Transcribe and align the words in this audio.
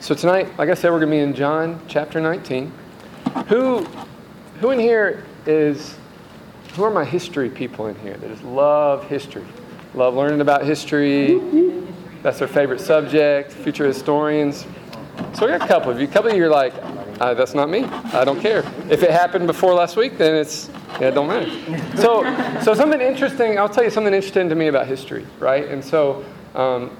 So 0.00 0.14
tonight, 0.14 0.56
like 0.56 0.70
I 0.70 0.74
said, 0.74 0.92
we're 0.92 0.98
going 1.00 1.10
to 1.10 1.16
be 1.16 1.20
in 1.20 1.34
John 1.34 1.78
chapter 1.86 2.22
19. 2.22 2.72
Who, 3.48 3.84
who 4.58 4.70
in 4.70 4.78
here 4.78 5.26
is, 5.44 5.94
who 6.72 6.84
are 6.84 6.90
my 6.90 7.04
history 7.04 7.50
people 7.50 7.86
in 7.88 7.94
here 7.96 8.14
that 8.14 8.28
just 8.30 8.42
love 8.42 9.06
history? 9.08 9.44
Love 9.92 10.14
learning 10.14 10.40
about 10.40 10.64
history. 10.64 11.38
That's 12.22 12.38
their 12.38 12.48
favorite 12.48 12.80
subject, 12.80 13.52
future 13.52 13.84
historians. 13.84 14.66
So 15.34 15.44
we 15.44 15.52
got 15.52 15.60
a 15.60 15.68
couple 15.68 15.90
of 15.90 16.00
you. 16.00 16.08
A 16.08 16.10
couple 16.10 16.30
of 16.30 16.36
you 16.38 16.46
are 16.46 16.48
like, 16.48 16.72
uh, 17.20 17.34
that's 17.34 17.52
not 17.52 17.68
me. 17.68 17.84
I 17.84 18.24
don't 18.24 18.40
care. 18.40 18.60
If 18.88 19.02
it 19.02 19.10
happened 19.10 19.46
before 19.46 19.74
last 19.74 19.98
week, 19.98 20.16
then 20.16 20.34
it's, 20.34 20.70
yeah, 20.92 21.08
it 21.08 21.10
don't 21.14 21.28
matter. 21.28 21.50
So, 21.98 22.24
so 22.62 22.72
something 22.72 23.02
interesting, 23.02 23.58
I'll 23.58 23.68
tell 23.68 23.84
you 23.84 23.90
something 23.90 24.14
interesting 24.14 24.48
to 24.48 24.54
me 24.54 24.68
about 24.68 24.86
history, 24.86 25.26
right? 25.38 25.68
And 25.68 25.84
so, 25.84 26.24
um, 26.54 26.96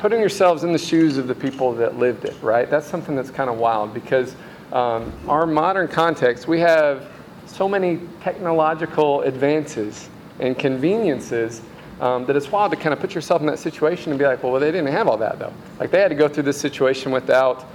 putting 0.00 0.18
yourselves 0.18 0.64
in 0.64 0.72
the 0.72 0.78
shoes 0.78 1.18
of 1.18 1.28
the 1.28 1.34
people 1.34 1.74
that 1.74 1.98
lived 1.98 2.24
it, 2.24 2.34
right? 2.42 2.70
That's 2.70 2.86
something 2.86 3.14
that's 3.14 3.30
kind 3.30 3.50
of 3.50 3.58
wild 3.58 3.92
because 3.92 4.34
um, 4.72 5.12
our 5.28 5.46
modern 5.46 5.88
context, 5.88 6.48
we 6.48 6.58
have 6.60 7.06
so 7.46 7.68
many 7.68 8.00
technological 8.22 9.20
advances 9.22 10.08
and 10.38 10.58
conveniences 10.58 11.60
um, 12.00 12.24
that 12.24 12.34
it's 12.34 12.50
wild 12.50 12.70
to 12.70 12.78
kind 12.78 12.94
of 12.94 12.98
put 12.98 13.14
yourself 13.14 13.42
in 13.42 13.46
that 13.48 13.58
situation 13.58 14.10
and 14.10 14.18
be 14.18 14.24
like, 14.24 14.42
well, 14.42 14.52
well, 14.52 14.60
they 14.60 14.72
didn't 14.72 14.90
have 14.90 15.06
all 15.06 15.18
that 15.18 15.38
though. 15.38 15.52
Like 15.78 15.90
they 15.90 16.00
had 16.00 16.08
to 16.08 16.14
go 16.14 16.28
through 16.28 16.44
this 16.44 16.58
situation 16.58 17.12
without 17.12 17.66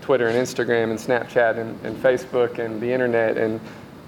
Twitter 0.00 0.26
and 0.26 0.36
Instagram 0.36 0.90
and 0.90 0.98
Snapchat 0.98 1.56
and, 1.56 1.78
and 1.86 1.96
Facebook 2.02 2.58
and 2.58 2.80
the 2.80 2.92
internet 2.92 3.36
and 3.38 3.60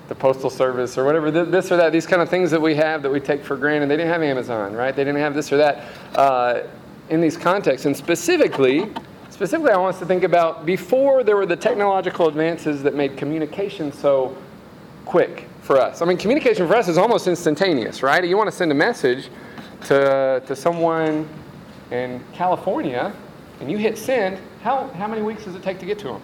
the 0.09 0.17
postal 0.17 0.51
service 0.51 0.99
or 0.99 1.05
whatever, 1.05 1.31
this 1.31 1.71
or 1.71 1.77
that, 1.77 1.93
these 1.93 2.07
kind 2.07 2.21
of 2.21 2.29
things 2.29 2.51
that 2.51 2.61
we 2.61 2.75
have 2.75 3.03
that 3.03 3.11
we 3.11 3.21
take 3.21 3.45
for 3.45 3.57
granted. 3.57 3.89
They 3.89 3.99
didn't 3.99 4.11
have 4.11 4.25
Amazon, 4.25 4.73
right? 4.73 4.97
They 4.97 5.05
didn't 5.05 5.21
have 5.21 5.35
this 5.35 5.53
or 5.53 5.59
that. 5.59 5.85
Uh, 6.17 6.63
in 7.11 7.21
these 7.21 7.37
contexts. 7.37 7.87
And 7.87 7.97
specifically, 7.97 8.89
specifically, 9.29 9.73
I 9.73 9.77
want 9.77 9.95
us 9.95 10.01
to 10.01 10.07
think 10.07 10.23
about 10.23 10.65
before 10.65 11.23
there 11.23 11.37
were 11.37 11.47
the 11.47 11.57
technological 11.57 12.29
advances 12.29 12.83
that 12.85 12.95
made 12.95 13.17
communication 13.17 13.93
so 13.93 14.37
quick 15.05 15.49
for 15.63 15.79
us. 15.79 16.03
I 16.03 16.05
mean, 16.07 16.17
communication 16.17 16.67
for 16.67 16.77
us 16.77 16.89
is 16.89 16.97
almost 16.97 17.27
instantaneous, 17.27 18.03
right? 18.03 18.25
You 18.25 18.37
want 18.37 18.49
to 18.49 18.57
send 18.57 18.71
a 18.71 18.75
message 18.75 19.29
to, 19.87 20.43
to 20.47 20.57
someone 20.57 21.29
in 21.91 22.23
California 22.33 23.13
and 23.61 23.71
you 23.71 23.77
hit 23.77 23.99
send, 23.99 24.39
how, 24.63 24.89
how 24.89 25.07
many 25.07 25.23
weeks 25.23 25.45
does 25.45 25.55
it 25.55 25.63
take 25.63 25.79
to 25.81 25.87
get 25.87 25.99
to 26.01 26.09
them? 26.09 26.23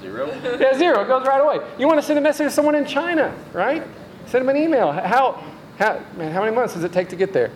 Zero. 0.00 0.30
Yeah, 0.60 0.76
zero. 0.76 1.02
It 1.02 1.08
goes 1.08 1.26
right 1.26 1.40
away. 1.40 1.66
You 1.78 1.86
want 1.86 2.00
to 2.00 2.06
send 2.06 2.18
a 2.18 2.22
message 2.22 2.46
to 2.46 2.50
someone 2.50 2.74
in 2.74 2.86
China, 2.86 3.34
right? 3.52 3.82
Send 4.26 4.46
them 4.46 4.54
an 4.54 4.62
email. 4.62 4.92
How, 4.92 5.44
how, 5.78 6.00
man, 6.16 6.32
how 6.32 6.42
many 6.42 6.54
months 6.54 6.74
does 6.74 6.84
it 6.84 6.92
take 6.92 7.08
to 7.08 7.16
get 7.16 7.32
there? 7.32 7.50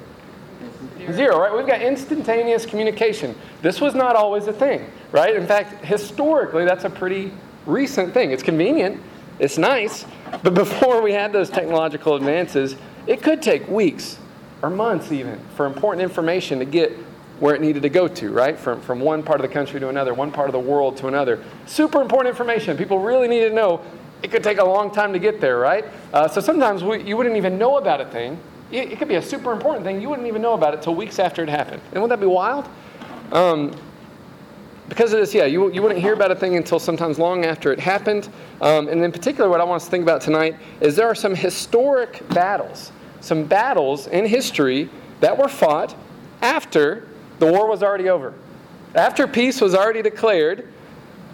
Zero, 1.10 1.40
right? 1.40 1.54
We've 1.54 1.66
got 1.66 1.82
instantaneous 1.82 2.64
communication. 2.64 3.34
This 3.60 3.80
was 3.80 3.94
not 3.94 4.14
always 4.14 4.46
a 4.46 4.52
thing, 4.52 4.86
right? 5.10 5.34
In 5.34 5.46
fact, 5.46 5.84
historically, 5.84 6.64
that's 6.64 6.84
a 6.84 6.90
pretty 6.90 7.32
recent 7.66 8.14
thing. 8.14 8.30
It's 8.30 8.42
convenient, 8.42 9.00
it's 9.38 9.58
nice, 9.58 10.06
but 10.42 10.54
before 10.54 11.02
we 11.02 11.12
had 11.12 11.32
those 11.32 11.50
technological 11.50 12.14
advances, 12.14 12.76
it 13.06 13.22
could 13.22 13.42
take 13.42 13.66
weeks 13.68 14.18
or 14.62 14.70
months 14.70 15.10
even 15.10 15.40
for 15.56 15.66
important 15.66 16.02
information 16.02 16.60
to 16.60 16.64
get 16.64 16.92
where 17.40 17.56
it 17.56 17.60
needed 17.60 17.82
to 17.82 17.88
go 17.88 18.06
to, 18.06 18.30
right? 18.30 18.56
From, 18.56 18.80
from 18.80 19.00
one 19.00 19.24
part 19.24 19.40
of 19.40 19.42
the 19.42 19.52
country 19.52 19.80
to 19.80 19.88
another, 19.88 20.14
one 20.14 20.30
part 20.30 20.48
of 20.48 20.52
the 20.52 20.60
world 20.60 20.96
to 20.98 21.08
another. 21.08 21.42
Super 21.66 22.00
important 22.00 22.28
information. 22.28 22.76
People 22.76 23.00
really 23.00 23.26
need 23.26 23.40
to 23.40 23.50
know. 23.50 23.80
It 24.22 24.30
could 24.30 24.44
take 24.44 24.58
a 24.58 24.64
long 24.64 24.92
time 24.92 25.12
to 25.12 25.18
get 25.18 25.40
there, 25.40 25.58
right? 25.58 25.84
Uh, 26.12 26.28
so 26.28 26.40
sometimes 26.40 26.84
we, 26.84 27.02
you 27.02 27.16
wouldn't 27.16 27.36
even 27.36 27.58
know 27.58 27.78
about 27.78 28.00
a 28.00 28.04
thing 28.04 28.38
it, 28.72 28.98
could 28.98 29.08
be 29.08 29.16
a 29.16 29.22
super 29.22 29.52
important 29.52 29.84
thing. 29.84 30.00
You 30.00 30.08
wouldn't 30.08 30.28
even 30.28 30.42
know 30.42 30.54
about 30.54 30.74
it 30.74 30.78
until 30.78 30.94
weeks 30.94 31.18
after 31.18 31.42
it 31.42 31.48
happened. 31.48 31.82
And 31.92 32.02
wouldn't 32.02 32.10
that 32.10 32.24
be 32.24 32.30
wild? 32.30 32.68
Um, 33.32 33.74
because 34.88 35.12
of 35.12 35.20
this, 35.20 35.32
yeah, 35.34 35.46
you, 35.46 35.72
you 35.72 35.80
wouldn't 35.80 36.00
hear 36.00 36.12
about 36.12 36.30
a 36.30 36.34
thing 36.34 36.56
until 36.56 36.78
sometimes 36.78 37.18
long 37.18 37.44
after 37.44 37.72
it 37.72 37.80
happened. 37.80 38.28
Um, 38.60 38.88
and 38.88 39.02
in 39.02 39.12
particular, 39.12 39.48
what 39.48 39.60
I 39.60 39.64
want 39.64 39.76
us 39.76 39.84
to 39.86 39.90
think 39.90 40.02
about 40.02 40.20
tonight 40.20 40.56
is 40.80 40.96
there 40.96 41.06
are 41.06 41.14
some 41.14 41.34
historic 41.34 42.26
battles, 42.30 42.92
some 43.20 43.44
battles 43.44 44.06
in 44.08 44.26
history 44.26 44.90
that 45.20 45.36
were 45.36 45.48
fought 45.48 45.94
after 46.42 47.08
the 47.38 47.46
war 47.46 47.68
was 47.68 47.82
already 47.82 48.08
over, 48.08 48.34
after 48.94 49.26
peace 49.26 49.60
was 49.60 49.74
already 49.74 50.02
declared, 50.02 50.68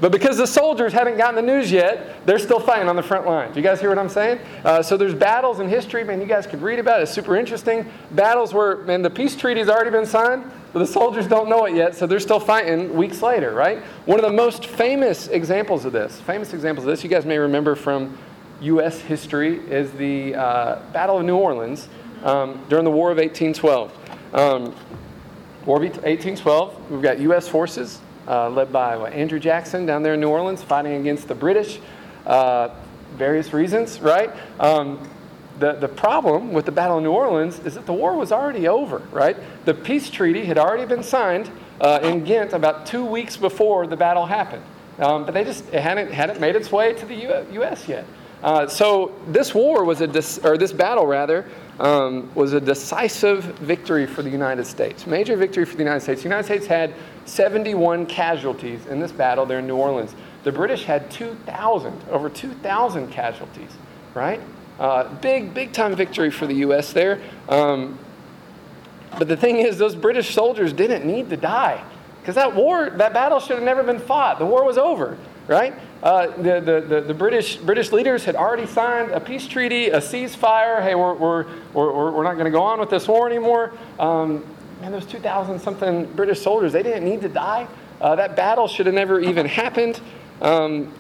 but 0.01 0.13
because 0.13 0.37
the 0.37 0.47
soldiers 0.47 0.93
haven't 0.93 1.17
gotten 1.17 1.35
the 1.35 1.43
news 1.43 1.73
yet, 1.73 2.25
they're 2.25 2.39
still 2.39 2.61
fighting 2.61 2.89
on 2.89 2.95
the 2.95 3.03
front 3.03 3.27
lines. 3.27 3.57
You 3.57 3.63
guys 3.63 3.81
hear 3.81 3.89
what 3.89 3.99
I'm 3.99 4.09
saying? 4.09 4.39
Uh, 4.65 4.81
so 4.81 4.97
there's 4.97 5.15
battles 5.15 5.59
in 5.59 5.69
history, 5.69 6.05
man, 6.05 6.21
you 6.21 6.27
guys 6.27 6.47
could 6.47 6.63
read 6.63 6.79
about 6.79 7.01
it. 7.01 7.05
It's 7.05 7.13
super 7.13 7.37
interesting. 7.37 7.91
Battles 8.13 8.55
where, 8.55 8.77
man, 8.79 9.03
the 9.03 9.11
peace 9.11 9.35
treaty's 9.35 9.69
already 9.69 9.91
been 9.91 10.07
signed, 10.07 10.45
but 10.73 10.79
the 10.79 10.87
soldiers 10.87 11.27
don't 11.27 11.49
know 11.49 11.65
it 11.65 11.75
yet, 11.75 11.97
so 11.97 12.07
they're 12.07 12.21
still 12.21 12.39
fighting 12.39 12.95
weeks 12.95 13.23
later, 13.23 13.53
right? 13.55 13.79
One 14.07 14.21
of 14.21 14.25
the 14.25 14.37
most 14.37 14.67
famous 14.67 15.27
examples 15.29 15.85
of 15.85 15.93
this, 15.93 16.21
famous 16.21 16.53
examples 16.53 16.87
of 16.87 16.91
this, 16.91 17.03
you 17.03 17.11
guys 17.11 17.27
may 17.27 17.39
remember 17.39 17.75
from 17.75 18.17
U.S. 18.61 19.01
history, 19.01 19.59
is 19.69 19.91
the 19.93 20.37
uh, 20.37 20.83
Battle 20.93 21.19
of 21.19 21.25
New 21.25 21.37
Orleans 21.37 21.89
um, 22.23 22.65
during 22.69 22.85
the 22.85 22.91
War 22.91 23.11
of 23.11 23.19
1812. 23.19 23.93
Um, 24.33 24.75
War 25.67 25.77
of 25.77 25.83
1812, 25.83 26.91
we've 26.91 27.03
got 27.03 27.19
U.S. 27.19 27.49
forces 27.49 28.01
uh, 28.29 28.51
led 28.51 28.73
by 28.73 28.97
what, 28.97 29.13
Andrew 29.13 29.39
Jackson 29.39 29.87
down 29.87 30.03
there 30.03 30.15
in 30.15 30.21
New 30.21 30.29
Orleans, 30.29 30.63
fighting 30.63 30.93
against 30.95 31.27
the 31.27 31.35
British. 31.35 31.81
Uh, 32.27 32.69
various 33.17 33.53
reasons, 33.53 34.01
right? 34.01 34.31
Um, 34.61 35.09
the, 35.59 35.73
the 35.73 35.89
problem 35.89 36.53
with 36.53 36.67
the 36.67 36.73
Battle 36.73 36.99
of 36.99 37.03
New 37.03 37.11
Orleans 37.13 37.59
is 37.61 37.75
that 37.75 37.87
the 37.87 37.93
war 37.93 38.17
was 38.17 38.31
already 38.31 38.69
over, 38.69 38.99
right? 39.11 39.37
The 39.65 39.75
peace 39.75 40.09
treaty 40.09 40.45
had 40.45 40.59
already 40.59 40.87
been 40.87 41.03
signed 41.03 41.51
uh, 41.81 42.01
in 42.03 42.25
Ghent 42.25 42.53
about 42.53 42.87
two 42.87 43.05
weeks 43.05 43.37
before 43.37 43.87
the 43.87 43.97
battle 43.97 44.27
happened. 44.27 44.63
Um, 44.99 45.25
but 45.25 45.35
they 45.35 45.45
just 45.45 45.69
hadn't, 45.71 46.13
hadn't 46.13 46.41
made 46.41 46.57
its 46.57 46.73
way 46.73 46.93
to 46.93 47.07
the 47.07 47.45
U.S. 47.53 47.89
yet. 47.89 48.05
Uh, 48.43 48.67
so 48.67 49.13
this 49.29 49.55
war 49.55 49.85
was 49.85 50.01
a, 50.01 50.07
dis- 50.07 50.39
or 50.45 50.57
this 50.57 50.73
battle 50.73 51.07
rather, 51.07 51.45
um, 51.81 52.33
was 52.35 52.53
a 52.53 52.61
decisive 52.61 53.45
victory 53.59 54.07
for 54.07 54.23
the 54.23 54.31
United 54.31 54.65
States. 54.65 55.07
Major 55.07 55.37
victory 55.37 55.65
for 55.65 55.75
the 55.75 55.83
United 55.83 56.01
States. 56.01 56.23
The 56.23 56.29
United 56.29 56.45
States 56.45 56.67
had 56.67 56.95
71 57.29 58.07
casualties 58.07 58.87
in 58.87 59.01
this 59.01 59.13
battle 59.13 59.47
there 59.47 59.59
in 59.59 59.67
New 59.67 59.77
Orleans. 59.77 60.15
The 60.45 60.53
British 60.53 60.85
had 60.85 61.11
2,000, 61.11 62.09
over 62.11 62.31
2,000 62.31 63.11
casualties, 63.11 63.71
right? 64.15 64.41
Uh, 64.79 65.13
big, 65.17 65.53
big 65.53 65.73
time 65.73 65.95
victory 65.95 66.31
for 66.31 66.47
the 66.47 66.55
U.S. 66.55 66.93
there. 66.93 67.21
Um, 67.49 67.99
but 69.19 69.29
the 69.29 69.37
thing 69.37 69.57
is, 69.57 69.79
those 69.79 69.95
British 69.95 70.35
soldiers 70.35 70.73
didn't 70.73 71.05
need 71.05 71.31
to 71.31 71.37
die 71.37 71.83
because 72.21 72.35
that 72.37 72.55
war, 72.55 72.91
that 72.91 73.13
battle 73.13 73.41
should 73.41 73.57
have 73.57 73.65
never 73.65 73.83
been 73.83 73.99
fought. 73.99 74.39
The 74.39 74.47
war 74.47 74.65
was 74.65 74.79
over, 74.79 75.19
right? 75.47 75.75
Uh, 76.03 76.29
the, 76.37 76.61
the, 76.61 76.81
the, 76.87 77.01
the, 77.01 77.15
British, 77.15 77.57
British 77.57 77.91
leaders 77.91 78.25
had 78.25 78.37
already 78.37 78.67
signed 78.67 79.11
a 79.11 79.19
peace 79.19 79.49
treaty, 79.49 79.89
a 79.89 79.99
ceasefire. 79.99 80.81
Hey, 80.81 80.95
we're, 80.95 81.15
we're, 81.15 81.47
we're, 81.73 82.13
we're 82.13 82.23
not 82.23 82.35
going 82.35 82.45
to 82.45 82.51
go 82.51 82.63
on 82.63 82.79
with 82.79 82.91
this 82.91 83.09
war 83.09 83.27
anymore. 83.27 83.73
Um, 83.99 84.45
man, 84.81 84.93
those 84.93 85.07
2,000 85.07 85.59
something 85.59 86.07
British 86.13 86.41
soldiers, 86.41 86.73
they 86.73 86.83
didn't 86.83 87.05
need 87.05 87.21
to 87.23 87.29
die. 87.29 87.67
Uh, 88.01 88.15
that 88.17 88.37
battle 88.37 88.69
should 88.69 88.87
have 88.87 88.95
never 88.95 89.21
even 89.21 89.47
happened. 89.47 90.01
Um, 90.41 90.93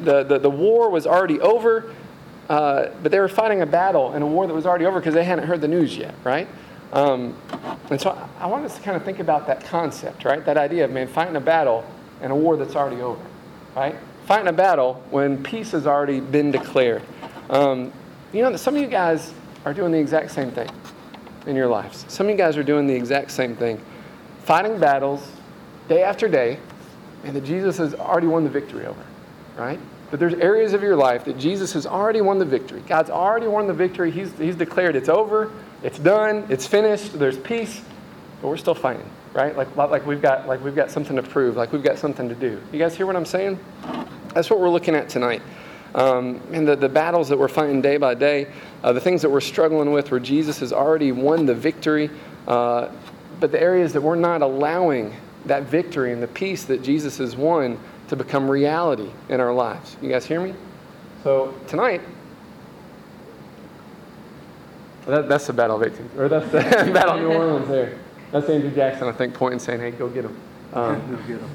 the, 0.00 0.22
the, 0.24 0.38
the 0.38 0.50
war 0.50 0.90
was 0.90 1.06
already 1.06 1.40
over, 1.40 1.94
uh, 2.48 2.88
but 3.02 3.10
they 3.10 3.18
were 3.18 3.28
fighting 3.28 3.62
a 3.62 3.66
battle 3.66 4.14
in 4.14 4.22
a 4.22 4.26
war 4.26 4.46
that 4.46 4.54
was 4.54 4.66
already 4.66 4.84
over 4.84 5.00
because 5.00 5.14
they 5.14 5.24
hadn't 5.24 5.46
heard 5.46 5.60
the 5.60 5.68
news 5.68 5.96
yet, 5.96 6.14
right? 6.24 6.48
Um, 6.92 7.36
and 7.90 8.00
so 8.00 8.10
I, 8.10 8.44
I 8.44 8.46
want 8.46 8.64
us 8.64 8.76
to 8.76 8.82
kind 8.82 8.96
of 8.96 9.04
think 9.04 9.18
about 9.18 9.46
that 9.46 9.64
concept, 9.64 10.24
right? 10.24 10.44
That 10.44 10.56
idea 10.56 10.84
of, 10.84 10.90
man, 10.90 11.08
fighting 11.08 11.36
a 11.36 11.40
battle 11.40 11.84
in 12.22 12.30
a 12.30 12.36
war 12.36 12.56
that's 12.56 12.76
already 12.76 13.00
over, 13.00 13.24
right? 13.74 13.96
Fighting 14.26 14.48
a 14.48 14.52
battle 14.52 15.02
when 15.10 15.42
peace 15.42 15.72
has 15.72 15.86
already 15.86 16.20
been 16.20 16.50
declared. 16.50 17.02
Um, 17.48 17.92
you 18.32 18.42
know, 18.42 18.54
some 18.56 18.76
of 18.76 18.82
you 18.82 18.88
guys 18.88 19.32
are 19.64 19.72
doing 19.72 19.92
the 19.92 19.98
exact 19.98 20.30
same 20.30 20.50
thing 20.50 20.68
in 21.48 21.56
your 21.56 21.66
lives. 21.66 22.04
Some 22.08 22.26
of 22.26 22.30
you 22.30 22.36
guys 22.36 22.56
are 22.56 22.62
doing 22.62 22.86
the 22.86 22.94
exact 22.94 23.30
same 23.30 23.56
thing, 23.56 23.80
fighting 24.44 24.78
battles 24.78 25.26
day 25.88 26.02
after 26.02 26.28
day, 26.28 26.60
and 27.24 27.34
that 27.34 27.44
Jesus 27.44 27.78
has 27.78 27.94
already 27.94 28.26
won 28.26 28.44
the 28.44 28.50
victory 28.50 28.86
over, 28.86 29.02
right? 29.56 29.80
But 30.10 30.20
there's 30.20 30.34
areas 30.34 30.74
of 30.74 30.82
your 30.82 30.94
life 30.94 31.24
that 31.24 31.38
Jesus 31.38 31.72
has 31.72 31.86
already 31.86 32.20
won 32.20 32.38
the 32.38 32.44
victory. 32.44 32.82
God's 32.86 33.10
already 33.10 33.46
won 33.46 33.66
the 33.66 33.74
victory. 33.74 34.10
He's, 34.10 34.32
he's 34.38 34.56
declared 34.56 34.94
it's 34.94 35.08
over, 35.08 35.50
it's 35.82 35.98
done, 35.98 36.46
it's 36.48 36.66
finished, 36.66 37.18
there's 37.18 37.38
peace, 37.38 37.82
but 38.40 38.48
we're 38.48 38.56
still 38.56 38.74
fighting, 38.74 39.10
right? 39.32 39.56
Like, 39.56 39.74
like, 39.76 40.06
we've 40.06 40.22
got, 40.22 40.46
like 40.46 40.62
we've 40.62 40.76
got 40.76 40.90
something 40.90 41.16
to 41.16 41.22
prove, 41.22 41.56
like 41.56 41.72
we've 41.72 41.82
got 41.82 41.98
something 41.98 42.28
to 42.28 42.34
do. 42.34 42.60
You 42.72 42.78
guys 42.78 42.94
hear 42.94 43.06
what 43.06 43.16
I'm 43.16 43.26
saying? 43.26 43.58
That's 44.34 44.50
what 44.50 44.60
we're 44.60 44.70
looking 44.70 44.94
at 44.94 45.08
tonight. 45.08 45.42
Um, 45.94 46.40
and 46.52 46.68
the, 46.68 46.76
the 46.76 46.88
battles 46.88 47.28
that 47.28 47.38
we're 47.38 47.48
fighting 47.48 47.80
day 47.80 47.96
by 47.96 48.14
day, 48.14 48.48
uh, 48.82 48.92
the 48.92 49.00
things 49.00 49.22
that 49.22 49.30
we're 49.30 49.40
struggling 49.40 49.92
with 49.92 50.10
where 50.10 50.20
Jesus 50.20 50.58
has 50.60 50.72
already 50.72 51.12
won 51.12 51.46
the 51.46 51.54
victory, 51.54 52.10
uh, 52.46 52.88
but 53.40 53.52
the 53.52 53.60
areas 53.60 53.92
that 53.92 54.00
we're 54.00 54.16
not 54.16 54.42
allowing 54.42 55.14
that 55.46 55.64
victory 55.64 56.12
and 56.12 56.22
the 56.22 56.28
peace 56.28 56.64
that 56.64 56.82
Jesus 56.82 57.18
has 57.18 57.36
won 57.36 57.78
to 58.08 58.16
become 58.16 58.50
reality 58.50 59.10
in 59.28 59.40
our 59.40 59.52
lives. 59.52 59.96
You 60.02 60.08
guys 60.08 60.26
hear 60.26 60.40
me? 60.40 60.54
So 61.22 61.54
tonight, 61.66 62.00
that, 65.06 65.28
that's 65.28 65.46
the 65.46 65.52
Battle 65.52 65.82
of 65.82 65.82
18, 65.82 66.10
or 66.18 66.28
that's 66.28 66.50
the 66.52 66.60
Battle 66.92 67.16
of 67.16 67.20
New 67.20 67.32
Orleans 67.32 67.68
there. 67.68 67.98
That's 68.30 68.48
Andrew 68.48 68.70
Jackson, 68.70 69.08
I 69.08 69.12
think, 69.12 69.34
pointing 69.34 69.58
saying, 69.58 69.80
hey, 69.80 69.90
go 69.90 70.08
get 70.08 70.24
him. 70.26 70.36
Um, 70.74 71.48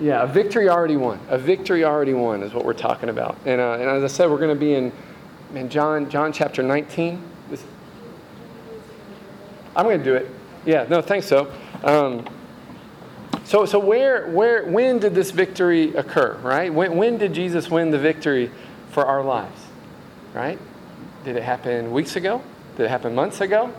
yeah, 0.00 0.22
a 0.22 0.26
victory 0.26 0.68
already 0.68 0.96
won. 0.96 1.20
A 1.28 1.38
victory 1.38 1.84
already 1.84 2.14
won 2.14 2.42
is 2.42 2.52
what 2.52 2.64
we're 2.64 2.74
talking 2.74 3.08
about. 3.08 3.36
And, 3.46 3.60
uh, 3.60 3.72
and 3.74 3.88
as 3.88 4.04
I 4.04 4.14
said, 4.14 4.30
we're 4.30 4.38
going 4.38 4.54
to 4.54 4.60
be 4.60 4.74
in, 4.74 4.92
in 5.54 5.68
John, 5.68 6.10
John 6.10 6.32
chapter 6.32 6.62
19. 6.62 7.22
This, 7.48 7.64
I'm 9.74 9.84
going 9.84 9.98
to 9.98 10.04
do 10.04 10.14
it. 10.14 10.28
Yeah, 10.64 10.86
no, 10.88 11.00
thanks 11.00 11.26
so. 11.26 11.52
Um, 11.84 12.26
so, 13.44 13.64
so 13.64 13.78
where, 13.78 14.26
where, 14.28 14.64
when 14.64 14.98
did 14.98 15.14
this 15.14 15.30
victory 15.30 15.94
occur, 15.94 16.34
right? 16.42 16.72
When, 16.72 16.96
when 16.96 17.16
did 17.16 17.32
Jesus 17.32 17.70
win 17.70 17.90
the 17.90 17.98
victory 17.98 18.50
for 18.90 19.06
our 19.06 19.22
lives, 19.22 19.62
right? 20.34 20.58
Did 21.24 21.36
it 21.36 21.42
happen 21.42 21.92
weeks 21.92 22.16
ago? 22.16 22.42
Did 22.76 22.86
it 22.86 22.88
happen 22.88 23.14
months 23.14 23.40
ago? 23.40 23.72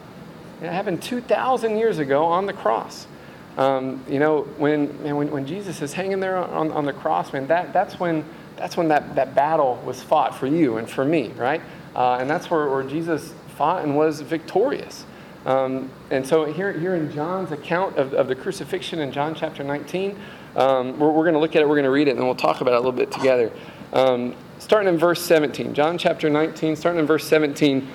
It 0.61 0.71
happened 0.71 1.03
2,000 1.03 1.77
years 1.77 1.99
ago 1.99 2.25
on 2.25 2.45
the 2.45 2.53
cross. 2.53 3.07
Um, 3.57 4.05
you 4.07 4.19
know, 4.19 4.41
when, 4.57 5.01
man, 5.01 5.15
when, 5.15 5.31
when 5.31 5.45
Jesus 5.45 5.81
is 5.81 5.91
hanging 5.91 6.19
there 6.19 6.37
on, 6.37 6.71
on 6.71 6.85
the 6.85 6.93
cross, 6.93 7.33
man, 7.33 7.47
that, 7.47 7.73
that's 7.73 7.99
when, 7.99 8.23
that's 8.55 8.77
when 8.77 8.87
that, 8.89 9.15
that 9.15 9.33
battle 9.33 9.81
was 9.83 10.01
fought 10.01 10.35
for 10.35 10.45
you 10.45 10.77
and 10.77 10.87
for 10.87 11.03
me, 11.03 11.29
right? 11.29 11.61
Uh, 11.95 12.17
and 12.21 12.29
that's 12.29 12.51
where, 12.51 12.69
where 12.69 12.83
Jesus 12.83 13.33
fought 13.55 13.83
and 13.83 13.97
was 13.97 14.21
victorious. 14.21 15.05
Um, 15.47 15.89
and 16.11 16.25
so 16.25 16.45
here, 16.45 16.71
here 16.71 16.95
in 16.95 17.11
John's 17.11 17.51
account 17.51 17.97
of, 17.97 18.13
of 18.13 18.27
the 18.27 18.35
crucifixion 18.35 18.99
in 18.99 19.11
John 19.11 19.33
chapter 19.33 19.63
19, 19.63 20.19
um, 20.55 20.99
we're, 20.99 21.09
we're 21.09 21.23
going 21.23 21.33
to 21.33 21.39
look 21.39 21.55
at 21.55 21.61
it, 21.63 21.67
we're 21.67 21.75
going 21.75 21.85
to 21.85 21.89
read 21.91 22.07
it, 22.07 22.15
and 22.15 22.23
we'll 22.23 22.35
talk 22.35 22.61
about 22.61 22.73
it 22.73 22.77
a 22.77 22.79
little 22.79 22.91
bit 22.91 23.11
together. 23.11 23.51
Um, 23.93 24.35
starting 24.59 24.89
in 24.89 24.99
verse 24.99 25.21
17, 25.23 25.73
John 25.73 25.97
chapter 25.97 26.29
19, 26.29 26.75
starting 26.75 26.99
in 26.99 27.07
verse 27.07 27.25
17, 27.27 27.87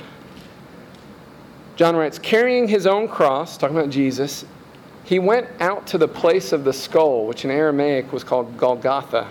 John 1.77 1.95
writes, 1.95 2.19
carrying 2.19 2.67
his 2.67 2.87
own 2.87 3.07
cross, 3.07 3.57
talking 3.57 3.77
about 3.77 3.91
Jesus, 3.91 4.45
he 5.05 5.19
went 5.19 5.49
out 5.61 5.87
to 5.89 5.99
the 5.99 6.09
place 6.09 6.53
of 6.53 6.65
the 6.65 6.73
skull, 6.73 7.27
which 7.27 7.45
in 7.45 7.51
Aramaic 7.51 8.13
was 8.13 8.25
called 8.25 8.57
Golgotha. 8.57 9.29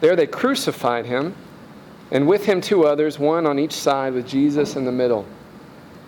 There 0.00 0.16
they 0.16 0.26
crucified 0.26 1.06
him, 1.06 1.34
and 2.10 2.28
with 2.28 2.44
him 2.44 2.60
two 2.60 2.86
others, 2.86 3.18
one 3.18 3.46
on 3.46 3.58
each 3.58 3.72
side, 3.72 4.14
with 4.14 4.28
Jesus 4.28 4.76
in 4.76 4.84
the 4.84 4.92
middle 4.92 5.26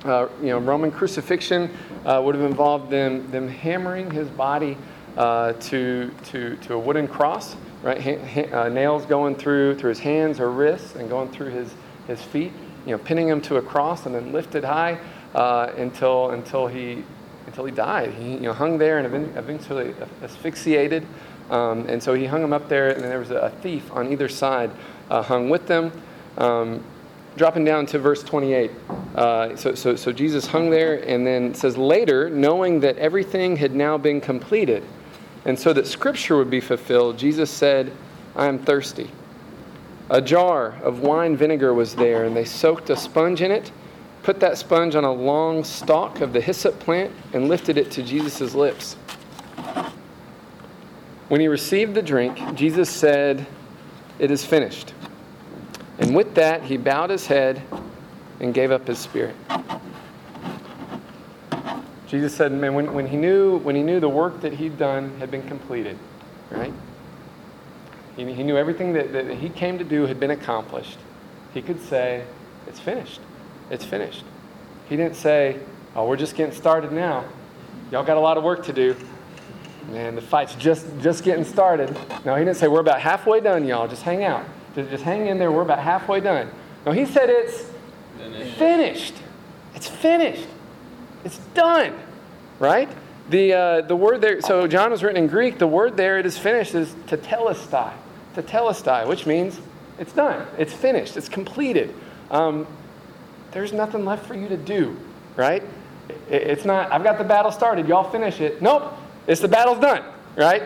uh, 0.05 0.29
you 0.41 0.49
know, 0.49 0.59
Roman 0.59 0.91
crucifixion 0.91 1.71
uh, 2.05 2.21
would 2.25 2.35
have 2.35 2.45
involved 2.45 2.91
them, 2.91 3.31
them 3.31 3.49
hammering 3.49 4.11
his 4.11 4.29
body 4.29 4.77
uh, 5.17 5.53
to, 5.55 6.11
to, 6.27 6.57
to 6.57 6.75
a 6.75 6.79
wooden 6.79 7.09
cross, 7.09 7.57
right? 7.83 8.01
Ha- 8.01 8.25
ha- 8.25 8.63
uh, 8.63 8.69
nails 8.69 9.07
going 9.07 9.35
through, 9.35 9.77
through 9.77 9.91
his 9.91 9.99
hands 9.99 10.39
or 10.39 10.51
wrists 10.51 10.95
and 10.95 11.09
going 11.09 11.29
through 11.31 11.51
his, 11.51 11.75
his 12.07 12.23
feet, 12.23 12.53
you 12.87 12.93
know, 12.93 12.99
pinning 12.99 13.29
him 13.29 13.41
to 13.43 13.57
a 13.57 13.63
cross 13.63 14.07
and 14.07 14.15
then 14.15 14.33
lifted 14.33 14.63
high 14.63 14.99
uh, 15.35 15.73
until, 15.77 16.31
until, 16.31 16.67
he, 16.69 17.05
until 17.49 17.65
he 17.65 17.73
died. 17.73 18.12
He 18.15 18.35
you 18.35 18.41
know, 18.41 18.53
hung 18.53 18.79
there 18.79 18.99
and 18.99 19.37
eventually 19.37 19.95
asphyxiated. 20.23 21.05
Um, 21.50 21.87
and 21.89 22.03
so 22.03 22.15
he 22.15 22.27
hung 22.27 22.45
him 22.45 22.53
up 22.53 22.69
there, 22.69 22.91
and 22.91 23.00
then 23.00 23.09
there 23.09 23.19
was 23.19 23.31
a 23.31 23.53
thief 23.62 23.91
on 23.91 24.12
either 24.12 24.29
side 24.29 24.71
uh, 25.11 25.23
hung 25.23 25.49
with 25.49 25.67
them. 25.67 25.91
Um, 26.37 26.85
dropping 27.37 27.65
down 27.65 27.87
to 27.87 27.99
verse 27.99 28.23
28. 28.23 28.71
Uh, 29.15 29.56
so, 29.56 29.75
so, 29.75 29.97
so 29.97 30.12
Jesus 30.12 30.47
hung 30.47 30.71
there 30.71 30.97
and 31.09 31.27
then 31.27 31.55
says, 31.55 31.79
Later, 31.79 32.29
knowing 32.29 32.81
that 32.81 32.99
everything 32.99 33.56
had 33.56 33.75
now 33.75 33.97
been 33.97 34.21
completed, 34.21 34.85
and 35.45 35.59
so 35.59 35.73
that 35.73 35.87
scripture 35.87 36.37
would 36.37 36.50
be 36.50 36.61
fulfilled, 36.61 37.17
Jesus 37.17 37.50
said, 37.50 37.93
I 38.37 38.47
am 38.47 38.59
thirsty. 38.59 39.11
A 40.11 40.21
jar 40.21 40.77
of 40.83 41.00
wine 41.00 41.37
vinegar 41.37 41.73
was 41.75 41.95
there, 41.95 42.25
and 42.25 42.37
they 42.37 42.45
soaked 42.45 42.91
a 42.91 42.97
sponge 42.97 43.41
in 43.41 43.50
it, 43.50 43.71
put 44.29 44.41
that 44.41 44.59
sponge 44.59 44.95
on 44.95 45.05
a 45.05 45.11
long 45.11 45.65
stalk 45.65 46.21
of 46.21 46.35
the 46.35 46.41
hyssop 46.43 46.79
plant, 46.81 47.11
and 47.33 47.49
lifted 47.49 47.79
it 47.79 47.91
to 47.91 48.03
Jesus' 48.03 48.55
lips. 48.55 48.93
When 51.29 51.41
he 51.41 51.49
received 51.49 51.95
the 51.95 52.03
drink, 52.03 52.39
Jesus 52.55 52.91
said, 52.91 53.47
It 54.19 54.31
is 54.31 54.45
finished. 54.45 54.93
And 55.99 56.15
with 56.15 56.35
that, 56.35 56.63
he 56.63 56.77
bowed 56.77 57.09
his 57.09 57.27
head 57.27 57.63
and 58.39 58.53
gave 58.53 58.71
up 58.71 58.87
his 58.87 58.99
spirit. 58.99 59.35
Jesus 62.07 62.35
said, 62.35 62.53
man, 62.53 62.75
when, 62.75 62.93
when, 62.93 63.07
he 63.07 63.17
knew, 63.17 63.57
when 63.61 63.75
he 63.75 63.83
knew 63.83 63.99
the 63.99 64.11
work 64.11 64.43
that 64.43 64.53
he'd 64.53 64.77
done 64.77 65.19
had 65.21 65.31
been 65.31 65.49
completed, 65.49 65.97
right? 66.51 66.75
He, 68.15 68.31
he 68.35 68.43
knew 68.43 68.59
everything 68.59 68.93
that, 68.93 69.11
that 69.15 69.31
he 69.31 69.49
came 69.49 69.79
to 69.79 69.85
do 69.85 70.05
had 70.05 70.21
been 70.21 70.33
accomplished. 70.33 70.99
He 71.55 71.63
could 71.63 71.81
say, 71.81 72.25
it's 72.67 72.79
finished. 72.79 73.21
It's 73.70 73.85
finished. 73.85 74.25
He 74.88 74.97
didn't 74.97 75.17
say, 75.17 75.59
oh, 75.94 76.06
we're 76.06 76.17
just 76.17 76.35
getting 76.37 76.55
started 76.55 76.93
now. 76.93 77.25
Y'all 77.91 78.05
got 78.05 78.17
a 78.17 78.20
lot 78.20 78.37
of 78.37 78.44
work 78.44 78.65
to 78.67 78.73
do. 78.73 78.97
Man, 79.91 80.15
the 80.15 80.23
fight's 80.23 80.55
just, 80.55 80.87
just 81.00 81.25
getting 81.25 81.44
started. 81.44 81.97
No, 82.25 82.35
he 82.35 82.44
didn't 82.44 82.56
say, 82.59 82.69
we're 82.69 82.81
about 82.81 83.00
halfway 83.00 83.41
done, 83.41 83.67
y'all. 83.67 83.88
Just 83.88 84.03
hang 84.03 84.25
out. 84.25 84.44
Just, 84.75 85.03
hang 85.03 85.26
in 85.26 85.38
there. 85.38 85.50
We're 85.50 85.62
about 85.62 85.79
halfway 85.79 86.20
done. 86.20 86.50
No, 86.85 86.93
he 86.93 87.06
said 87.06 87.31
it's 87.31 87.70
finished. 88.17 88.56
finished. 88.56 89.15
It's 89.75 89.88
finished. 89.88 90.47
It's 91.25 91.38
done. 91.55 91.99
Right? 92.59 92.88
The, 93.31 93.53
uh, 93.53 93.81
the 93.82 93.97
word 93.97 94.21
there, 94.21 94.41
so 94.41 94.67
John 94.67 94.91
was 94.91 95.03
written 95.03 95.23
in 95.23 95.29
Greek. 95.29 95.59
The 95.59 95.67
word 95.67 95.97
there, 95.97 96.19
it 96.19 96.26
is 96.26 96.38
finished, 96.38 96.75
is 96.75 96.94
tetelestai. 97.06 97.93
Tetelestai, 98.35 99.06
which 99.06 99.26
means 99.26 99.59
it's 99.99 100.12
done. 100.12 100.47
It's 100.59 100.73
finished. 100.73 101.17
It's 101.17 101.29
completed. 101.29 101.94
Um, 102.31 102.67
there's 103.53 103.73
nothing 103.73 104.05
left 104.05 104.27
for 104.27 104.35
you 104.35 104.49
to 104.49 104.56
do, 104.56 104.97
right? 105.37 105.62
It's 106.29 106.65
not, 106.65 106.91
I've 106.93 107.03
got 107.03 107.19
the 107.19 107.25
battle 107.25 107.53
started. 107.53 107.89
Y'all 107.89 108.11
finish 108.11 108.41
it. 108.41 108.62
Nope. 108.62 108.95
It's 109.27 109.41
the 109.41 109.49
battle's 109.49 109.79
done, 109.79 110.03
right? 110.37 110.62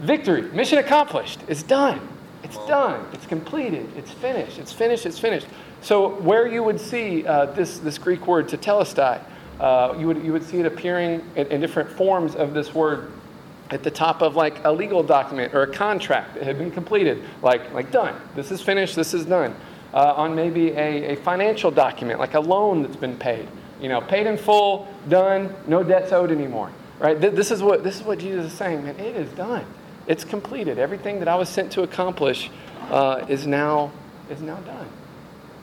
Victory. 0.00 0.42
Mission 0.42 0.78
accomplished. 0.78 1.40
It's 1.48 1.62
done. 1.62 2.00
It's 2.42 2.56
done. 2.66 3.06
It's 3.12 3.26
completed. 3.26 3.88
It's 3.96 4.10
finished. 4.10 4.58
It's 4.58 4.72
finished. 4.72 5.06
It's 5.06 5.18
finished. 5.18 5.46
So 5.80 6.20
where 6.20 6.46
you 6.46 6.62
would 6.62 6.80
see 6.80 7.26
uh, 7.26 7.46
this, 7.46 7.78
this 7.78 7.98
Greek 7.98 8.26
word 8.26 8.48
tetelestai, 8.48 9.20
uh, 9.60 9.94
you, 9.98 10.06
would, 10.06 10.24
you 10.24 10.32
would 10.32 10.42
see 10.42 10.58
it 10.58 10.66
appearing 10.66 11.22
in, 11.36 11.46
in, 11.46 11.60
different 11.60 11.88
forms 11.90 12.34
of 12.34 12.54
this 12.54 12.74
word 12.74 13.12
at 13.70 13.82
the 13.82 13.90
top 13.90 14.20
of 14.20 14.34
like 14.34 14.64
a 14.64 14.72
legal 14.72 15.02
document 15.02 15.54
or 15.54 15.62
a 15.62 15.72
contract 15.72 16.34
that 16.34 16.42
had 16.42 16.58
been 16.58 16.70
completed, 16.70 17.22
like, 17.40 17.72
like 17.72 17.90
done. 17.92 18.20
This 18.34 18.50
is 18.50 18.60
finished. 18.60 18.96
This 18.96 19.14
is 19.14 19.24
done. 19.24 19.54
Uh, 19.94 20.12
on 20.16 20.34
maybe 20.34 20.72
a, 20.72 21.12
a 21.12 21.16
financial 21.16 21.70
document, 21.70 22.18
like 22.18 22.34
a 22.34 22.40
loan 22.40 22.82
that's 22.82 22.96
been 22.96 23.16
paid. 23.16 23.46
You 23.80 23.88
know, 23.88 24.00
paid 24.00 24.26
in 24.26 24.36
full, 24.36 24.88
done, 25.08 25.54
no 25.68 25.84
debts 25.84 26.10
owed 26.10 26.32
anymore. 26.32 26.72
Right? 26.98 27.20
This 27.20 27.52
is 27.52 27.62
what, 27.62 27.84
this 27.84 27.96
is 27.96 28.02
what 28.02 28.18
Jesus 28.18 28.46
is 28.46 28.52
saying, 28.52 28.84
man. 28.84 28.98
It 28.98 29.14
is 29.14 29.30
done. 29.32 29.64
It's 30.06 30.24
completed. 30.24 30.78
Everything 30.78 31.20
that 31.20 31.28
I 31.28 31.36
was 31.36 31.48
sent 31.48 31.70
to 31.72 31.82
accomplish 31.82 32.50
uh, 32.90 33.24
is, 33.28 33.46
now, 33.46 33.92
is 34.30 34.42
now 34.42 34.56
done. 34.56 34.88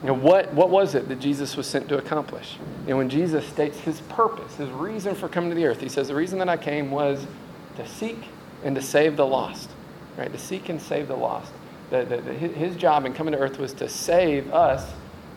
You 0.02 0.08
know, 0.08 0.14
what, 0.14 0.52
what 0.52 0.70
was 0.70 0.94
it 0.94 1.08
that 1.08 1.20
Jesus 1.20 1.56
was 1.56 1.66
sent 1.66 1.88
to 1.90 1.98
accomplish? 1.98 2.56
And 2.88 2.98
when 2.98 3.08
Jesus 3.08 3.46
states 3.46 3.78
his 3.78 4.00
purpose, 4.00 4.56
his 4.56 4.68
reason 4.70 5.14
for 5.14 5.28
coming 5.28 5.50
to 5.50 5.56
the 5.56 5.64
earth, 5.64 5.80
he 5.80 5.88
says, 5.88 6.08
The 6.08 6.14
reason 6.14 6.38
that 6.40 6.48
I 6.48 6.56
came 6.56 6.90
was 6.90 7.24
to 7.76 7.86
seek 7.86 8.18
and 8.64 8.74
to 8.74 8.82
save 8.82 9.16
the 9.16 9.26
lost. 9.26 9.70
Right? 10.16 10.30
To 10.30 10.38
seek 10.38 10.68
and 10.68 10.82
save 10.82 11.08
the 11.08 11.16
lost. 11.16 11.52
The, 11.92 12.06
the, 12.06 12.16
the, 12.22 12.32
his 12.32 12.74
job 12.74 13.04
in 13.04 13.12
coming 13.12 13.32
to 13.32 13.38
earth 13.38 13.58
was 13.58 13.74
to 13.74 13.86
save 13.86 14.50
us 14.50 14.90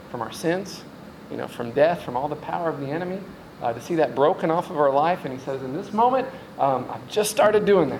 from 0.10 0.22
our 0.22 0.32
sins, 0.32 0.86
you 1.30 1.36
know, 1.36 1.50
from 1.50 1.72
death, 1.72 2.02
from 2.04 2.16
all 2.16 2.30
the 2.30 2.38
power 2.38 2.70
of 2.70 2.80
the 2.80 2.88
enemy, 2.88 3.20
uh, 3.62 3.74
to 3.74 3.82
see 3.82 3.96
that 3.96 4.16
broken 4.16 4.50
off 4.50 4.70
of 4.70 4.78
our 4.78 4.90
life. 4.90 5.26
And 5.26 5.38
he 5.38 5.40
says, 5.44 5.62
In 5.64 5.76
this 5.76 5.92
moment, 5.92 6.30
um, 6.58 6.88
I've 6.90 7.06
just 7.10 7.30
started 7.30 7.66
doing 7.66 7.90
that. 7.90 8.00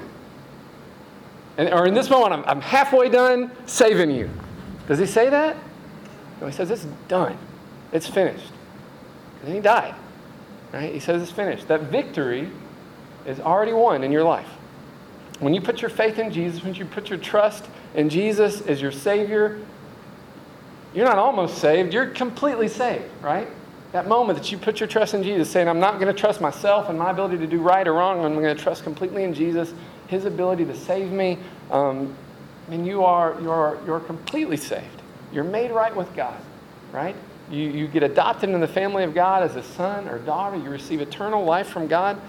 And, 1.58 1.74
or 1.74 1.86
in 1.86 1.94
this 1.94 2.10
moment, 2.10 2.32
I'm, 2.32 2.46
I'm 2.46 2.62
halfway 2.62 3.10
done 3.10 3.52
saving 3.66 4.12
you. 4.12 4.30
Does 4.88 5.00
he 5.00 5.06
say 5.06 5.30
that? 5.30 5.58
No, 6.40 6.48
he 6.48 6.54
says 6.54 6.72
it's 6.72 6.88
done. 7.10 7.38
It's 7.92 8.08
finished. 8.08 8.54
And 9.44 9.54
he 9.54 9.60
died. 9.60 9.96
Right? 10.72 10.94
He 10.94 11.02
says 11.02 11.22
it's 11.22 11.30
finished. 11.30 11.68
That 11.68 11.82
victory 11.92 12.50
is 13.26 13.42
already 13.42 13.74
won 13.74 14.02
in 14.02 14.14
your 14.14 14.24
life. 14.24 14.48
When 15.40 15.54
you 15.54 15.60
put 15.60 15.82
your 15.82 15.90
faith 15.90 16.20
in 16.20 16.32
Jesus, 16.32 16.64
when 16.64 16.74
you 16.74 16.86
put 16.86 17.10
your 17.10 17.20
trust 17.20 17.66
in 17.96 18.10
Jesus 18.10 18.62
as 18.62 18.82
your 18.82 18.92
Savior, 18.92 19.60
you're 20.94 21.06
not 21.06 21.18
almost 21.18 21.58
saved, 21.58 21.94
you're 21.94 22.08
completely 22.08 22.68
saved, 22.68 23.06
right? 23.22 23.48
That 23.92 24.08
moment 24.08 24.38
that 24.38 24.52
you 24.52 24.58
put 24.58 24.80
your 24.80 24.88
trust 24.88 25.14
in 25.14 25.24
Jesus, 25.24 25.50
saying, 25.50 25.68
I'm 25.68 25.80
not 25.80 26.00
going 26.00 26.14
to 26.14 26.20
trust 26.20 26.42
myself 26.42 26.90
and 26.90 27.00
my 27.00 27.12
ability 27.12 27.38
to 27.38 27.48
do 27.48 27.60
right 27.60 27.88
or 27.88 27.94
wrong, 27.94 28.24
I'm 28.24 28.36
going 28.36 28.56
to 28.56 28.62
trust 28.62 28.84
completely 28.84 29.24
in 29.24 29.34
Jesus 29.34 29.74
his 30.08 30.26
ability 30.26 30.66
to 30.66 30.76
save 30.76 31.12
me, 31.12 31.40
um, 31.72 32.16
and 32.70 32.86
you 32.86 33.04
are, 33.04 33.40
you 33.42 33.50
are 33.50 33.78
you're 33.86 34.00
completely 34.00 34.58
saved. 34.58 35.02
You're 35.32 35.44
made 35.44 35.72
right 35.72 35.96
with 35.96 36.14
God, 36.16 36.40
right? 36.92 37.16
You, 37.50 37.64
you 37.64 37.88
get 37.88 38.04
adopted 38.04 38.50
in 38.50 38.60
the 38.60 38.68
family 38.68 39.04
of 39.04 39.14
God 39.14 39.44
as 39.44 39.56
a 39.56 39.64
son 39.64 40.08
or 40.08 40.20
daughter. 40.20 40.58
You 40.58 40.70
receive 40.70 41.02
eternal 41.02 41.44
life 41.44 41.68
from 41.68 41.88
God 41.88 42.20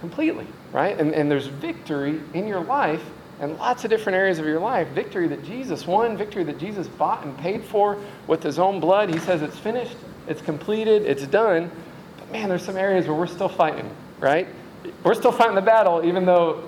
completely, 0.00 0.46
right? 0.72 0.98
And, 0.98 1.14
and 1.14 1.30
there's 1.30 1.46
victory 1.46 2.20
in 2.34 2.46
your 2.46 2.60
life 2.60 3.02
and 3.40 3.56
lots 3.58 3.84
of 3.84 3.90
different 3.90 4.16
areas 4.16 4.38
of 4.38 4.46
your 4.46 4.60
life. 4.60 4.88
Victory 4.88 5.26
that 5.28 5.44
Jesus 5.44 5.86
won, 5.86 6.16
victory 6.16 6.44
that 6.44 6.58
Jesus 6.58 6.86
bought 6.86 7.24
and 7.24 7.36
paid 7.38 7.64
for 7.64 7.98
with 8.26 8.42
his 8.42 8.58
own 8.58 8.80
blood. 8.80 9.12
He 9.12 9.18
says 9.18 9.42
it's 9.42 9.58
finished, 9.58 9.96
it's 10.28 10.40
completed, 10.40 11.02
it's 11.02 11.26
done. 11.26 11.70
But 12.18 12.30
man, 12.30 12.48
there's 12.48 12.64
some 12.64 12.76
areas 12.76 13.06
where 13.06 13.16
we're 13.16 13.26
still 13.26 13.48
fighting, 13.48 13.90
right? 14.20 14.46
We're 15.02 15.14
still 15.14 15.32
fighting 15.32 15.54
the 15.54 15.62
battle, 15.62 16.04
even 16.04 16.24
though 16.24 16.64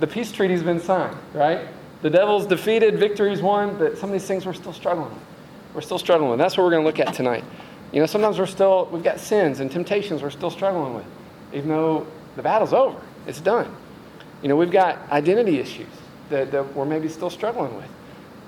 the 0.00 0.06
peace 0.06 0.32
treaty's 0.32 0.62
been 0.62 0.80
signed, 0.80 1.16
right? 1.32 1.66
The 2.02 2.10
devil's 2.10 2.46
defeated, 2.46 2.98
victory's 2.98 3.42
won, 3.42 3.76
but 3.76 3.98
some 3.98 4.10
of 4.10 4.12
these 4.12 4.26
things 4.26 4.46
we're 4.46 4.52
still 4.52 4.72
struggling 4.72 5.10
with. 5.10 5.22
We're 5.74 5.80
still 5.82 5.98
struggling 5.98 6.30
with. 6.30 6.38
That's 6.38 6.56
what 6.56 6.64
we're 6.64 6.70
going 6.70 6.82
to 6.82 6.86
look 6.86 6.98
at 6.98 7.14
tonight. 7.14 7.44
You 7.92 8.00
know, 8.00 8.06
sometimes 8.06 8.38
we're 8.38 8.46
still, 8.46 8.88
we've 8.92 9.02
got 9.02 9.20
sins 9.20 9.60
and 9.60 9.70
temptations 9.70 10.22
we're 10.22 10.30
still 10.30 10.50
struggling 10.50 10.94
with, 10.94 11.06
even 11.52 11.68
though 11.68 12.06
the 12.36 12.42
battle's 12.42 12.72
over, 12.72 13.00
it's 13.26 13.40
done. 13.40 13.74
You 14.42 14.48
know, 14.48 14.56
we've 14.56 14.70
got 14.70 15.10
identity 15.10 15.58
issues 15.58 15.88
that, 16.30 16.50
that 16.52 16.74
we're 16.74 16.84
maybe 16.84 17.08
still 17.08 17.30
struggling 17.30 17.76
with, 17.76 17.88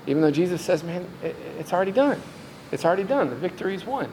even 0.07 0.21
though 0.21 0.31
Jesus 0.31 0.61
says, 0.61 0.83
man, 0.83 1.05
it, 1.21 1.35
it's 1.59 1.73
already 1.73 1.91
done. 1.91 2.21
It's 2.71 2.85
already 2.85 3.03
done. 3.03 3.29
The 3.29 3.35
victory's 3.35 3.85
won. 3.85 4.09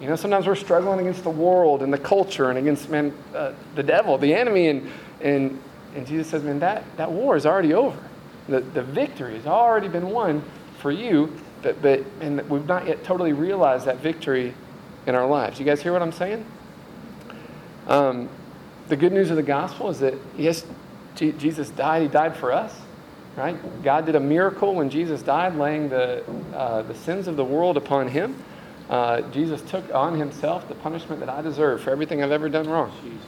You 0.00 0.08
know, 0.08 0.16
sometimes 0.16 0.46
we're 0.46 0.54
struggling 0.54 1.00
against 1.00 1.24
the 1.24 1.30
world 1.30 1.82
and 1.82 1.92
the 1.92 1.98
culture 1.98 2.50
and 2.50 2.58
against, 2.58 2.88
man, 2.88 3.12
uh, 3.34 3.52
the 3.74 3.82
devil, 3.82 4.16
the 4.18 4.34
enemy, 4.34 4.68
and, 4.68 4.90
and, 5.20 5.60
and 5.94 6.06
Jesus 6.06 6.28
says, 6.28 6.42
man, 6.42 6.60
that, 6.60 6.84
that 6.96 7.10
war 7.10 7.36
is 7.36 7.46
already 7.46 7.74
over. 7.74 7.98
The, 8.48 8.60
the 8.60 8.82
victory 8.82 9.36
has 9.36 9.46
already 9.46 9.88
been 9.88 10.10
won 10.10 10.42
for 10.78 10.90
you 10.90 11.32
but, 11.62 11.80
but 11.82 12.04
and 12.20 12.48
we've 12.48 12.66
not 12.66 12.86
yet 12.86 13.04
totally 13.04 13.32
realized 13.32 13.86
that 13.86 13.98
victory 13.98 14.54
in 15.06 15.14
our 15.14 15.26
lives. 15.26 15.58
You 15.58 15.64
guys 15.64 15.82
hear 15.82 15.92
what 15.92 16.02
I'm 16.02 16.12
saying? 16.12 16.44
Um, 17.86 18.28
the 18.88 18.96
good 18.96 19.12
news 19.12 19.30
of 19.30 19.36
the 19.36 19.42
gospel 19.42 19.90
is 19.90 20.00
that 20.00 20.14
yes, 20.36 20.64
Jesus 21.18 21.70
died. 21.70 22.02
He 22.02 22.08
died 22.08 22.36
for 22.36 22.52
us, 22.52 22.74
right? 23.36 23.56
God 23.82 24.06
did 24.06 24.14
a 24.14 24.20
miracle 24.20 24.74
when 24.74 24.90
Jesus 24.90 25.22
died, 25.22 25.56
laying 25.56 25.88
the 25.88 26.24
uh, 26.54 26.82
the 26.82 26.94
sins 26.94 27.28
of 27.28 27.36
the 27.36 27.44
world 27.44 27.76
upon 27.76 28.08
him. 28.08 28.42
Uh, 28.88 29.20
Jesus 29.32 29.60
took 29.62 29.94
on 29.94 30.18
himself 30.18 30.66
the 30.68 30.74
punishment 30.76 31.20
that 31.20 31.28
I 31.28 31.42
deserve 31.42 31.82
for 31.82 31.90
everything 31.90 32.22
I've 32.22 32.32
ever 32.32 32.48
done 32.48 32.68
wrong. 32.68 32.90
Jesus. 33.02 33.26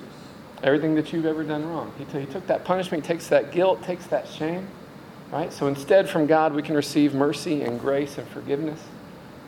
Everything 0.63 0.95
that 0.95 1.13
you've 1.13 1.27
ever 1.27 1.45
done 1.45 1.67
wrong. 1.69 1.93
He, 1.99 2.05
t- 2.05 2.21
he 2.21 2.27
took 2.27 2.47
that 2.47 2.65
punishment, 2.65 3.05
takes 3.05 3.29
that 3.29 3.51
guilt, 3.51 3.83
takes 3.83 4.07
that 4.07 4.29
shame, 4.29 4.69
Right? 5.31 5.53
So 5.53 5.69
instead, 5.69 6.09
from 6.09 6.27
God, 6.27 6.55
we 6.55 6.63
can 6.63 6.75
receive 6.75 7.15
mercy 7.15 7.63
and 7.63 7.79
grace 7.79 8.19
and 8.19 8.27
forgiveness. 8.29 8.81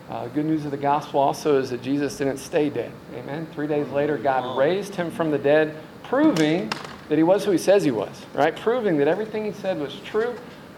Uh, 0.09 0.29
good 0.29 0.45
news 0.45 0.65
of 0.65 0.71
the 0.71 0.77
gospel 0.77 1.19
also 1.19 1.59
is 1.59 1.71
that 1.71 1.83
Jesus 1.83 2.17
didn't 2.17 2.37
stay 2.39 2.71
dead. 2.71 2.93
Amen. 3.15 3.49
Three 3.53 3.67
days 3.67 3.89
later, 3.89 4.17
God 4.17 4.57
raised 4.57 4.95
him 4.95 5.11
from 5.11 5.33
the 5.33 5.39
dead, 5.39 5.75
proving 6.05 6.71
that 7.09 7.19
he 7.19 7.25
was 7.25 7.45
who 7.45 7.51
he 7.51 7.59
says 7.59 7.85
he 7.85 7.91
was, 7.91 8.25
right? 8.35 8.55
Proving 8.55 8.97
that 8.99 9.09
everything 9.09 9.45
he 9.45 9.53
said 9.53 9.79
was 9.79 9.95
true, 10.05 10.35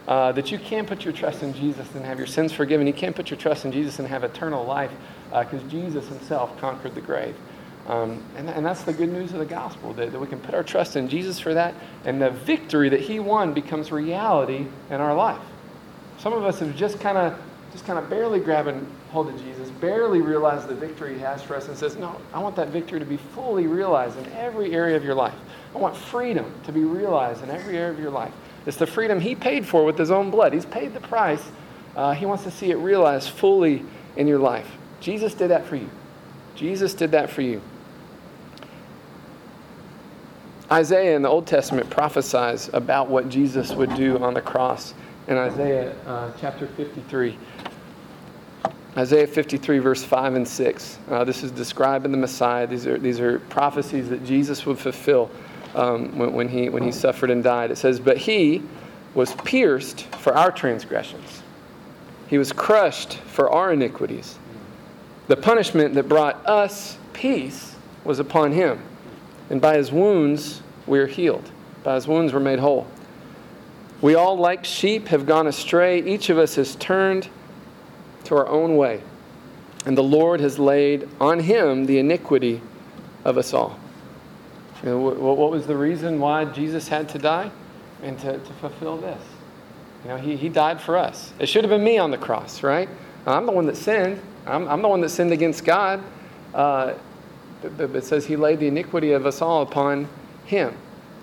uh, 0.09 0.33
that 0.33 0.51
you 0.51 0.59
can 0.59 0.85
put 0.85 1.05
your 1.05 1.13
trust 1.13 1.43
in 1.43 1.55
Jesus 1.55 1.87
and 1.95 2.05
have 2.05 2.19
your 2.19 2.27
sins 2.27 2.53
forgiven. 2.53 2.87
You 2.87 2.93
can't 2.93 3.17
put 3.17 3.31
your 3.31 3.39
trust 3.39 3.65
in 3.65 3.73
Jesus 3.73 3.99
and 3.99 4.09
have 4.09 4.25
eternal 4.25 4.65
life 4.65 4.91
because 5.31 5.63
uh, 5.63 5.69
Jesus 5.69 6.07
himself 6.09 6.59
conquered 6.61 6.95
the 6.95 7.01
grave. 7.01 7.37
Um, 7.87 8.23
and, 8.37 8.49
and, 8.49 8.65
that's 8.65 8.83
the 8.83 8.95
good 8.95 9.11
news 9.11 9.35
of 9.35 9.41
the 9.41 9.45
gospel 9.45 9.93
that, 9.95 10.11
that, 10.11 10.19
we 10.19 10.27
can 10.27 10.41
put 10.41 10.55
our 10.55 10.63
trust 10.63 10.97
in 10.97 11.07
Jesus 11.07 11.39
for 11.39 11.53
that, 11.53 11.75
and 12.07 12.21
the 12.21 12.31
victory 12.31 12.89
that 12.89 13.01
He 13.01 13.21
won 13.21 13.53
becomes 13.53 13.93
reality 13.93 14.67
in 14.89 15.03
our 15.03 15.15
life. 15.15 15.43
Some 16.17 16.33
of 16.33 16.45
us 16.45 16.61
have 16.61 16.75
just 16.77 16.99
kind 16.99 17.19
of 17.19 17.39
just 17.73 17.85
kind 17.85 17.99
of 17.99 18.09
barely 18.09 18.41
grabbing 18.41 18.87
hold 19.11 19.29
of 19.29 19.39
Jesus, 19.43 19.69
barely 19.69 20.23
realized 20.23 20.67
the 20.67 20.75
victory 20.75 21.13
He 21.13 21.21
has 21.21 21.43
for 21.43 21.57
us, 21.57 21.69
and 21.69 21.77
says, 21.77 21.97
"No, 21.97 22.19
I 22.33 22.39
want 22.39 22.57
that 22.57 22.69
victory 22.69 23.01
to 23.01 23.05
be 23.05 23.19
fully 23.19 23.67
realized 23.67 24.17
in 24.17 24.33
every 24.33 24.73
area 24.73 24.97
of 24.97 25.05
your 25.05 25.15
life. 25.15 25.35
I 25.75 25.79
want 25.79 25.97
freedom 25.97 26.53
to 26.65 26.73
be 26.73 26.85
realized 26.85 27.43
in 27.43 27.51
every 27.51 27.77
area 27.77 27.91
of 27.91 27.99
your 27.99 28.11
life. 28.11 28.33
It's 28.67 28.77
the 28.77 28.87
freedom 28.87 29.21
He 29.21 29.35
paid 29.35 29.67
for 29.67 29.85
with 29.85 29.99
His 29.99 30.11
own 30.11 30.31
blood. 30.31 30.53
He's 30.53 30.67
paid 30.67 30.95
the 30.95 31.01
price. 31.01 31.43
Uh, 31.97 32.13
he 32.13 32.27
wants 32.27 32.45
to 32.45 32.51
see 32.51 32.71
it 32.71 32.77
realized 32.77 33.31
fully 33.31 33.85
in 34.17 34.27
your 34.27 34.39
life. 34.39 34.69
Jesus 35.01 35.35
did 35.35 35.51
that 35.51 35.65
for 35.67 35.77
you. 35.77 35.89
Jesus 36.55 36.95
did 36.95 37.11
that 37.13 37.31
for 37.31 37.43
you. 37.43 37.61
Isaiah 40.73 41.15
in 41.15 41.23
the 41.23 41.29
Old 41.29 41.47
Testament 41.47 41.91
prophesies 41.91 42.71
about 42.73 43.09
what 43.09 43.29
Jesus 43.29 43.73
would 43.73 43.95
do 43.95 44.19
on 44.19 44.35
the 44.35 44.41
cross 44.41 44.95
in 45.29 45.37
Isaiah 45.37 45.95
uh, 46.07 46.33
chapter 46.41 46.67
53. 46.67 47.37
Isaiah 48.97 49.27
53, 49.27 49.79
verse 49.79 50.05
5 50.05 50.35
and 50.35 50.47
6. 50.47 50.99
Uh, 51.11 51.25
this 51.25 51.43
is 51.43 51.51
describing 51.51 52.13
the 52.13 52.19
Messiah. 52.19 52.67
These 52.67 52.87
are, 52.87 52.99
these 52.99 53.21
are 53.21 53.41
prophecies 53.41 54.09
that 54.09 54.25
Jesus 54.25 54.65
would 54.67 54.79
fulfill 54.79 55.31
um, 55.75 56.17
when, 56.19 56.33
when, 56.33 56.49
he, 56.49 56.69
when 56.69 56.83
he 56.83 56.93
suffered 56.93 57.31
and 57.31 57.43
died. 57.43 57.71
It 57.71 57.77
says, 57.77 58.01
But 58.01 58.19
he 58.19 58.63
was 59.15 59.35
pierced 59.37 60.07
for 60.17 60.37
our 60.37 60.51
transgressions, 60.51 61.43
he 62.29 62.39
was 62.39 62.53
crushed 62.53 63.15
for 63.19 63.51
our 63.51 63.73
iniquities. 63.73 64.39
The 65.27 65.37
punishment 65.37 65.95
that 65.95 66.09
brought 66.09 66.45
us 66.47 66.99
peace 67.15 67.77
was 68.05 68.19
upon 68.19 68.53
him 68.53 68.83
and 69.51 69.61
by 69.61 69.77
his 69.77 69.93
wounds 69.93 70.63
we 70.87 70.99
are 70.99 71.07
healed. 71.07 71.51
By 71.83 71.95
his 71.95 72.09
wounds 72.09 72.33
we're 72.33 72.41
made 72.41 72.59
whole. 72.59 72.87
We 74.01 74.15
all, 74.15 74.37
like 74.37 74.65
sheep, 74.65 75.09
have 75.09 75.27
gone 75.27 75.47
astray. 75.47 76.03
Each 76.03 76.29
of 76.29 76.39
us 76.39 76.57
has 76.57 76.77
turned 76.77 77.29
to 78.25 78.37
our 78.37 78.47
own 78.49 78.77
way. 78.77 79.03
And 79.87 79.97
the 79.97 80.03
Lord 80.03 80.41
has 80.41 80.59
laid 80.59 81.09
on 81.21 81.41
him 81.41 81.87
the 81.87 81.99
iniquity 81.99 82.61
of 83.25 83.39
us 83.39 83.55
all. 83.55 83.79
You 84.85 84.91
know, 84.91 84.99
what 84.99 85.51
was 85.51 85.67
the 85.67 85.77
reason 85.77 86.21
why 86.21 86.45
Jesus 86.45 86.89
had 86.89 87.09
to 87.11 87.19
die? 87.19 87.51
And 88.03 88.19
to, 88.21 88.39
to 88.39 88.53
fulfill 88.55 88.99
this. 88.99 89.23
You 90.03 90.11
know, 90.11 90.17
he, 90.19 90.37
he 90.37 90.51
died 90.51 90.79
for 90.79 90.99
us. 90.99 91.33
It 91.39 91.49
should 91.49 91.65
have 91.65 91.71
been 91.71 91.83
me 91.83 91.97
on 91.97 92.11
the 92.11 92.19
cross, 92.19 92.63
right? 92.63 92.89
I'm 93.27 93.47
the 93.47 93.53
one 93.53 93.65
that 93.67 93.79
sinned. 93.79 94.21
I'm, 94.47 94.69
I'm 94.69 94.83
the 94.83 94.89
one 94.89 95.01
that 95.01 95.09
sinned 95.09 95.33
against 95.33 95.65
God. 95.65 96.03
Uh, 96.53 96.95
it 97.63 98.05
says 98.05 98.27
he 98.27 98.37
laid 98.37 98.61
the 98.61 98.67
iniquity 98.67 99.13
of 99.13 99.25
us 99.25 99.41
all 99.41 99.63
upon 99.63 100.07
him. 100.45 100.77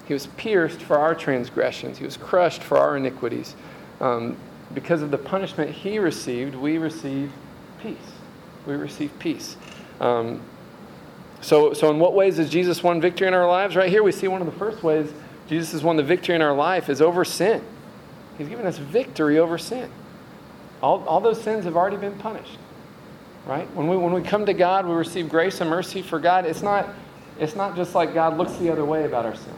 He 0.07 0.15
was 0.15 0.25
pierced 0.25 0.81
for 0.81 0.97
our 0.97 1.13
transgressions, 1.13 1.99
he 1.99 2.03
was 2.03 2.17
crushed 2.17 2.63
for 2.63 2.79
our 2.79 2.97
iniquities. 2.97 3.55
Um, 3.99 4.35
because 4.73 5.03
of 5.03 5.11
the 5.11 5.19
punishment 5.19 5.69
he 5.69 5.99
received, 5.99 6.55
we 6.55 6.79
receive 6.79 7.31
peace. 7.79 7.97
We 8.65 8.73
receive 8.73 9.11
peace. 9.19 9.55
Um, 9.99 10.41
so, 11.41 11.73
so, 11.73 11.89
in 11.89 11.99
what 11.99 12.13
ways 12.13 12.37
has 12.37 12.49
Jesus 12.49 12.83
won 12.83 13.01
victory 13.01 13.27
in 13.27 13.33
our 13.33 13.47
lives? 13.47 13.75
Right 13.75 13.89
here, 13.89 14.03
we 14.03 14.11
see 14.11 14.27
one 14.27 14.41
of 14.41 14.45
the 14.45 14.57
first 14.57 14.83
ways 14.83 15.11
Jesus 15.49 15.71
has 15.71 15.83
won 15.83 15.97
the 15.97 16.03
victory 16.03 16.35
in 16.35 16.41
our 16.41 16.55
life 16.55 16.89
is 16.89 17.01
over 17.01 17.25
sin. 17.25 17.63
He's 18.37 18.47
given 18.47 18.65
us 18.65 18.77
victory 18.77 19.39
over 19.39 19.57
sin. 19.57 19.89
All, 20.81 21.03
all 21.05 21.19
those 21.19 21.41
sins 21.41 21.65
have 21.65 21.75
already 21.75 21.97
been 21.97 22.17
punished 22.17 22.57
right? 23.45 23.73
When 23.75 23.87
we, 23.87 23.97
when 23.97 24.13
we 24.13 24.21
come 24.21 24.45
to 24.45 24.53
God, 24.53 24.85
we 24.85 24.93
receive 24.93 25.29
grace 25.29 25.61
and 25.61 25.69
mercy 25.69 26.01
for 26.01 26.19
God. 26.19 26.45
It's 26.45 26.61
not, 26.61 26.89
it's 27.39 27.55
not 27.55 27.75
just 27.75 27.95
like 27.95 28.13
God 28.13 28.37
looks 28.37 28.53
the 28.53 28.69
other 28.69 28.85
way 28.85 29.05
about 29.05 29.25
our 29.25 29.35
sin. 29.35 29.53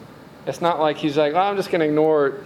It's 0.46 0.62
not 0.62 0.80
like 0.80 0.98
He's 0.98 1.18
like, 1.18 1.34
oh, 1.34 1.40
I'm 1.40 1.56
just 1.56 1.70
going 1.70 1.82
to 1.82 1.88
ignore 1.88 2.44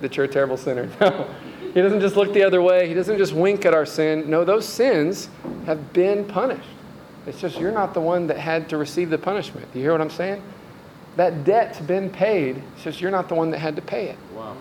that 0.00 0.16
you're 0.16 0.26
a 0.26 0.28
terrible 0.28 0.56
sinner. 0.56 0.88
No. 1.00 1.28
He 1.74 1.82
doesn't 1.82 2.00
just 2.00 2.16
look 2.16 2.32
the 2.32 2.42
other 2.42 2.62
way. 2.62 2.88
He 2.88 2.94
doesn't 2.94 3.18
just 3.18 3.34
wink 3.34 3.66
at 3.66 3.74
our 3.74 3.84
sin. 3.84 4.30
No, 4.30 4.44
those 4.46 4.66
sins 4.66 5.28
have 5.66 5.92
been 5.92 6.24
punished. 6.24 6.66
It's 7.26 7.40
just 7.40 7.58
you're 7.58 7.72
not 7.72 7.94
the 7.94 8.00
one 8.00 8.26
that 8.28 8.38
had 8.38 8.68
to 8.68 8.76
receive 8.76 9.10
the 9.10 9.18
punishment. 9.18 9.66
You 9.74 9.82
hear 9.82 9.92
what 9.92 10.00
I'm 10.00 10.10
saying? 10.10 10.42
That 11.16 11.44
debt's 11.44 11.80
been 11.80 12.10
paid. 12.10 12.62
It's 12.74 12.84
just 12.84 13.00
you're 13.00 13.10
not 13.10 13.28
the 13.28 13.34
one 13.34 13.50
that 13.50 13.58
had 13.58 13.76
to 13.76 13.82
pay 13.82 14.08
it. 14.08 14.18
Wow. 14.34 14.56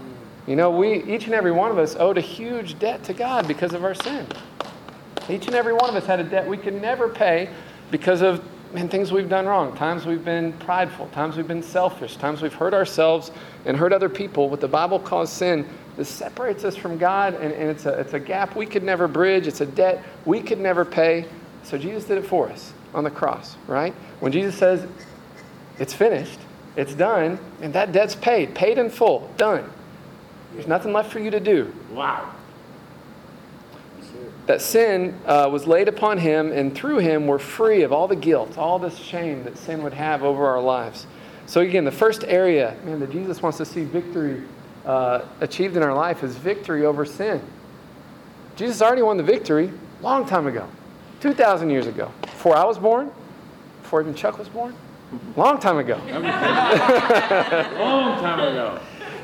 You 0.48 0.55
know, 0.55 0.72
we 0.72 1.03
each 1.03 1.25
and 1.25 1.34
every 1.34 1.51
one 1.51 1.72
of 1.72 1.77
us 1.77 1.95
owed 1.95 2.17
a 2.17 2.22
huge 2.22 2.79
debt 2.79 3.03
to 3.05 3.13
God 3.13 3.48
because 3.48 3.74
of 3.74 3.84
our 3.84 3.93
sin. 3.93 4.25
Each 5.27 5.48
and 5.48 5.55
every 5.55 5.74
one 5.74 5.89
of 5.89 5.95
us 5.95 6.05
had 6.05 6.19
a 6.19 6.24
debt 6.24 6.48
we 6.48 6.57
could 6.57 6.79
never 6.79 7.10
pay 7.10 7.50
because 7.91 8.22
of 8.22 8.43
man, 8.74 8.89
things 8.89 9.12
we've 9.12 9.29
done 9.29 9.45
wrong. 9.45 9.75
Times 9.75 10.05
we've 10.05 10.24
been 10.24 10.53
prideful. 10.53 11.07
Times 11.07 11.38
we've 11.38 11.48
been 11.48 11.63
selfish. 11.63 12.17
Times 12.17 12.41
we've 12.41 12.53
hurt 12.53 12.74
ourselves 12.74 13.31
and 13.65 13.75
hurt 13.77 13.93
other 13.93 14.10
people. 14.10 14.50
What 14.50 14.62
the 14.62 14.67
Bible 14.67 15.00
calls 15.00 15.31
sin, 15.31 15.67
this 15.98 16.10
separates 16.10 16.63
us 16.63 16.75
from 16.75 16.98
God, 16.98 17.36
and, 17.36 17.53
and 17.53 17.69
it's, 17.69 17.86
a, 17.86 18.00
it's 18.00 18.13
a 18.13 18.19
gap 18.19 18.55
we 18.55 18.65
could 18.65 18.84
never 18.84 19.07
bridge. 19.07 19.48
It's 19.48 19.62
a 19.62 19.65
debt 19.65 20.03
we 20.25 20.41
could 20.41 20.60
never 20.60 20.84
pay. 20.86 21.25
So 21.65 21.77
Jesus 21.77 22.05
did 22.05 22.17
it 22.17 22.25
for 22.25 22.50
us 22.50 22.74
on 22.93 23.03
the 23.03 23.12
cross, 23.12 23.57
right? 23.67 23.93
When 24.22 24.31
Jesus 24.31 24.55
says, 24.55 24.88
it's 25.77 25.93
finished, 25.93 26.39
it's 26.77 26.93
done, 26.93 27.38
and 27.62 27.74
that 27.74 27.91
debt's 27.91 28.15
paid, 28.15 28.55
paid 28.55 28.77
in 28.77 28.89
full, 28.89 29.29
done. 29.36 29.69
There's 30.53 30.67
nothing 30.67 30.93
left 30.93 31.12
for 31.12 31.19
you 31.19 31.31
to 31.31 31.39
do. 31.39 31.74
Wow 31.91 32.31
that 34.45 34.62
sin 34.62 35.19
uh, 35.25 35.50
was 35.51 35.65
laid 35.65 35.88
upon 35.88 36.17
him, 36.17 36.51
and 36.51 36.75
through 36.75 37.00
him 37.00 37.27
we're 37.27 37.39
free 37.39 37.81
of 37.81 37.91
all 37.91 38.07
the 38.07 38.15
guilt, 38.15 38.57
all 38.57 38.77
this 38.77 38.98
shame 38.98 39.43
that 39.43 39.57
sin 39.57 39.84
would 39.84 39.93
have 39.93 40.24
over 40.24 40.48
our 40.48 40.62
lives. 40.62 41.07
So, 41.48 41.62
again, 41.62 41.86
the 41.86 41.91
first 41.91 42.24
area, 42.24 42.75
man, 42.84 43.00
that 43.00 43.12
Jesus 43.12 43.41
wants 43.41 43.57
to 43.60 43.65
see 43.65 43.84
victory 43.84 44.43
uh, 44.86 45.22
achieved 45.41 45.77
in 45.77 45.84
our 45.84 45.93
life 45.93 46.24
is 46.24 46.36
victory 46.36 46.86
over 46.86 47.05
sin. 47.05 47.41
Jesus 48.55 48.81
already 48.81 49.01
won 49.01 49.17
the 49.17 49.24
victory 49.24 49.72
long 50.01 50.25
time 50.25 50.48
ago, 50.48 50.67
2,000 51.22 51.69
years 51.69 51.88
ago, 51.88 52.12
before 52.22 52.55
I 52.55 52.63
was 52.65 52.77
born, 52.77 53.12
before 53.81 54.01
even 54.01 54.13
Chuck 54.13 54.38
was 54.38 54.50
born. 54.50 54.75
Long 55.36 55.60
time 55.60 55.77
ago. 55.77 55.95
long 57.79 58.19
time 58.19 58.39
ago. 58.39 58.79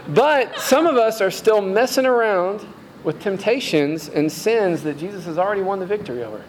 But 0.09 0.59
some 0.59 0.85
of 0.87 0.95
us 0.95 1.21
are 1.21 1.31
still 1.31 1.61
messing 1.61 2.05
around 2.05 2.65
with 3.03 3.19
temptations 3.19 4.09
and 4.09 4.31
sins 4.31 4.83
that 4.83 4.97
Jesus 4.97 5.25
has 5.25 5.37
already 5.37 5.61
won 5.61 5.79
the 5.79 5.85
victory 5.85 6.23
over. 6.23 6.43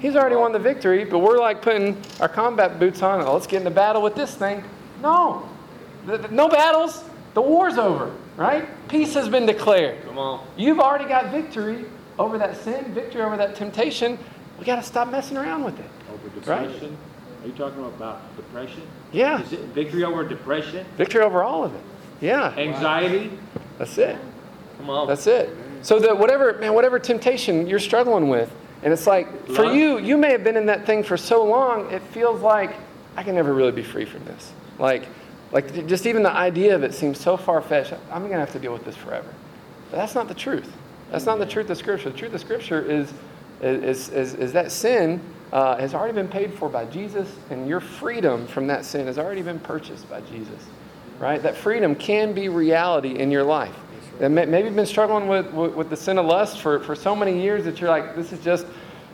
He's 0.00 0.16
already 0.16 0.36
won 0.36 0.52
the 0.52 0.58
victory, 0.58 1.04
but 1.04 1.20
we're 1.20 1.38
like 1.38 1.62
putting 1.62 1.96
our 2.20 2.28
combat 2.28 2.80
boots 2.80 3.02
on. 3.02 3.20
Oh, 3.20 3.34
let's 3.34 3.46
get 3.46 3.58
into 3.58 3.70
battle 3.70 4.02
with 4.02 4.16
this 4.16 4.34
thing. 4.34 4.64
No. 5.00 5.48
No 6.30 6.48
battles. 6.48 7.04
The 7.34 7.42
war's 7.42 7.78
over, 7.78 8.12
right? 8.36 8.68
Peace 8.88 9.14
has 9.14 9.28
been 9.28 9.46
declared. 9.46 10.04
Come 10.04 10.18
on. 10.18 10.44
You've 10.56 10.80
already 10.80 11.04
got 11.04 11.30
victory 11.30 11.84
over 12.18 12.36
that 12.38 12.56
sin, 12.56 12.92
victory 12.92 13.22
over 13.22 13.36
that 13.36 13.54
temptation. 13.54 14.18
We 14.62 14.66
got 14.66 14.76
to 14.76 14.82
stop 14.84 15.10
messing 15.10 15.36
around 15.36 15.64
with 15.64 15.76
it. 15.80 15.86
Over 16.08 16.28
Right. 16.48 16.68
depression? 16.68 16.96
Are 17.42 17.46
you 17.48 17.52
talking 17.54 17.84
about 17.84 18.20
depression? 18.36 18.82
Yeah. 19.10 19.42
Is 19.42 19.52
it 19.52 19.58
victory 19.74 20.04
over 20.04 20.22
depression? 20.22 20.86
Victory 20.96 21.20
over 21.20 21.42
all 21.42 21.64
of 21.64 21.74
it. 21.74 21.80
Yeah. 22.20 22.54
Anxiety? 22.56 23.36
That's 23.78 23.98
it. 23.98 24.16
Come 24.78 24.88
on. 24.88 25.08
That's 25.08 25.26
it. 25.26 25.50
So 25.82 25.98
that 25.98 26.16
whatever 26.16 26.52
man, 26.60 26.74
whatever 26.74 27.00
temptation 27.00 27.66
you're 27.66 27.80
struggling 27.80 28.28
with, 28.28 28.54
and 28.84 28.92
it's 28.92 29.04
like 29.04 29.26
for 29.48 29.64
Love. 29.64 29.74
you, 29.74 29.98
you 29.98 30.16
may 30.16 30.30
have 30.30 30.44
been 30.44 30.56
in 30.56 30.66
that 30.66 30.86
thing 30.86 31.02
for 31.02 31.16
so 31.16 31.42
long, 31.42 31.90
it 31.90 32.00
feels 32.12 32.40
like 32.40 32.76
I 33.16 33.24
can 33.24 33.34
never 33.34 33.52
really 33.54 33.72
be 33.72 33.82
free 33.82 34.04
from 34.04 34.24
this. 34.26 34.52
Like, 34.78 35.08
like 35.50 35.88
just 35.88 36.06
even 36.06 36.22
the 36.22 36.30
idea 36.30 36.76
of 36.76 36.84
it 36.84 36.94
seems 36.94 37.18
so 37.18 37.36
far 37.36 37.60
fetched. 37.62 37.94
I'm 38.12 38.22
gonna 38.28 38.38
have 38.38 38.52
to 38.52 38.60
deal 38.60 38.72
with 38.72 38.84
this 38.84 38.94
forever. 38.94 39.26
But 39.90 39.96
that's 39.96 40.14
not 40.14 40.28
the 40.28 40.34
truth. 40.34 40.70
That's 41.10 41.26
not 41.26 41.40
the 41.40 41.46
truth 41.46 41.68
of 41.68 41.78
Scripture. 41.78 42.10
The 42.10 42.16
truth 42.16 42.34
of 42.34 42.40
Scripture 42.40 42.80
is 42.80 43.12
is, 43.62 44.08
is, 44.08 44.34
is 44.34 44.52
that 44.52 44.72
sin 44.72 45.20
uh, 45.52 45.76
has 45.76 45.94
already 45.94 46.14
been 46.14 46.28
paid 46.28 46.52
for 46.52 46.68
by 46.68 46.84
Jesus, 46.86 47.28
and 47.50 47.68
your 47.68 47.80
freedom 47.80 48.46
from 48.46 48.66
that 48.66 48.84
sin 48.84 49.06
has 49.06 49.18
already 49.18 49.42
been 49.42 49.60
purchased 49.60 50.08
by 50.10 50.20
Jesus. 50.22 50.66
Right? 51.18 51.42
That 51.42 51.56
freedom 51.56 51.94
can 51.94 52.32
be 52.32 52.48
reality 52.48 53.18
in 53.18 53.30
your 53.30 53.44
life. 53.44 53.74
That 54.18 54.30
may, 54.30 54.44
maybe 54.46 54.66
you've 54.66 54.76
been 54.76 54.86
struggling 54.86 55.28
with, 55.28 55.52
with, 55.52 55.74
with 55.74 55.90
the 55.90 55.96
sin 55.96 56.18
of 56.18 56.26
lust 56.26 56.60
for, 56.60 56.80
for 56.80 56.96
so 56.96 57.14
many 57.14 57.40
years 57.40 57.64
that 57.64 57.80
you're 57.80 57.90
like, 57.90 58.16
this 58.16 58.32
is 58.32 58.42
just 58.42 58.66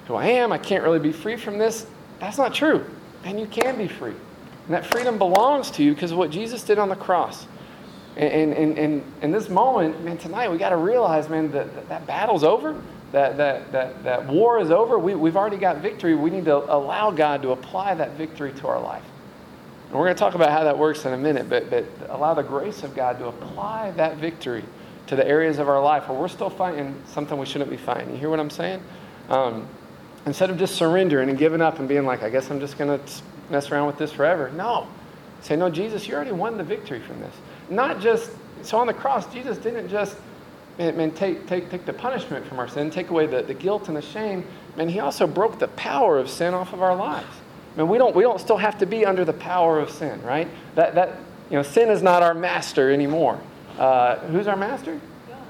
who 0.07 0.14
I 0.14 0.26
am. 0.26 0.52
I 0.52 0.59
can't 0.59 0.83
really 0.83 0.99
be 0.99 1.12
free 1.12 1.37
from 1.37 1.59
this. 1.59 1.87
That's 2.19 2.38
not 2.38 2.55
true. 2.55 2.85
And 3.25 3.38
you 3.38 3.47
can 3.47 3.76
be 3.76 3.88
free. 3.88 4.14
And 4.67 4.75
that 4.75 4.87
freedom 4.87 5.19
belongs 5.19 5.71
to 5.73 5.83
you 5.83 5.95
because 5.95 6.12
of 6.12 6.19
what 6.19 6.31
Jesus 6.31 6.62
did 6.62 6.78
on 6.78 6.88
the 6.88 6.97
cross. 6.97 7.47
And, 8.17 8.52
and, 8.52 8.78
and, 8.78 9.12
in 9.23 9.31
this 9.31 9.49
moment, 9.49 10.02
man, 10.02 10.19
tonight 10.19 10.50
we 10.50 10.59
got 10.59 10.71
to 10.71 10.76
realize, 10.76 11.28
man, 11.28 11.52
that 11.52 11.88
that 11.88 12.07
battle's 12.07 12.43
over. 12.43 12.81
That, 13.12 13.38
that, 13.38 13.72
that, 13.72 14.04
that 14.04 14.26
war 14.26 14.60
is 14.60 14.70
over. 14.70 14.98
We, 14.98 15.14
we've 15.14 15.36
already 15.36 15.56
got 15.56 15.78
victory. 15.78 16.14
We 16.14 16.28
need 16.28 16.44
to 16.44 16.56
allow 16.56 17.10
God 17.10 17.40
to 17.42 17.52
apply 17.52 17.94
that 17.94 18.12
victory 18.12 18.52
to 18.54 18.68
our 18.68 18.80
life. 18.80 19.04
And 19.88 19.98
we're 19.98 20.04
going 20.04 20.16
to 20.16 20.20
talk 20.20 20.34
about 20.34 20.50
how 20.50 20.64
that 20.64 20.76
works 20.76 21.06
in 21.06 21.14
a 21.14 21.16
minute, 21.16 21.48
but, 21.48 21.70
but 21.70 21.86
allow 22.10 22.34
the 22.34 22.42
grace 22.42 22.82
of 22.82 22.94
God 22.94 23.18
to 23.20 23.28
apply 23.28 23.92
that 23.92 24.18
victory 24.18 24.62
to 25.06 25.16
the 25.16 25.26
areas 25.26 25.58
of 25.58 25.70
our 25.70 25.82
life 25.82 26.06
where 26.08 26.18
we're 26.18 26.28
still 26.28 26.50
fighting 26.50 26.94
something 27.06 27.38
we 27.38 27.46
shouldn't 27.46 27.70
be 27.70 27.78
fighting. 27.78 28.10
You 28.10 28.18
hear 28.18 28.28
what 28.28 28.40
I'm 28.40 28.50
saying? 28.50 28.82
Um, 29.30 29.66
instead 30.26 30.50
of 30.50 30.58
just 30.58 30.76
surrendering 30.76 31.30
and 31.30 31.38
giving 31.38 31.62
up 31.62 31.78
and 31.78 31.88
being 31.88 32.04
like, 32.04 32.22
I 32.22 32.28
guess 32.28 32.50
I'm 32.50 32.60
just 32.60 32.76
going 32.76 32.98
to 32.98 33.12
mess 33.48 33.70
around 33.70 33.86
with 33.86 33.96
this 33.96 34.12
forever. 34.12 34.50
No. 34.50 34.86
Say, 35.40 35.56
no, 35.56 35.70
Jesus, 35.70 36.06
you 36.06 36.14
already 36.14 36.32
won 36.32 36.58
the 36.58 36.64
victory 36.64 37.00
from 37.00 37.20
this. 37.20 37.34
Not 37.70 38.00
just, 38.00 38.32
so 38.62 38.76
on 38.76 38.86
the 38.86 38.92
cross, 38.92 39.32
Jesus 39.32 39.56
didn't 39.56 39.88
just, 39.88 40.16
man, 40.78 40.97
man 40.97 41.11
take, 41.11 41.47
take, 41.47 41.70
take 41.70 41.85
the 41.85 41.92
punishment 41.92 42.47
from 42.47 42.58
our 42.58 42.68
sin, 42.68 42.90
take 42.90 43.11
away 43.11 43.26
the, 43.26 43.42
the 43.42 43.54
guilt 43.54 43.88
and 43.88 43.97
the 43.97 44.02
shame. 44.02 44.44
Man, 44.76 44.88
he 44.88 45.00
also 45.00 45.26
broke 45.26 45.58
the 45.58 45.68
power 45.68 46.18
of 46.18 46.30
sin 46.30 46.54
off 46.54 46.73
of 46.73 46.82
our 46.82 46.94
lives. 46.94 47.26
I 47.75 47.80
mean, 47.80 47.88
we 47.88 47.99
don't, 47.99 48.14
we 48.14 48.23
don't 48.23 48.40
still 48.40 48.56
have 48.56 48.78
to 48.78 48.87
be 48.87 49.04
under 49.04 49.25
the 49.25 49.32
power 49.32 49.78
of 49.78 49.90
sin, 49.90 50.23
right? 50.23 50.49
That, 50.75 50.94
that, 50.94 51.18
you 51.50 51.56
know, 51.56 51.62
sin 51.62 51.88
is 51.90 52.02
not 52.02 52.23
our 52.23 52.35
master 52.35 52.90
anymore. 52.92 53.40
Uh, 53.78 54.16
who's 54.18 54.47
our 54.47 54.56
master? 54.56 55.00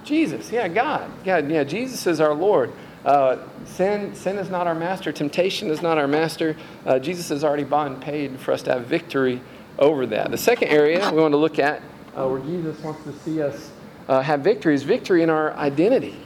Jesus. 0.04 0.50
Yeah, 0.50 0.68
God. 0.68 1.10
Yeah, 1.24 1.38
yeah, 1.38 1.64
Jesus 1.64 2.06
is 2.06 2.20
our 2.20 2.34
Lord. 2.34 2.72
Uh, 3.04 3.38
sin, 3.64 4.14
sin 4.14 4.38
is 4.38 4.50
not 4.50 4.66
our 4.66 4.74
master. 4.74 5.12
Temptation 5.12 5.70
is 5.70 5.82
not 5.82 5.98
our 5.98 6.08
master. 6.08 6.56
Uh, 6.84 6.98
Jesus 6.98 7.28
has 7.28 7.44
already 7.44 7.64
bought 7.64 7.86
and 7.86 8.00
paid 8.00 8.38
for 8.38 8.52
us 8.52 8.62
to 8.62 8.72
have 8.72 8.86
victory 8.86 9.40
over 9.78 10.06
that. 10.06 10.30
The 10.30 10.38
second 10.38 10.68
area 10.68 11.10
we 11.12 11.20
want 11.20 11.32
to 11.32 11.38
look 11.38 11.58
at 11.58 11.80
uh, 12.16 12.28
where 12.28 12.40
Jesus 12.40 12.78
wants 12.80 13.04
to 13.04 13.12
see 13.20 13.40
us 13.40 13.70
uh, 14.08 14.22
have 14.22 14.40
victory 14.40 14.74
is 14.74 14.82
victory 14.82 15.22
in 15.22 15.30
our 15.30 15.52
identity. 15.54 16.16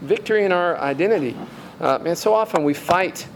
Victory 0.00 0.44
in 0.44 0.52
our 0.52 0.78
identity. 0.78 1.36
Uh, 1.80 1.98
man, 1.98 2.16
so 2.16 2.34
often 2.34 2.64
we 2.64 2.74
fight 2.74 3.26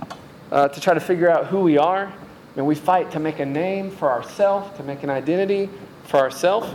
uh, 0.51 0.69
to 0.69 0.81
try 0.81 0.95
to 0.95 1.01
figure 1.01 1.31
out 1.31 1.47
who 1.47 1.61
we 1.61 1.79
are, 1.79 2.13
and 2.57 2.67
we 2.67 2.75
fight 2.75 3.11
to 3.11 3.21
make 3.21 3.39
a 3.39 3.47
name 3.47 3.91
for 3.91 4.11
ourselves, 4.11 4.77
to 4.77 4.83
make 4.83 5.03
an 5.03 5.11
identity 5.11 5.69
for 6.05 6.19
ourselves, 6.19 6.75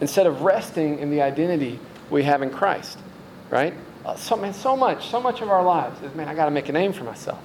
instead 0.00 0.26
of 0.26 0.42
resting 0.42 0.98
in 0.98 1.10
the 1.10 1.22
identity 1.22 1.78
we 2.10 2.22
have 2.22 2.42
in 2.42 2.50
Christ, 2.50 2.98
right? 3.50 3.74
Uh, 4.04 4.16
so, 4.16 4.36
man, 4.36 4.52
so 4.52 4.76
much, 4.76 5.08
so 5.08 5.20
much 5.20 5.40
of 5.40 5.50
our 5.50 5.62
lives 5.62 6.02
is, 6.02 6.14
man, 6.14 6.28
I 6.28 6.34
got 6.34 6.46
to 6.46 6.50
make 6.50 6.68
a 6.68 6.72
name 6.72 6.92
for 6.92 7.04
myself, 7.04 7.38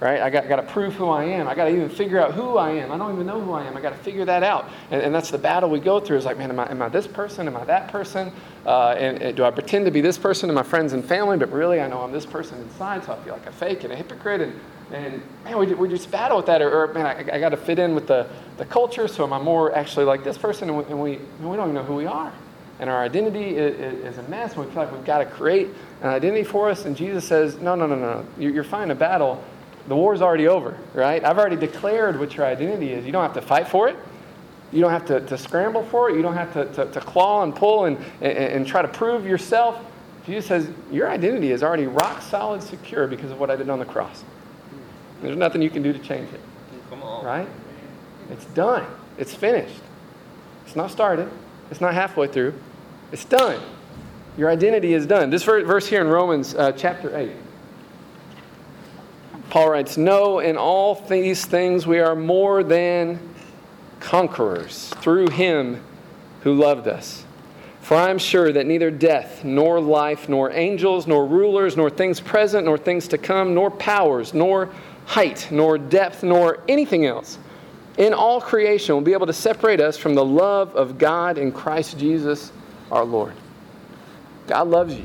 right? 0.00 0.20
I 0.20 0.30
got, 0.30 0.48
got 0.48 0.56
to 0.56 0.62
prove 0.62 0.94
who 0.94 1.08
I 1.08 1.24
am. 1.24 1.48
I 1.48 1.54
got 1.54 1.64
to 1.64 1.70
even 1.70 1.88
figure 1.88 2.20
out 2.20 2.34
who 2.34 2.56
I 2.56 2.70
am. 2.70 2.92
I 2.92 2.98
don't 2.98 3.12
even 3.14 3.26
know 3.26 3.40
who 3.40 3.52
I 3.52 3.64
am. 3.64 3.76
I 3.76 3.80
got 3.80 3.90
to 3.90 3.98
figure 3.98 4.24
that 4.24 4.42
out. 4.42 4.70
And, 4.90 5.02
and 5.02 5.14
that's 5.14 5.30
the 5.30 5.38
battle 5.38 5.68
we 5.68 5.80
go 5.80 5.98
through 6.00 6.18
is 6.18 6.24
like, 6.24 6.38
man, 6.38 6.50
am 6.50 6.60
I, 6.60 6.70
am 6.70 6.80
I 6.82 6.88
this 6.88 7.06
person? 7.06 7.46
Am 7.48 7.56
I 7.56 7.64
that 7.64 7.88
person? 7.88 8.32
Uh, 8.64 8.90
and, 8.98 9.20
and 9.20 9.36
do 9.36 9.44
I 9.44 9.50
pretend 9.50 9.86
to 9.86 9.90
be 9.90 10.00
this 10.00 10.18
person 10.18 10.48
to 10.48 10.54
my 10.54 10.62
friends 10.62 10.92
and 10.92 11.04
family, 11.04 11.36
but 11.36 11.50
really 11.50 11.80
I 11.80 11.88
know 11.88 12.00
I'm 12.02 12.12
this 12.12 12.26
person 12.26 12.60
inside, 12.60 13.04
so 13.04 13.12
I 13.12 13.16
feel 13.24 13.32
like 13.32 13.46
a 13.46 13.52
fake 13.52 13.84
and 13.84 13.92
a 13.92 13.96
hypocrite. 13.96 14.40
And, 14.40 14.60
and 14.92 15.22
man, 15.44 15.58
we, 15.58 15.74
we 15.74 15.88
just 15.88 16.10
battle 16.10 16.36
with 16.36 16.46
that. 16.46 16.62
Or, 16.62 16.84
or 16.84 16.92
man, 16.94 17.06
I, 17.06 17.36
I 17.36 17.40
got 17.40 17.50
to 17.50 17.56
fit 17.56 17.78
in 17.78 17.94
with 17.94 18.06
the, 18.06 18.26
the 18.56 18.64
culture, 18.64 19.08
so 19.08 19.24
am 19.24 19.32
I 19.32 19.40
more 19.40 19.74
actually 19.74 20.04
like 20.04 20.22
this 20.22 20.38
person? 20.38 20.68
And 20.68 20.78
we, 20.78 20.84
and 20.84 21.00
we, 21.00 21.10
we 21.46 21.56
don't 21.56 21.70
even 21.70 21.74
know 21.74 21.82
who 21.82 21.96
we 21.96 22.06
are. 22.06 22.32
And 22.80 22.88
our 22.88 23.02
identity 23.02 23.56
is, 23.56 24.18
a 24.18 24.22
mess. 24.24 24.56
We 24.56 24.64
feel 24.66 24.74
like 24.76 24.92
we've 24.92 25.04
got 25.04 25.18
to 25.18 25.26
create 25.26 25.68
an 26.00 26.10
identity 26.10 26.44
for 26.44 26.70
us. 26.70 26.84
And 26.84 26.96
Jesus 26.96 27.26
says, 27.26 27.56
no, 27.56 27.74
no, 27.74 27.86
no, 27.86 27.96
no. 27.96 28.24
You're 28.38 28.62
fighting 28.62 28.92
a 28.92 28.94
battle. 28.94 29.42
The 29.88 29.96
war's 29.96 30.20
already 30.20 30.46
over, 30.48 30.76
right? 30.92 31.24
I've 31.24 31.38
already 31.38 31.56
declared 31.56 32.20
what 32.20 32.36
your 32.36 32.44
identity 32.44 32.92
is. 32.92 33.06
You 33.06 33.12
don't 33.12 33.22
have 33.22 33.34
to 33.34 33.42
fight 33.42 33.66
for 33.66 33.88
it. 33.88 33.96
You 34.70 34.82
don't 34.82 34.90
have 34.90 35.06
to, 35.06 35.20
to 35.20 35.38
scramble 35.38 35.82
for 35.82 36.10
it. 36.10 36.16
You 36.16 36.20
don't 36.20 36.34
have 36.34 36.52
to, 36.52 36.66
to, 36.74 36.92
to 36.92 37.00
claw 37.00 37.42
and 37.42 37.56
pull 37.56 37.86
and, 37.86 37.96
and, 38.20 38.36
and 38.36 38.66
try 38.66 38.82
to 38.82 38.88
prove 38.88 39.24
yourself. 39.26 39.82
Jesus 40.26 40.44
says, 40.46 40.70
your 40.92 41.08
identity 41.08 41.52
is 41.52 41.62
already 41.62 41.86
rock 41.86 42.20
solid 42.20 42.62
secure 42.62 43.06
because 43.06 43.30
of 43.30 43.40
what 43.40 43.50
I 43.50 43.56
did 43.56 43.70
on 43.70 43.78
the 43.78 43.86
cross. 43.86 44.24
There's 45.22 45.38
nothing 45.38 45.62
you 45.62 45.70
can 45.70 45.82
do 45.82 45.94
to 45.94 45.98
change 45.98 46.30
it. 46.34 46.40
Come 46.90 47.02
on. 47.02 47.24
Right? 47.24 47.48
It's 48.30 48.44
done. 48.46 48.86
It's 49.16 49.34
finished. 49.34 49.80
It's 50.66 50.76
not 50.76 50.90
started. 50.90 51.30
It's 51.70 51.80
not 51.80 51.94
halfway 51.94 52.28
through. 52.28 52.52
It's 53.10 53.24
done. 53.24 53.58
Your 54.36 54.50
identity 54.50 54.92
is 54.92 55.06
done. 55.06 55.30
This 55.30 55.44
verse 55.44 55.86
here 55.86 56.02
in 56.02 56.08
Romans 56.08 56.54
uh, 56.54 56.72
chapter 56.72 57.16
8. 57.16 57.32
Paul 59.50 59.70
writes, 59.70 59.96
No, 59.96 60.40
in 60.40 60.56
all 60.56 60.94
these 60.94 61.44
things 61.44 61.86
we 61.86 62.00
are 62.00 62.14
more 62.14 62.62
than 62.62 63.18
conquerors 64.00 64.90
through 65.00 65.28
him 65.30 65.82
who 66.42 66.54
loved 66.54 66.86
us. 66.86 67.24
For 67.80 67.96
I 67.96 68.10
am 68.10 68.18
sure 68.18 68.52
that 68.52 68.66
neither 68.66 68.90
death, 68.90 69.44
nor 69.44 69.80
life, 69.80 70.28
nor 70.28 70.50
angels, 70.52 71.06
nor 71.06 71.26
rulers, 71.26 71.76
nor 71.76 71.88
things 71.88 72.20
present, 72.20 72.66
nor 72.66 72.76
things 72.76 73.08
to 73.08 73.18
come, 73.18 73.54
nor 73.54 73.70
powers, 73.70 74.34
nor 74.34 74.68
height, 75.06 75.48
nor 75.50 75.78
depth, 75.78 76.22
nor 76.22 76.62
anything 76.68 77.06
else 77.06 77.38
in 77.98 78.14
all 78.14 78.40
creation 78.40 78.94
will 78.94 79.02
be 79.02 79.12
able 79.12 79.26
to 79.26 79.32
separate 79.32 79.80
us 79.80 79.98
from 79.98 80.14
the 80.14 80.24
love 80.24 80.74
of 80.76 80.98
God 80.98 81.36
in 81.36 81.52
Christ 81.52 81.98
Jesus 81.98 82.52
our 82.90 83.04
Lord. 83.04 83.34
God 84.46 84.68
loves 84.68 84.94
you. 84.94 85.04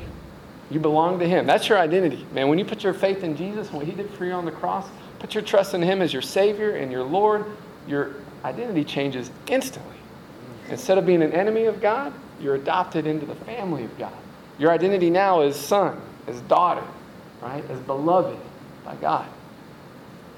You 0.70 0.80
belong 0.80 1.18
to 1.18 1.28
Him. 1.28 1.46
That's 1.46 1.68
your 1.68 1.78
identity. 1.78 2.26
Man, 2.32 2.48
when 2.48 2.58
you 2.58 2.64
put 2.64 2.82
your 2.82 2.94
faith 2.94 3.22
in 3.22 3.36
Jesus 3.36 3.68
and 3.68 3.76
what 3.76 3.86
He 3.86 3.92
did 3.92 4.10
for 4.10 4.24
you 4.24 4.32
on 4.32 4.44
the 4.44 4.52
cross, 4.52 4.88
put 5.18 5.34
your 5.34 5.42
trust 5.42 5.74
in 5.74 5.82
Him 5.82 6.02
as 6.02 6.12
your 6.12 6.22
Savior 6.22 6.76
and 6.76 6.90
your 6.90 7.02
Lord, 7.02 7.44
your 7.86 8.14
identity 8.44 8.84
changes 8.84 9.30
instantly. 9.46 9.96
Instead 10.70 10.98
of 10.98 11.06
being 11.06 11.22
an 11.22 11.32
enemy 11.32 11.64
of 11.64 11.80
God, 11.80 12.12
you're 12.40 12.54
adopted 12.54 13.06
into 13.06 13.26
the 13.26 13.34
family 13.34 13.84
of 13.84 13.98
God. 13.98 14.12
Your 14.58 14.70
identity 14.70 15.10
now 15.10 15.42
is 15.42 15.56
son, 15.56 16.00
as 16.26 16.40
daughter, 16.42 16.84
right? 17.42 17.68
As 17.70 17.78
beloved 17.80 18.38
by 18.84 18.94
God. 18.96 19.28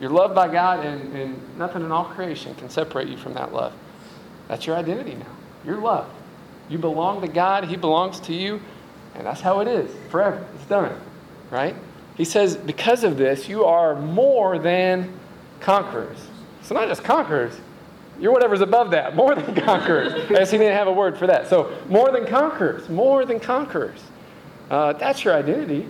You're 0.00 0.10
loved 0.10 0.34
by 0.34 0.48
God, 0.48 0.84
and, 0.84 1.16
and 1.16 1.58
nothing 1.58 1.82
in 1.82 1.92
all 1.92 2.04
creation 2.04 2.54
can 2.56 2.68
separate 2.68 3.08
you 3.08 3.16
from 3.16 3.34
that 3.34 3.52
love. 3.52 3.72
That's 4.48 4.66
your 4.66 4.76
identity 4.76 5.14
now. 5.14 5.26
You're 5.64 5.80
loved. 5.80 6.10
You 6.68 6.78
belong 6.78 7.20
to 7.22 7.28
God, 7.28 7.64
He 7.64 7.76
belongs 7.76 8.20
to 8.20 8.34
you, 8.34 8.60
and 9.16 9.26
that's 9.26 9.40
how 9.40 9.60
it 9.60 9.68
is 9.68 9.90
forever. 10.10 10.46
It's 10.54 10.66
done, 10.66 10.98
right? 11.50 11.74
He 12.16 12.24
says, 12.24 12.56
because 12.56 13.04
of 13.04 13.16
this, 13.16 13.48
you 13.48 13.64
are 13.64 14.00
more 14.00 14.58
than 14.58 15.12
conquerors. 15.60 16.18
So, 16.62 16.74
not 16.74 16.88
just 16.88 17.04
conquerors, 17.04 17.54
you're 18.18 18.32
whatever's 18.32 18.60
above 18.60 18.90
that, 18.92 19.14
more 19.14 19.34
than 19.34 19.54
conquerors. 19.64 20.12
I 20.14 20.26
guess 20.26 20.50
he 20.50 20.58
didn't 20.58 20.76
have 20.76 20.88
a 20.88 20.92
word 20.92 21.18
for 21.18 21.26
that. 21.26 21.48
So, 21.48 21.76
more 21.88 22.10
than 22.10 22.26
conquerors, 22.26 22.88
more 22.88 23.24
than 23.24 23.40
conquerors. 23.40 24.00
Uh, 24.70 24.92
that's 24.94 25.24
your 25.24 25.34
identity. 25.34 25.86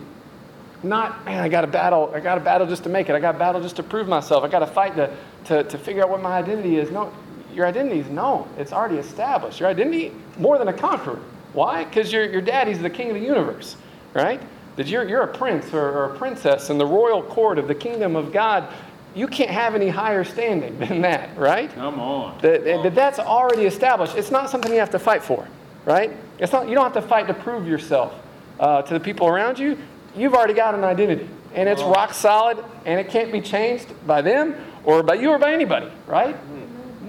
Not, 0.83 1.25
man, 1.25 1.41
I 1.41 1.49
got 1.49 1.61
to 1.61 1.67
battle. 1.67 2.11
I 2.13 2.19
got 2.19 2.35
to 2.35 2.41
battle 2.41 2.67
just 2.67 2.83
to 2.83 2.89
make 2.89 3.09
it. 3.09 3.15
I 3.15 3.19
got 3.19 3.31
to 3.31 3.39
battle 3.39 3.61
just 3.61 3.77
to 3.77 3.83
prove 3.83 4.07
myself. 4.07 4.43
I 4.43 4.47
got 4.47 4.59
to 4.59 4.67
fight 4.67 4.95
to, 4.95 5.15
to, 5.45 5.63
to 5.63 5.77
figure 5.77 6.03
out 6.03 6.09
what 6.09 6.21
my 6.21 6.37
identity 6.37 6.77
is. 6.77 6.91
No, 6.91 7.11
your 7.51 7.65
identity 7.65 7.99
is 7.99 8.09
known. 8.09 8.47
It's 8.57 8.71
already 8.71 8.97
established. 8.97 9.59
Your 9.59 9.69
identity, 9.69 10.13
more 10.37 10.59
than 10.59 10.67
a 10.67 10.73
conqueror. 10.73 11.19
Why? 11.57 11.85
Because 11.85 12.13
your, 12.13 12.29
your 12.29 12.41
daddy's 12.41 12.77
the 12.77 12.89
king 12.89 13.09
of 13.09 13.15
the 13.15 13.19
universe, 13.19 13.77
right? 14.13 14.39
That 14.75 14.85
you're, 14.85 15.09
you're 15.09 15.23
a 15.23 15.35
prince 15.35 15.73
or, 15.73 15.89
or 15.89 16.13
a 16.13 16.15
princess 16.15 16.69
in 16.69 16.77
the 16.77 16.85
royal 16.85 17.23
court 17.23 17.57
of 17.57 17.67
the 17.67 17.73
kingdom 17.73 18.15
of 18.15 18.31
God. 18.31 18.71
you 19.15 19.25
can't 19.25 19.49
have 19.49 19.73
any 19.73 19.89
higher 19.89 20.23
standing 20.23 20.77
than 20.87 21.01
that, 21.01 21.35
right? 21.35 21.73
Come 21.73 21.99
on. 21.99 22.37
That, 22.41 22.63
that 22.63 22.93
that's 22.93 23.17
already 23.17 23.65
established. 23.65 24.15
It's 24.15 24.29
not 24.29 24.51
something 24.51 24.71
you 24.71 24.77
have 24.77 24.91
to 24.91 24.99
fight 24.99 25.23
for, 25.23 25.47
right? 25.83 26.11
It's 26.37 26.53
not, 26.53 26.69
you 26.69 26.75
don't 26.75 26.93
have 26.93 27.03
to 27.03 27.09
fight 27.09 27.25
to 27.25 27.33
prove 27.33 27.67
yourself 27.67 28.13
uh, 28.59 28.83
to 28.83 28.93
the 28.93 28.99
people 28.99 29.27
around 29.27 29.57
you. 29.57 29.79
You've 30.15 30.35
already 30.35 30.53
got 30.53 30.75
an 30.75 30.83
identity, 30.83 31.27
and 31.55 31.67
it's 31.67 31.81
rock 31.81 32.13
solid, 32.13 32.63
and 32.85 32.99
it 32.99 33.09
can't 33.09 33.31
be 33.31 33.41
changed 33.41 33.87
by 34.05 34.21
them 34.21 34.55
or 34.83 35.01
by 35.01 35.15
you 35.15 35.31
or 35.31 35.39
by 35.39 35.53
anybody, 35.53 35.91
right? 36.05 36.37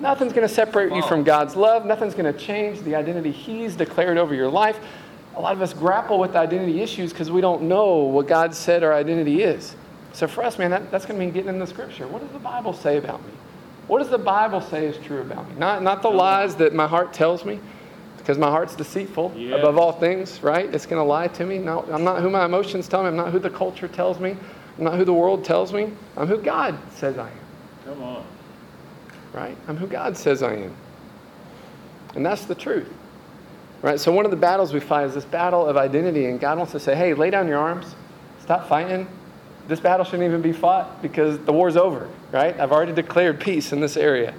Nothing's 0.00 0.32
going 0.32 0.46
to 0.46 0.52
separate 0.52 0.92
you 0.92 1.02
from 1.02 1.24
God's 1.24 1.56
love. 1.56 1.84
Nothing's 1.86 2.14
going 2.14 2.32
to 2.32 2.38
change 2.38 2.80
the 2.82 2.94
identity 2.94 3.30
He's 3.30 3.76
declared 3.76 4.18
over 4.18 4.34
your 4.34 4.48
life. 4.48 4.78
A 5.36 5.40
lot 5.40 5.52
of 5.52 5.62
us 5.62 5.72
grapple 5.72 6.18
with 6.18 6.34
identity 6.34 6.80
issues 6.80 7.12
because 7.12 7.30
we 7.30 7.40
don't 7.40 7.62
know 7.62 7.96
what 7.98 8.26
God 8.26 8.54
said 8.54 8.82
our 8.82 8.92
identity 8.92 9.42
is. 9.42 9.76
So 10.12 10.26
for 10.26 10.42
us, 10.42 10.58
man, 10.58 10.70
that, 10.70 10.90
that's 10.90 11.06
going 11.06 11.18
to 11.18 11.24
mean 11.24 11.32
getting 11.32 11.48
in 11.50 11.58
the 11.58 11.66
scripture. 11.66 12.08
What 12.08 12.22
does 12.22 12.30
the 12.32 12.38
Bible 12.38 12.72
say 12.72 12.96
about 12.96 13.24
me? 13.24 13.32
What 13.86 14.00
does 14.00 14.08
the 14.08 14.18
Bible 14.18 14.60
say 14.60 14.86
is 14.86 14.96
true 15.06 15.20
about 15.20 15.48
me? 15.48 15.54
Not, 15.56 15.82
not 15.82 16.02
the 16.02 16.10
lies 16.10 16.56
that 16.56 16.74
my 16.74 16.86
heart 16.86 17.12
tells 17.12 17.44
me, 17.44 17.60
because 18.18 18.36
my 18.36 18.50
heart's 18.50 18.74
deceitful 18.74 19.32
Yeah. 19.36 19.56
above 19.56 19.78
all 19.78 19.92
things, 19.92 20.42
right? 20.42 20.72
It's 20.74 20.86
going 20.86 21.00
to 21.00 21.08
lie 21.08 21.28
to 21.28 21.46
me. 21.46 21.58
No, 21.58 21.84
I'm 21.90 22.04
not 22.04 22.20
who 22.20 22.28
my 22.30 22.44
emotions 22.44 22.88
tell 22.88 23.02
me. 23.02 23.08
I'm 23.08 23.16
not 23.16 23.30
who 23.30 23.38
the 23.38 23.50
culture 23.50 23.88
tells 23.88 24.18
me. 24.18 24.36
I'm 24.76 24.84
not 24.84 24.94
who 24.94 25.04
the 25.04 25.14
world 25.14 25.44
tells 25.44 25.72
me. 25.72 25.92
I'm 26.16 26.26
who 26.26 26.38
God 26.38 26.78
says 26.94 27.16
I 27.16 27.28
am, 27.28 27.36
Come 27.84 28.02
on. 28.02 28.24
Right? 29.32 29.56
I'm 29.66 29.76
who 29.76 29.86
God 29.86 30.16
says 30.16 30.42
I 30.42 30.54
am. 30.54 30.76
And 32.14 32.24
that's 32.24 32.46
the 32.46 32.54
truth, 32.54 32.92
right? 33.82 34.00
So 34.00 34.12
one 34.12 34.24
of 34.24 34.30
the 34.30 34.36
battles 34.36 34.72
we 34.72 34.80
fight 34.80 35.06
is 35.06 35.14
this 35.14 35.24
battle 35.24 35.66
of 35.66 35.76
identity, 35.76 36.26
and 36.26 36.40
God 36.40 36.58
wants 36.58 36.72
to 36.72 36.80
say, 36.80 36.94
hey, 36.94 37.14
lay 37.14 37.30
down 37.30 37.46
your 37.48 37.58
arms, 37.58 37.94
stop 38.40 38.68
fighting. 38.68 39.06
This 39.68 39.80
battle 39.80 40.04
shouldn't 40.04 40.24
even 40.24 40.40
be 40.40 40.52
fought 40.52 41.02
because 41.02 41.38
the 41.40 41.52
war's 41.52 41.76
over, 41.76 42.08
right? 42.32 42.58
I've 42.58 42.72
already 42.72 42.92
declared 42.92 43.38
peace 43.40 43.72
in 43.72 43.80
this 43.80 43.96
area. 43.96 44.34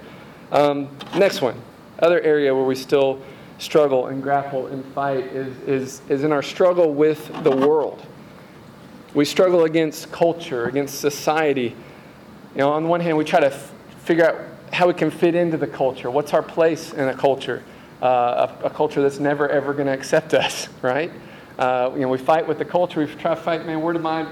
Um, 0.50 0.88
next 1.16 1.40
one, 1.40 1.60
other 2.00 2.20
area 2.20 2.52
where 2.54 2.64
we 2.64 2.74
still 2.74 3.22
struggle 3.58 4.06
and 4.08 4.22
grapple 4.22 4.66
and 4.66 4.84
fight 4.86 5.24
is, 5.26 5.56
is, 5.68 6.02
is 6.08 6.24
in 6.24 6.32
our 6.32 6.42
struggle 6.42 6.92
with 6.92 7.30
the 7.44 7.50
world. 7.50 8.04
We 9.14 9.24
struggle 9.24 9.64
against 9.64 10.10
culture, 10.10 10.64
against 10.64 11.00
society. 11.00 11.76
You 12.54 12.58
know, 12.58 12.72
on 12.72 12.82
the 12.82 12.88
one 12.88 13.00
hand, 13.00 13.16
we 13.16 13.24
try 13.24 13.40
to 13.40 13.52
f- 13.52 13.72
figure 14.02 14.26
out 14.26 14.49
how 14.72 14.86
we 14.86 14.94
can 14.94 15.10
fit 15.10 15.34
into 15.34 15.56
the 15.56 15.66
culture. 15.66 16.10
What's 16.10 16.32
our 16.32 16.42
place 16.42 16.92
in 16.92 17.08
a 17.08 17.14
culture? 17.14 17.62
Uh, 18.02 18.54
a, 18.62 18.66
a 18.66 18.70
culture 18.70 19.02
that's 19.02 19.18
never 19.18 19.48
ever 19.48 19.74
going 19.74 19.86
to 19.86 19.92
accept 19.92 20.32
us, 20.32 20.68
right? 20.82 21.12
Uh, 21.58 21.90
you 21.94 22.00
know, 22.00 22.08
we 22.08 22.18
fight 22.18 22.46
with 22.46 22.58
the 22.58 22.64
culture. 22.64 23.00
We 23.00 23.06
try 23.06 23.34
to 23.34 23.40
fight, 23.40 23.66
man. 23.66 23.82
Where 23.82 23.92
do 23.92 23.98
my 23.98 24.26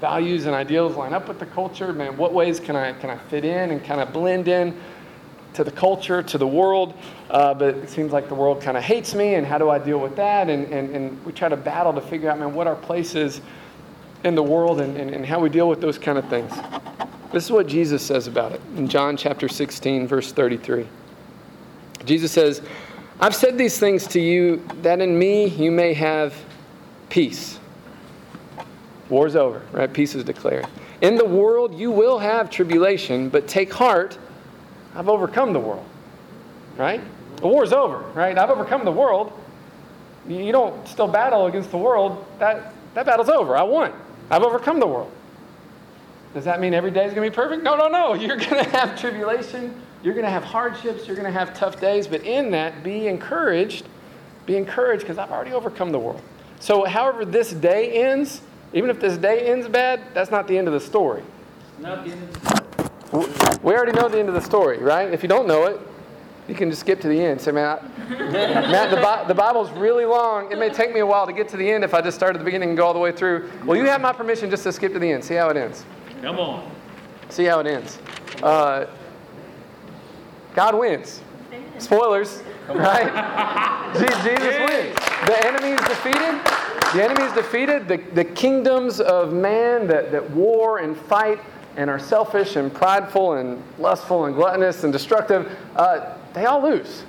values 0.00 0.46
and 0.46 0.54
ideals 0.54 0.94
line 0.94 1.12
up 1.12 1.26
with 1.26 1.40
the 1.40 1.46
culture? 1.46 1.92
Man, 1.92 2.16
what 2.16 2.32
ways 2.32 2.60
can 2.60 2.76
I 2.76 2.92
can 2.92 3.10
I 3.10 3.16
fit 3.16 3.44
in 3.44 3.70
and 3.70 3.82
kind 3.82 4.00
of 4.00 4.12
blend 4.12 4.46
in 4.46 4.78
to 5.54 5.64
the 5.64 5.72
culture, 5.72 6.22
to 6.22 6.38
the 6.38 6.46
world? 6.46 6.94
Uh, 7.30 7.54
but 7.54 7.74
it 7.74 7.90
seems 7.90 8.12
like 8.12 8.28
the 8.28 8.34
world 8.34 8.62
kind 8.62 8.76
of 8.76 8.84
hates 8.84 9.14
me, 9.14 9.34
and 9.34 9.46
how 9.46 9.58
do 9.58 9.70
I 9.70 9.78
deal 9.78 9.98
with 9.98 10.14
that? 10.16 10.48
And, 10.48 10.66
and 10.72 10.94
and 10.94 11.24
we 11.24 11.32
try 11.32 11.48
to 11.48 11.56
battle 11.56 11.92
to 11.94 12.00
figure 12.00 12.30
out, 12.30 12.38
man, 12.38 12.54
what 12.54 12.68
our 12.68 12.76
place 12.76 13.16
is 13.16 13.40
in 14.24 14.34
the 14.34 14.42
world 14.42 14.80
and, 14.80 14.96
and, 14.96 15.10
and 15.10 15.24
how 15.24 15.38
we 15.38 15.48
deal 15.48 15.68
with 15.68 15.80
those 15.80 15.98
kind 15.98 16.18
of 16.18 16.28
things. 16.28 16.52
This 17.32 17.44
is 17.44 17.50
what 17.50 17.66
Jesus 17.66 18.02
says 18.02 18.26
about 18.26 18.52
it 18.52 18.60
in 18.76 18.88
John 18.88 19.16
chapter 19.16 19.48
16, 19.48 20.06
verse 20.06 20.32
33. 20.32 20.86
Jesus 22.06 22.32
says, 22.32 22.62
I've 23.20 23.34
said 23.34 23.58
these 23.58 23.78
things 23.78 24.06
to 24.08 24.20
you 24.20 24.64
that 24.82 25.00
in 25.00 25.18
me 25.18 25.46
you 25.46 25.70
may 25.70 25.92
have 25.92 26.34
peace. 27.10 27.58
War's 29.10 29.36
over, 29.36 29.62
right? 29.72 29.92
Peace 29.92 30.14
is 30.14 30.24
declared. 30.24 30.66
In 31.02 31.16
the 31.16 31.24
world 31.24 31.74
you 31.78 31.90
will 31.90 32.18
have 32.18 32.48
tribulation, 32.48 33.28
but 33.28 33.46
take 33.46 33.72
heart, 33.72 34.16
I've 34.94 35.08
overcome 35.08 35.52
the 35.52 35.60
world, 35.60 35.86
right? 36.76 37.00
The 37.36 37.48
war's 37.48 37.72
over, 37.72 37.98
right? 38.14 38.36
I've 38.38 38.50
overcome 38.50 38.84
the 38.84 38.92
world. 38.92 39.32
You 40.26 40.50
don't 40.50 40.86
still 40.88 41.08
battle 41.08 41.46
against 41.46 41.70
the 41.70 41.78
world. 41.78 42.24
That, 42.38 42.74
that 42.94 43.04
battle's 43.04 43.28
over. 43.28 43.56
I 43.56 43.62
won. 43.62 43.92
I've 44.30 44.42
overcome 44.42 44.80
the 44.80 44.86
world. 44.86 45.12
Does 46.34 46.44
that 46.44 46.60
mean 46.60 46.74
every 46.74 46.90
day 46.90 47.04
is 47.04 47.14
going 47.14 47.24
to 47.26 47.30
be 47.30 47.34
perfect? 47.34 47.62
No, 47.62 47.76
no, 47.76 47.88
no. 47.88 48.14
You're 48.20 48.36
going 48.36 48.64
to 48.64 48.70
have 48.70 48.98
tribulation. 48.98 49.74
You're 50.02 50.14
going 50.14 50.26
to 50.26 50.30
have 50.30 50.44
hardships. 50.44 51.06
You're 51.06 51.16
going 51.16 51.26
to 51.26 51.36
have 51.38 51.54
tough 51.54 51.80
days. 51.80 52.06
But 52.06 52.22
in 52.22 52.50
that, 52.52 52.82
be 52.82 53.08
encouraged. 53.08 53.86
Be 54.46 54.56
encouraged 54.56 55.02
because 55.02 55.18
I've 55.18 55.30
already 55.30 55.52
overcome 55.52 55.92
the 55.92 55.98
world. 55.98 56.22
So, 56.60 56.84
however, 56.84 57.24
this 57.24 57.52
day 57.52 58.02
ends, 58.02 58.42
even 58.72 58.90
if 58.90 59.00
this 59.00 59.16
day 59.16 59.46
ends 59.46 59.68
bad, 59.68 60.00
that's 60.14 60.30
not 60.30 60.48
the 60.48 60.56
end 60.56 60.66
of 60.68 60.74
the 60.74 60.80
story. 60.80 61.22
Not 61.78 62.04
the 62.04 62.12
end 62.12 62.22
of 62.22 62.42
the 63.12 63.60
We 63.62 63.74
already 63.74 63.92
know 63.92 64.08
the 64.08 64.18
end 64.18 64.28
of 64.28 64.34
the 64.34 64.40
story, 64.40 64.78
right? 64.78 65.12
If 65.12 65.22
you 65.22 65.28
don't 65.28 65.46
know 65.46 65.64
it, 65.64 65.80
you 66.48 66.54
can 66.54 66.70
just 66.70 66.80
skip 66.80 67.00
to 67.02 67.08
the 67.08 67.20
end. 67.22 67.40
Say, 67.40 67.52
man, 67.52 67.78
I, 67.78 68.08
Matt, 68.08 68.90
the, 68.90 68.96
Bi- 68.96 69.24
the 69.28 69.34
Bible's 69.34 69.70
really 69.72 70.06
long. 70.06 70.50
It 70.50 70.58
may 70.58 70.70
take 70.70 70.92
me 70.92 71.00
a 71.00 71.06
while 71.06 71.26
to 71.26 71.32
get 71.32 71.48
to 71.50 71.56
the 71.56 71.70
end 71.70 71.84
if 71.84 71.92
I 71.94 72.00
just 72.00 72.16
start 72.16 72.34
at 72.34 72.38
the 72.38 72.44
beginning 72.44 72.70
and 72.70 72.78
go 72.78 72.86
all 72.86 72.94
the 72.94 72.98
way 72.98 73.12
through. 73.12 73.50
Well, 73.64 73.76
you 73.76 73.84
have 73.84 74.00
my 74.00 74.12
permission 74.12 74.48
just 74.48 74.62
to 74.64 74.72
skip 74.72 74.92
to 74.94 74.98
the 74.98 75.10
end. 75.10 75.22
See 75.22 75.34
how 75.34 75.50
it 75.50 75.56
ends. 75.56 75.84
Come 76.22 76.38
on. 76.38 76.70
See 77.28 77.44
how 77.44 77.60
it 77.60 77.66
ends. 77.66 77.98
Uh, 78.42 78.86
God 80.54 80.76
wins. 80.76 81.20
Spoilers, 81.78 82.42
right? 82.68 83.92
Jesus 83.94 84.58
wins. 84.58 84.94
The 85.26 85.46
enemy 85.46 85.70
is 85.70 85.80
defeated. 85.80 86.40
The 86.94 87.04
enemy 87.04 87.22
is 87.22 87.32
defeated. 87.32 87.86
The, 87.86 87.98
the 88.14 88.24
kingdoms 88.24 89.00
of 89.00 89.32
man 89.32 89.86
that, 89.86 90.10
that 90.10 90.28
war 90.30 90.78
and 90.78 90.96
fight 90.96 91.38
and 91.76 91.88
are 91.88 91.98
selfish 91.98 92.56
and 92.56 92.74
prideful 92.74 93.34
and 93.34 93.62
lustful 93.78 94.24
and 94.24 94.34
gluttonous 94.34 94.82
and 94.82 94.92
destructive, 94.92 95.56
uh, 95.76 96.16
they 96.34 96.46
all 96.46 96.62
lose. 96.62 97.04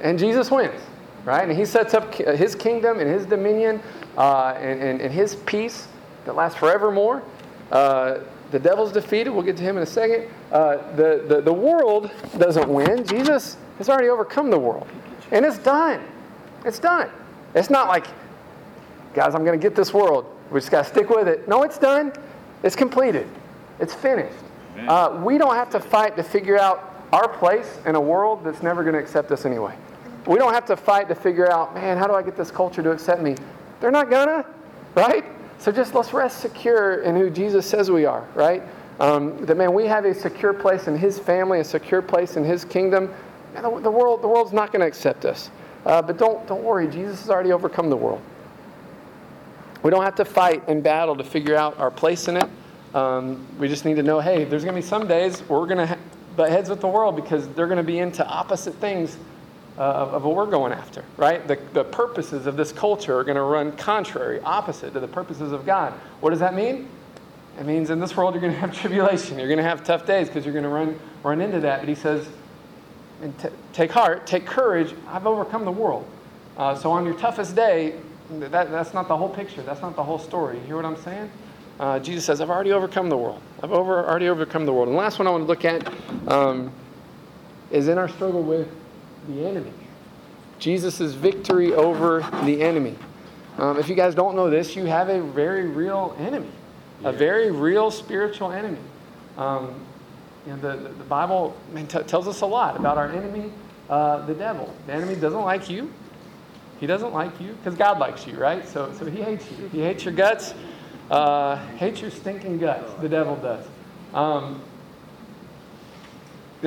And 0.00 0.18
Jesus 0.18 0.50
wins, 0.50 0.80
right? 1.26 1.46
And 1.46 1.56
he 1.56 1.66
sets 1.66 1.92
up 1.92 2.14
his 2.14 2.54
kingdom 2.54 3.00
and 3.00 3.10
his 3.10 3.26
dominion 3.26 3.82
uh, 4.16 4.54
and, 4.56 4.80
and, 4.80 5.00
and 5.02 5.12
his 5.12 5.36
peace 5.36 5.88
that 6.24 6.34
lasts 6.34 6.58
forevermore. 6.58 7.22
Uh, 7.70 8.20
the 8.50 8.58
devil's 8.58 8.92
defeated. 8.92 9.30
We'll 9.30 9.42
get 9.42 9.56
to 9.56 9.62
him 9.62 9.76
in 9.76 9.82
a 9.82 9.86
second. 9.86 10.28
Uh, 10.52 10.76
the, 10.96 11.24
the, 11.26 11.40
the 11.40 11.52
world 11.52 12.10
doesn't 12.38 12.68
win. 12.68 13.06
Jesus 13.06 13.56
has 13.78 13.88
already 13.88 14.08
overcome 14.08 14.50
the 14.50 14.58
world. 14.58 14.86
And 15.32 15.44
it's 15.44 15.58
done. 15.58 16.00
It's 16.64 16.78
done. 16.78 17.10
It's 17.54 17.70
not 17.70 17.88
like, 17.88 18.06
guys, 19.14 19.34
I'm 19.34 19.44
going 19.44 19.58
to 19.58 19.62
get 19.62 19.74
this 19.74 19.92
world. 19.92 20.26
We 20.50 20.60
just 20.60 20.70
got 20.70 20.84
to 20.84 20.90
stick 20.90 21.08
with 21.08 21.28
it. 21.28 21.48
No, 21.48 21.62
it's 21.62 21.78
done. 21.78 22.12
It's 22.62 22.76
completed. 22.76 23.28
It's 23.80 23.94
finished. 23.94 24.36
Uh, 24.88 25.20
we 25.24 25.38
don't 25.38 25.54
have 25.54 25.70
to 25.70 25.80
fight 25.80 26.16
to 26.16 26.22
figure 26.22 26.58
out 26.58 26.94
our 27.12 27.28
place 27.28 27.78
in 27.86 27.94
a 27.94 28.00
world 28.00 28.44
that's 28.44 28.62
never 28.62 28.82
going 28.82 28.94
to 28.94 29.00
accept 29.00 29.30
us 29.30 29.44
anyway. 29.46 29.76
We 30.26 30.38
don't 30.38 30.52
have 30.54 30.64
to 30.66 30.76
fight 30.76 31.08
to 31.08 31.14
figure 31.14 31.50
out, 31.50 31.74
man, 31.74 31.96
how 31.96 32.06
do 32.06 32.14
I 32.14 32.22
get 32.22 32.36
this 32.36 32.50
culture 32.50 32.82
to 32.82 32.90
accept 32.90 33.22
me? 33.22 33.36
They're 33.80 33.90
not 33.90 34.08
gonna, 34.08 34.46
right? 34.94 35.24
So 35.58 35.72
just 35.72 35.94
let's 35.94 36.12
rest 36.12 36.40
secure 36.40 37.02
in 37.02 37.16
who 37.16 37.30
Jesus 37.30 37.66
says 37.66 37.90
we 37.90 38.04
are, 38.04 38.26
right? 38.34 38.62
Um, 39.00 39.44
that 39.46 39.56
man, 39.56 39.72
we 39.72 39.86
have 39.86 40.04
a 40.04 40.14
secure 40.14 40.52
place 40.52 40.86
in 40.86 40.96
His 40.96 41.18
family, 41.18 41.60
a 41.60 41.64
secure 41.64 42.02
place 42.02 42.36
in 42.36 42.44
His 42.44 42.64
kingdom. 42.64 43.12
The, 43.54 43.62
the 43.62 43.90
world, 43.90 44.22
the 44.22 44.28
world's 44.28 44.52
not 44.52 44.72
going 44.72 44.80
to 44.80 44.86
accept 44.86 45.24
us. 45.24 45.50
Uh, 45.86 46.00
but 46.00 46.16
don't 46.16 46.46
don't 46.46 46.62
worry, 46.62 46.88
Jesus 46.88 47.20
has 47.20 47.30
already 47.30 47.52
overcome 47.52 47.90
the 47.90 47.96
world. 47.96 48.22
We 49.82 49.90
don't 49.90 50.02
have 50.02 50.14
to 50.16 50.24
fight 50.24 50.62
and 50.66 50.82
battle 50.82 51.14
to 51.16 51.24
figure 51.24 51.56
out 51.56 51.78
our 51.78 51.90
place 51.90 52.28
in 52.28 52.38
it. 52.38 52.48
Um, 52.94 53.46
we 53.58 53.68
just 53.68 53.84
need 53.84 53.96
to 53.96 54.02
know, 54.02 54.20
hey, 54.20 54.44
there's 54.44 54.64
going 54.64 54.74
to 54.74 54.80
be 54.80 54.86
some 54.86 55.06
days 55.06 55.42
we're 55.48 55.66
going 55.66 55.78
to 55.78 55.86
ha- 55.86 55.98
butt 56.36 56.50
heads 56.50 56.70
with 56.70 56.80
the 56.80 56.88
world 56.88 57.16
because 57.16 57.48
they're 57.48 57.66
going 57.66 57.76
to 57.76 57.82
be 57.82 57.98
into 57.98 58.26
opposite 58.26 58.74
things 58.76 59.18
uh, 59.76 59.82
of, 59.82 60.14
of 60.14 60.24
what 60.24 60.36
we're 60.36 60.46
going 60.46 60.72
after, 60.72 61.04
right? 61.16 61.46
The, 61.48 61.58
the 61.72 61.84
purposes 61.84 62.46
of 62.46 62.56
this 62.56 62.72
culture 62.72 63.18
are 63.18 63.24
going 63.24 63.36
to 63.36 63.42
run 63.42 63.72
contrary, 63.72 64.40
opposite 64.40 64.92
to 64.92 65.00
the 65.00 65.08
purposes 65.08 65.52
of 65.52 65.66
God. 65.66 65.92
What 66.20 66.30
does 66.30 66.40
that 66.40 66.54
mean? 66.54 66.88
It 67.58 67.66
means 67.66 67.90
in 67.90 68.00
this 68.00 68.16
world 68.16 68.34
you're 68.34 68.40
going 68.40 68.52
to 68.54 68.58
have 68.58 68.76
tribulation. 68.76 69.38
You're 69.38 69.48
going 69.48 69.58
to 69.58 69.64
have 69.64 69.84
tough 69.84 70.06
days 70.06 70.28
because 70.28 70.44
you're 70.44 70.54
going 70.54 70.64
to 70.64 70.70
run, 70.70 70.98
run 71.22 71.40
into 71.40 71.60
that. 71.60 71.80
But 71.80 71.88
he 71.88 71.94
says, 71.94 72.28
and 73.22 73.36
t- 73.38 73.48
take 73.72 73.90
heart, 73.90 74.26
take 74.26 74.46
courage. 74.46 74.94
I've 75.08 75.26
overcome 75.26 75.64
the 75.64 75.72
world. 75.72 76.06
Uh, 76.56 76.74
so 76.74 76.90
on 76.90 77.04
your 77.04 77.14
toughest 77.14 77.56
day, 77.56 77.94
that, 78.30 78.70
that's 78.70 78.94
not 78.94 79.08
the 79.08 79.16
whole 79.16 79.28
picture. 79.28 79.62
That's 79.62 79.82
not 79.82 79.96
the 79.96 80.02
whole 80.02 80.18
story. 80.18 80.56
You 80.58 80.64
hear 80.64 80.76
what 80.76 80.84
I'm 80.84 80.96
saying? 81.02 81.30
Uh, 81.80 81.98
Jesus 81.98 82.24
says, 82.24 82.40
I've 82.40 82.50
already 82.50 82.72
overcome 82.72 83.08
the 83.08 83.16
world. 83.16 83.40
I've 83.62 83.72
over, 83.72 84.06
already 84.06 84.28
overcome 84.28 84.64
the 84.64 84.72
world. 84.72 84.88
And 84.88 84.96
the 84.96 85.00
last 85.00 85.18
one 85.18 85.26
I 85.26 85.30
want 85.30 85.42
to 85.42 85.48
look 85.48 85.64
at 85.64 85.92
um, 86.28 86.72
is 87.72 87.88
in 87.88 87.98
our 87.98 88.08
struggle 88.08 88.42
with 88.42 88.68
the 89.28 89.46
enemy. 89.46 89.72
Jesus' 90.58 91.12
victory 91.12 91.74
over 91.74 92.20
the 92.44 92.62
enemy. 92.62 92.96
Um, 93.58 93.78
if 93.78 93.88
you 93.88 93.94
guys 93.94 94.14
don't 94.14 94.34
know 94.34 94.50
this, 94.50 94.74
you 94.74 94.84
have 94.86 95.08
a 95.08 95.20
very 95.20 95.66
real 95.66 96.16
enemy, 96.18 96.50
a 97.04 97.12
very 97.12 97.50
real 97.50 97.90
spiritual 97.90 98.50
enemy. 98.50 98.78
Um, 99.36 99.74
you 100.46 100.52
know, 100.52 100.60
the, 100.60 100.76
the, 100.76 100.88
the 100.90 101.04
Bible 101.04 101.56
man, 101.72 101.86
t- 101.86 102.02
tells 102.02 102.28
us 102.28 102.40
a 102.40 102.46
lot 102.46 102.76
about 102.76 102.98
our 102.98 103.10
enemy, 103.10 103.52
uh, 103.88 104.24
the 104.26 104.34
devil. 104.34 104.74
The 104.86 104.92
enemy 104.92 105.14
doesn't 105.14 105.42
like 105.42 105.70
you. 105.70 105.92
He 106.80 106.86
doesn't 106.86 107.12
like 107.12 107.40
you 107.40 107.52
because 107.52 107.76
God 107.76 107.98
likes 107.98 108.26
you, 108.26 108.36
right? 108.36 108.66
So, 108.68 108.92
so 108.98 109.06
he 109.06 109.22
hates 109.22 109.46
you. 109.50 109.68
He 109.68 109.80
hates 109.80 110.04
your 110.04 110.14
guts, 110.14 110.54
uh, 111.10 111.56
hates 111.76 112.00
your 112.00 112.10
stinking 112.10 112.58
guts. 112.58 112.92
The 113.00 113.08
devil 113.08 113.36
does. 113.36 113.64
Um, 114.12 114.60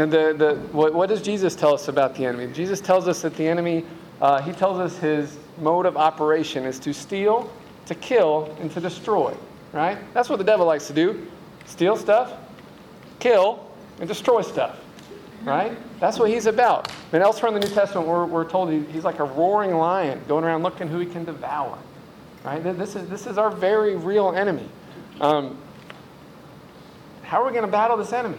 The, 0.05 0.35
the, 0.37 0.55
what, 0.73 0.93
what 0.93 1.09
does 1.09 1.23
Jesus 1.23 1.55
tell 1.55 1.73
us 1.73 1.87
about 1.87 2.13
the 2.13 2.23
enemy? 2.23 2.53
Jesus 2.53 2.79
tells 2.79 3.07
us 3.07 3.23
that 3.23 3.35
the 3.35 3.47
enemy, 3.47 3.83
uh, 4.21 4.39
he 4.43 4.51
tells 4.51 4.79
us 4.79 4.95
his 4.99 5.39
mode 5.57 5.87
of 5.87 5.97
operation 5.97 6.65
is 6.65 6.77
to 6.81 6.93
steal, 6.93 7.51
to 7.87 7.95
kill, 7.95 8.55
and 8.61 8.69
to 8.71 8.79
destroy. 8.79 9.35
Right? 9.73 9.97
That's 10.13 10.29
what 10.29 10.37
the 10.37 10.43
devil 10.43 10.67
likes 10.67 10.85
to 10.87 10.93
do 10.93 11.25
steal 11.65 11.97
stuff, 11.97 12.33
kill, 13.19 13.69
and 13.99 14.07
destroy 14.07 14.43
stuff. 14.43 14.79
Right? 15.43 15.75
That's 15.99 16.19
what 16.19 16.29
he's 16.29 16.45
about. 16.45 16.91
And 17.11 17.23
elsewhere 17.23 17.51
in 17.53 17.59
the 17.59 17.67
New 17.67 17.73
Testament, 17.73 18.07
we're, 18.07 18.25
we're 18.25 18.47
told 18.47 18.71
he, 18.71 18.83
he's 18.91 19.03
like 19.03 19.17
a 19.17 19.23
roaring 19.23 19.73
lion 19.73 20.21
going 20.27 20.43
around 20.43 20.61
looking 20.61 20.87
who 20.87 20.99
he 20.99 21.07
can 21.07 21.25
devour. 21.25 21.77
Right? 22.45 22.63
This 22.63 22.95
is, 22.95 23.09
this 23.09 23.25
is 23.25 23.39
our 23.39 23.49
very 23.49 23.95
real 23.95 24.31
enemy. 24.33 24.69
Um, 25.19 25.57
how 27.23 27.41
are 27.41 27.45
we 27.47 27.51
going 27.51 27.65
to 27.65 27.71
battle 27.71 27.97
this 27.97 28.13
enemy? 28.13 28.37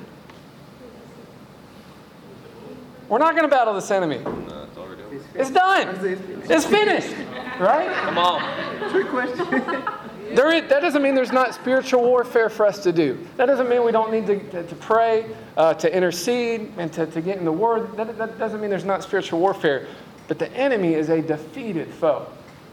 We're 3.09 3.19
not 3.19 3.33
going 3.33 3.45
to 3.45 3.55
battle 3.55 3.75
this 3.75 3.91
enemy. 3.91 4.19
No, 4.19 4.65
it's 4.65 4.77
already 4.77 5.03
over. 5.03 5.21
It's 5.35 5.51
done. 5.51 5.97
It's 6.51 6.67
finished. 6.67 7.15
Right? 7.59 7.91
Come 8.05 8.19
on. 8.19 8.91
Trick 8.91 9.09
question. 9.09 9.47
There 10.35 10.53
is, 10.53 10.69
that 10.69 10.83
doesn't 10.83 11.01
mean 11.01 11.15
there's 11.15 11.33
not 11.33 11.55
spiritual 11.55 12.03
warfare 12.03 12.51
for 12.51 12.67
us 12.67 12.83
to 12.83 12.93
do. 12.93 13.19
That 13.39 13.47
doesn't 13.47 13.69
mean 13.71 13.83
we 13.83 13.93
don't 13.93 14.13
need 14.13 14.27
to, 14.27 14.39
to, 14.51 14.63
to 14.63 14.75
pray, 14.75 15.25
uh, 15.57 15.73
to 15.75 15.95
intercede, 15.95 16.71
and 16.77 16.93
to, 16.93 17.07
to 17.07 17.23
get 17.23 17.39
in 17.39 17.47
the 17.47 17.53
Word. 17.53 17.97
That, 17.97 18.19
that 18.19 18.39
doesn't 18.39 18.61
mean 18.61 18.69
there's 18.69 18.85
not 18.85 19.03
spiritual 19.03 19.41
warfare. 19.41 19.87
But 20.29 20.39
the 20.39 20.53
enemy 20.53 20.93
is 20.93 21.09
a 21.09 21.23
defeated 21.23 21.89
foe, 21.89 22.27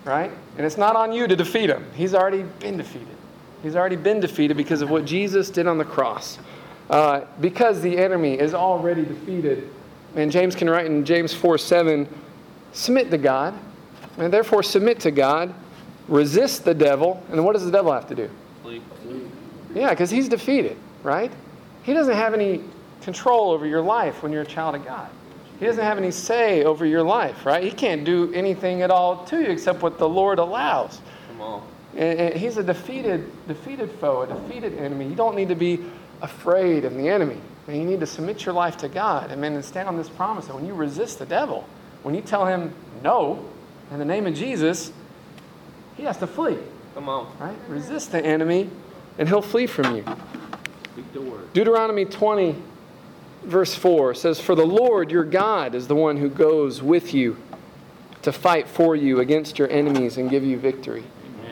right? 0.04 0.32
And 0.58 0.66
it's 0.66 0.78
not 0.78 0.98
on 0.98 1.14
you 1.14 1.28
to 1.28 1.36
defeat 1.38 1.70
him. 1.70 1.86
He's 1.96 2.14
already 2.14 2.44
been 2.44 2.76
defeated. 2.76 3.16
He's 3.64 3.78
already 3.78 3.96
been 3.96 4.20
defeated 4.20 4.58
because 4.58 4.82
of 4.82 4.90
what 4.90 5.06
Jesus 5.06 5.50
did 5.50 5.66
on 5.66 5.78
the 5.78 5.86
cross. 5.86 6.38
Uh, 6.90 7.22
because 7.40 7.82
the 7.82 7.98
enemy 7.98 8.38
is 8.38 8.54
already 8.54 9.06
defeated, 9.06 9.70
and 10.16 10.32
James 10.32 10.56
can 10.56 10.70
write 10.70 10.86
in 10.86 11.06
James 11.06 11.34
4 11.34 11.58
7, 11.58 12.08
submit 12.74 13.12
to 13.12 13.18
God, 13.18 13.54
and 14.18 14.32
therefore 14.32 14.64
submit 14.64 15.00
to 15.02 15.12
God, 15.12 15.54
resist 16.08 16.66
the 16.66 16.74
devil, 16.74 17.24
and 17.32 17.44
what 17.44 17.54
does 17.54 17.66
the 17.66 17.72
devil 17.72 17.92
have 17.92 18.08
to 18.08 18.16
do? 18.16 18.30
Flee. 18.64 18.82
Yeah, 19.74 19.90
because 19.90 20.10
he's 20.10 20.30
defeated, 20.30 20.78
right? 21.04 21.32
He 21.84 21.94
doesn't 21.94 22.16
have 22.16 22.34
any 22.34 22.64
control 23.02 23.52
over 23.52 23.68
your 23.68 23.82
life 23.82 24.24
when 24.24 24.32
you're 24.32 24.42
a 24.42 24.48
child 24.48 24.76
of 24.76 24.86
God. 24.86 25.10
He 25.60 25.66
doesn't 25.66 25.84
have 25.84 25.98
any 25.98 26.12
say 26.12 26.64
over 26.64 26.86
your 26.86 27.04
life, 27.04 27.46
right? 27.46 27.64
He 27.64 27.72
can't 27.72 28.04
do 28.04 28.34
anything 28.34 28.82
at 28.82 28.92
all 28.92 29.26
to 29.26 29.40
you 29.40 29.48
except 29.48 29.82
what 29.82 29.98
the 29.98 30.08
Lord 30.08 30.40
allows. 30.40 31.02
Come 31.28 31.42
on. 31.42 31.68
And, 31.96 32.20
and 32.20 32.34
he's 32.34 32.58
a 32.58 32.64
defeated, 32.64 33.32
defeated 33.48 33.92
foe, 34.02 34.24
a 34.24 34.28
defeated 34.28 34.78
enemy. 34.78 35.08
You 35.08 35.16
don't 35.16 35.36
need 35.36 35.50
to 35.50 35.56
be 35.56 35.86
afraid 36.22 36.84
of 36.84 36.96
the 36.96 37.08
enemy. 37.08 37.40
And 37.68 37.78
you 37.78 37.84
need 37.84 38.00
to 38.00 38.06
submit 38.06 38.46
your 38.46 38.54
life 38.54 38.78
to 38.78 38.88
God 38.88 39.32
and, 39.32 39.44
and 39.44 39.66
stand 39.66 39.88
on 39.88 39.98
this 39.98 40.10
promise 40.10 40.48
that 40.48 40.56
when 40.56 40.66
you 40.66 40.74
resist 40.74 41.20
the 41.20 41.26
devil, 41.26 41.68
when 42.04 42.14
you 42.14 42.22
tell 42.22 42.46
him 42.46 42.74
no 43.04 43.44
in 43.92 44.00
the 44.00 44.06
name 44.06 44.28
of 44.28 44.36
Jesus, 44.36 44.92
he 45.98 46.04
has 46.04 46.18
to 46.18 46.28
flee, 46.28 46.58
Come 46.94 47.10
on. 47.10 47.36
right? 47.40 47.56
Resist 47.68 48.12
the 48.12 48.24
enemy 48.24 48.70
and 49.18 49.28
he'll 49.28 49.42
flee 49.42 49.66
from 49.68 49.96
you. 49.96 50.04
Speak 50.94 51.12
the 51.14 51.22
word. 51.22 51.52
Deuteronomy 51.54 52.06
20, 52.06 52.56
verse 53.44 53.74
4 53.74 54.14
says, 54.14 54.40
For 54.40 54.56
the 54.56 54.66
Lord 54.66 55.10
your 55.12 55.24
God 55.24 55.74
is 55.74 55.88
the 55.88 55.96
one 55.96 56.18
who 56.18 56.30
goes 56.30 56.84
with 56.84 57.14
you 57.14 57.38
to 58.22 58.32
fight 58.32 58.68
for 58.68 58.96
you 58.96 59.20
against 59.20 59.58
your 59.58 59.70
enemies 59.70 60.18
and 60.18 60.30
give 60.30 60.44
you 60.44 60.58
victory. 60.58 61.04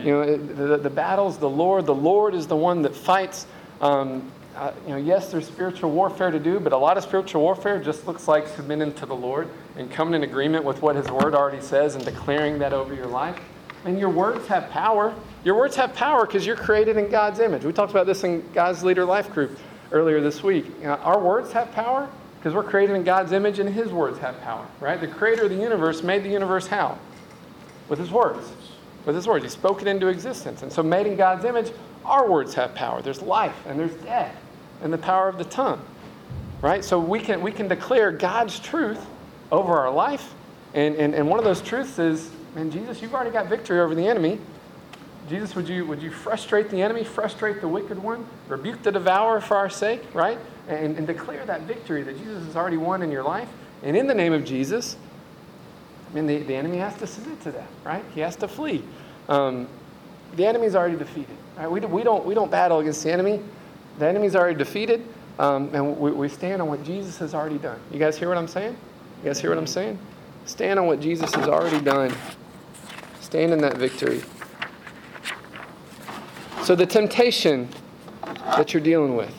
You 0.04 0.12
know, 0.12 0.38
the, 0.38 0.78
the 0.78 0.90
battle's 0.90 1.38
the 1.38 1.50
Lord. 1.50 1.86
The 1.86 1.96
Lord 1.96 2.34
is 2.36 2.48
the 2.48 2.56
one 2.58 2.82
that 2.82 2.96
fights. 2.96 3.48
Um, 3.80 4.32
uh, 4.56 4.72
you 4.86 4.92
know, 4.92 4.98
yes, 4.98 5.32
there's 5.32 5.48
spiritual 5.48 5.90
warfare 5.90 6.30
to 6.30 6.40
do, 6.40 6.60
but 6.60 6.74
a 6.74 6.78
lot 6.78 6.96
of 6.96 7.04
spiritual 7.04 7.42
warfare 7.42 7.82
just 7.82 8.06
looks 8.06 8.28
like 8.28 8.48
submitting 8.48 8.94
to 8.94 9.06
the 9.06 9.16
Lord 9.16 9.50
and 9.78 9.90
coming 9.90 10.14
in 10.14 10.24
agreement 10.24 10.64
with 10.64 10.82
what 10.82 10.96
His 10.96 11.10
Word 11.10 11.34
already 11.34 11.62
says 11.62 11.96
and 11.96 12.06
declaring 12.06 12.60
that 12.60 12.72
over 12.72 12.94
your 12.94 13.08
life. 13.08 13.40
And 13.86 14.00
your 14.00 14.10
words 14.10 14.48
have 14.48 14.70
power. 14.70 15.14
Your 15.44 15.56
words 15.56 15.76
have 15.76 15.94
power 15.96 16.26
because 16.26 16.46
you're 16.46 16.56
created 16.56 16.98
in 16.98 17.10
God's 17.10 17.40
image. 17.40 17.66
We 17.66 17.74
talked 17.74 17.92
about 17.92 18.06
this 18.06 18.24
in 18.24 18.48
God's 18.54 18.84
Leader 18.84 19.06
Life 19.06 19.32
Group 19.32 19.58
earlier 19.92 20.22
this 20.22 20.44
week. 20.44 20.66
You 20.80 20.86
know, 20.86 20.96
our 20.96 21.20
words 21.20 21.52
have 21.54 21.72
power 21.72 22.08
because 22.38 22.54
we're 22.54 22.64
created 22.64 22.96
in 22.96 23.04
God's 23.04 23.32
image 23.32 23.58
and 23.58 23.68
His 23.68 23.92
words 23.92 24.20
have 24.20 24.40
power, 24.42 24.68
right? 24.80 25.02
The 25.02 25.08
creator 25.08 25.46
of 25.46 25.50
the 25.50 25.56
universe 25.56 26.04
made 26.04 26.24
the 26.24 26.30
universe 26.30 26.68
how? 26.68 27.00
With 27.90 27.98
His 27.98 28.12
words. 28.12 28.52
With 29.06 29.16
His 29.16 29.28
words. 29.28 29.44
He 29.44 29.50
spoke 29.50 29.82
it 29.82 29.88
into 29.88 30.08
existence. 30.08 30.62
And 30.62 30.72
so, 30.72 30.84
made 30.84 31.08
in 31.08 31.16
God's 31.16 31.44
image, 31.44 31.72
our 32.06 32.30
words 32.30 32.54
have 32.54 32.76
power. 32.76 33.02
There's 33.02 33.22
life 33.22 33.56
and 33.66 33.80
there's 33.80 33.96
death 33.96 34.36
and 34.84 34.94
the 34.94 34.98
power 34.98 35.28
of 35.28 35.40
the 35.40 35.46
tongue, 35.46 35.82
right? 36.62 36.86
So, 36.86 37.00
we 37.00 37.20
can, 37.20 37.42
we 37.42 37.52
can 37.52 37.68
declare 37.68 38.12
God's 38.12 38.60
truth 38.60 39.04
over 39.52 39.74
our 39.78 39.92
life. 39.92 40.34
And, 40.74 40.96
and, 40.96 41.16
and 41.16 41.28
one 41.28 41.40
of 41.40 41.46
those 41.46 41.62
truths 41.62 41.98
is, 41.98 42.30
man, 42.56 42.70
Jesus, 42.70 43.02
you've 43.02 43.14
already 43.14 43.32
got 43.32 43.48
victory 43.48 43.80
over 43.80 43.96
the 43.96 44.08
enemy. 44.08 44.40
Jesus, 45.30 45.56
would 45.56 45.70
you, 45.70 45.86
would 45.86 46.02
you 46.02 46.12
frustrate 46.12 46.70
the 46.70 46.82
enemy, 46.82 47.04
frustrate 47.04 47.62
the 47.62 47.68
wicked 47.68 47.98
one, 47.98 48.26
rebuke 48.50 48.84
the 48.84 48.92
devourer 48.92 49.40
for 49.40 49.56
our 49.56 49.70
sake, 49.70 50.02
right? 50.14 50.38
And, 50.68 50.98
and 50.98 51.08
declare 51.08 51.46
that 51.46 51.62
victory 51.62 52.04
that 52.04 52.18
Jesus 52.18 52.46
has 52.46 52.56
already 52.56 52.78
won 52.78 53.02
in 53.02 53.12
your 53.12 53.24
life. 53.24 53.48
And 53.84 53.96
in 53.96 54.08
the 54.08 54.14
name 54.14 54.34
of 54.34 54.44
Jesus, 54.44 54.98
I 56.10 56.16
mean, 56.16 56.28
the, 56.28 56.40
the 56.40 56.56
enemy 56.56 56.78
has 56.78 56.96
to 56.98 57.08
submit 57.08 57.42
to 57.42 57.52
that, 57.52 57.68
right? 57.84 58.04
He 58.14 58.22
has 58.22 58.36
to 58.38 58.48
flee. 58.48 58.84
Um, 59.30 59.68
the 60.36 60.46
enemy's 60.46 60.76
already 60.76 60.98
defeated. 60.98 61.38
Right? 61.58 61.72
We, 61.72 61.80
we, 61.82 62.04
don't, 62.04 62.26
we 62.26 62.34
don't 62.34 62.52
battle 62.52 62.80
against 62.80 63.04
the 63.04 63.12
enemy. 63.12 63.40
The 64.00 64.08
enemy's 64.08 64.36
already 64.36 64.58
defeated, 64.58 65.08
um, 65.40 65.70
and 65.74 65.98
we, 65.98 66.12
we 66.12 66.30
stand 66.30 66.62
on 66.62 66.68
what 66.68 66.84
Jesus 66.84 67.18
has 67.20 67.34
already 67.34 67.58
done. 67.58 67.80
You 67.92 68.00
guys 68.00 68.18
hear 68.18 68.30
what 68.30 68.38
I'm 68.38 68.48
saying? 68.48 68.76
You 69.22 69.30
guys 69.30 69.40
hear 69.40 69.50
what 69.50 69.60
I'm 69.60 69.68
saying? 69.68 70.00
Stand 70.46 70.80
on 70.80 70.88
what 70.88 71.00
Jesus 71.00 71.34
has 71.36 71.48
already 71.48 71.80
done. 71.80 72.14
Stand 73.22 73.54
in 73.54 73.62
that 73.62 73.78
victory. 73.78 74.22
So, 76.64 76.76
the 76.76 76.86
temptation 76.86 77.70
that 78.46 78.74
you're 78.74 78.84
dealing 78.84 79.16
with, 79.16 79.34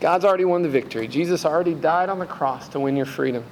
God's 0.00 0.24
already 0.24 0.44
won 0.44 0.62
the 0.62 0.68
victory. 0.68 1.08
Jesus 1.08 1.44
already 1.44 1.74
died 1.74 2.08
on 2.08 2.18
the 2.18 2.26
cross 2.26 2.68
to 2.70 2.80
win 2.80 2.96
your 2.96 3.06
freedom. 3.06 3.44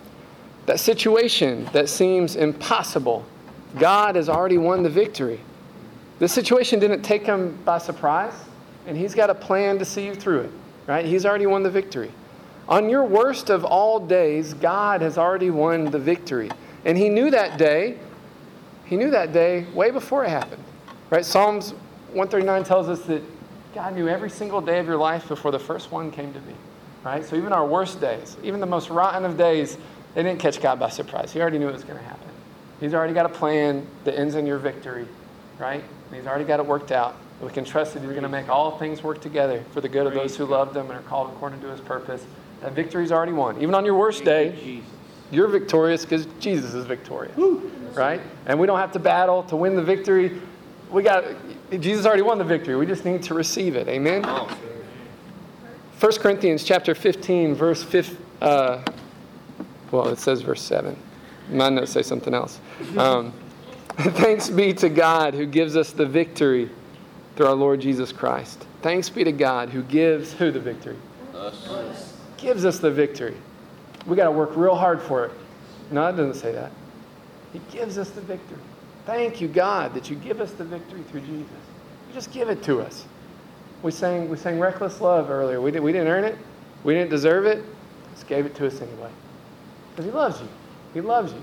That 0.67 0.81
situation 0.81 1.69
that 1.73 1.89
seems 1.89 2.37
impossible, 2.37 3.25
God 3.79 4.17
has 4.17 4.29
already 4.29 4.59
won 4.59 4.83
the 4.83 4.91
victory. 4.91 5.41
This 6.19 6.33
situation 6.33 6.81
didn't 6.81 7.03
take 7.03 7.27
him 7.27 7.59
by 7.65 7.79
surprise, 7.79 8.35
and 8.87 8.97
he's 8.97 9.15
got 9.15 9.31
a 9.31 9.35
plan 9.35 9.79
to 9.79 9.85
see 9.85 10.07
you 10.07 10.15
through 10.15 10.43
it, 10.43 10.51
right? 10.87 11.05
He's 11.05 11.27
already 11.27 11.47
won 11.47 11.63
the 11.63 11.71
victory. 11.71 12.13
On 12.69 12.89
your 12.89 13.05
worst 13.05 13.51
of 13.51 13.65
all 13.65 14.01
days, 14.01 14.55
God 14.55 15.01
has 15.01 15.19
already 15.19 15.51
won 15.51 15.85
the 15.91 15.99
victory. 15.99 16.51
And 16.85 16.97
he 16.97 17.09
knew 17.09 17.31
that 17.31 17.59
day, 17.59 17.99
he 18.87 18.97
knew 18.97 19.11
that 19.11 19.33
day 19.33 19.67
way 19.75 19.91
before 19.91 20.25
it 20.25 20.31
happened, 20.31 20.63
right? 21.11 21.25
Psalms 21.25 21.73
139 22.13 22.65
tells 22.65 22.89
us 22.89 23.03
that 23.03 23.23
God 23.75 23.95
knew 23.95 24.09
every 24.09 24.31
single 24.31 24.61
day 24.61 24.79
of 24.79 24.87
your 24.87 24.97
life 24.97 25.29
before 25.29 25.51
the 25.51 25.59
first 25.59 25.93
one 25.93 26.11
came 26.11 26.33
to 26.33 26.41
be, 26.41 26.55
right? 27.05 27.25
So 27.25 27.37
even 27.37 27.53
our 27.53 27.67
worst 27.67 28.01
days, 28.01 28.37
even 28.43 28.61
the 28.61 28.67
most 28.67 28.89
rotten 28.89 29.25
of 29.25 29.37
days, 29.37 29.77
they 30.15 30.23
didn't 30.23 30.41
catch 30.41 30.61
God 30.61 30.81
by 30.81 30.89
surprise. 30.89 31.33
He 31.33 31.41
already 31.41 31.59
knew 31.59 31.69
it 31.69 31.73
was 31.73 31.85
going 31.85 31.99
to 31.99 32.05
happen. 32.05 32.29
He's 32.81 32.95
already 32.95 33.15
got 33.15 33.27
a 33.27 33.31
plan 33.31 33.87
that 34.05 34.19
ends 34.19 34.35
in 34.35 34.47
your 34.47 34.59
victory, 34.59 35.07
right? 35.59 35.83
And 35.83 36.17
he's 36.17 36.27
already 36.27 36.45
got 36.45 36.59
it 36.59 36.67
worked 36.67 36.93
out. 36.93 37.17
We 37.41 37.51
can 37.51 37.65
trust 37.65 37.95
that 37.95 38.01
he's 38.01 38.11
going 38.11 38.23
to 38.23 38.29
make 38.29 38.49
all 38.49 38.79
things 38.79 39.03
work 39.03 39.21
together 39.21 39.63
for 39.73 39.81
the 39.81 39.89
good 39.89 40.07
of 40.07 40.15
those 40.15 40.37
who 40.37 40.47
love 40.47 40.73
them 40.73 40.91
and 40.91 40.99
are 40.99 41.03
called 41.03 41.31
according 41.31 41.61
to 41.61 41.69
his 41.69 41.81
purpose. 41.81 42.25
That 42.63 42.73
victory's 42.73 43.13
already 43.13 43.33
won. 43.33 43.61
Even 43.61 43.75
on 43.75 43.85
your 43.85 43.95
worst 43.95 44.25
day, 44.25 44.83
you're 45.31 45.49
victorious 45.49 46.05
because 46.05 46.27
Jesus 46.41 46.73
is 46.73 46.87
victorious, 46.87 47.37
right? 47.95 48.21
And 48.47 48.59
we 48.59 48.67
don't 48.67 48.79
have 48.79 48.93
to 48.93 48.99
battle 48.99 49.43
to 49.45 49.57
win 49.57 49.77
the 49.77 49.83
victory. 49.83 50.41
We 50.91 51.03
got 51.03 51.25
Jesus 51.79 52.07
already 52.07 52.23
won 52.23 52.39
the 52.39 52.45
victory. 52.45 52.77
We 52.77 52.87
just 52.87 53.05
need 53.05 53.23
to 53.25 53.35
receive 53.35 53.77
it. 53.77 53.89
Amen. 53.89 54.23
Come 54.23 54.49
1 55.99 56.13
Corinthians 56.19 56.63
chapter 56.63 56.95
15, 56.95 57.55
verse 57.55 57.83
5. 57.83 58.19
Uh, 58.43 58.83
well, 59.91 60.09
it 60.09 60.19
says 60.19 60.43
verse 60.43 60.61
7. 60.61 60.95
My 61.51 61.71
notes 61.71 61.93
say 61.93 62.03
something 62.03 62.35
else. 62.35 62.61
Um, 62.99 63.33
Thanks 63.97 64.51
be 64.51 64.75
to 64.75 64.91
God 64.91 65.33
who 65.33 65.47
gives 65.47 65.75
us 65.75 65.93
the 65.93 66.05
victory 66.05 66.71
through 67.37 67.47
our 67.47 67.55
Lord 67.55 67.81
Jesus 67.81 68.13
Christ. 68.13 68.67
Thanks 68.83 69.09
be 69.11 69.23
to 69.25 69.33
God 69.33 69.69
who 69.69 69.83
gives 69.83 70.33
who 70.33 70.51
the 70.51 70.61
victory? 70.61 70.97
Us. 71.35 72.15
Gives 72.39 72.65
us 72.65 72.79
the 72.79 72.91
victory. 72.91 73.37
We 74.07 74.17
got 74.17 74.25
to 74.25 74.31
work 74.31 74.57
real 74.57 74.75
hard 74.75 75.03
for 75.03 75.27
it. 75.27 75.33
No, 75.91 76.07
it 76.09 76.13
doesn't 76.13 76.35
say 76.35 76.53
that. 76.53 76.73
He 77.53 77.61
gives 77.71 77.99
us 77.99 78.11
the 78.11 78.21
victory. 78.23 78.59
Thank 79.05 79.41
you, 79.41 79.49
God, 79.49 79.95
that 79.95 80.11
you 80.11 80.17
give 80.17 80.41
us 80.41 80.53
the 80.53 80.65
victory 80.65 81.03
through 81.11 81.21
Jesus. 81.21 81.51
You 82.09 82.15
just 82.15 82.33
give 82.33 82.49
it 82.49 82.63
to 82.65 82.81
us. 82.81 83.05
We 83.83 83.93
sang, 83.93 84.29
we 84.29 84.37
sang 84.37 84.59
Reckless 84.59 85.01
Love 85.01 85.31
earlier. 85.31 85.61
We, 85.61 85.71
did, 85.71 85.83
we 85.83 85.93
didn't 85.93 86.09
earn 86.09 86.25
it. 86.25 86.37
We 86.85 86.95
didn't 86.95 87.11
deserve 87.11 87.47
it. 87.47 87.65
Just 88.15 88.27
gave 88.27 88.47
it 88.47 88.55
to 88.57 88.67
us 88.67 88.81
anyway. 88.81 89.11
Because 89.91 90.07
He 90.07 90.11
loves 90.11 90.41
you. 90.41 90.49
He 90.95 91.01
loves 91.01 91.33
you. 91.33 91.43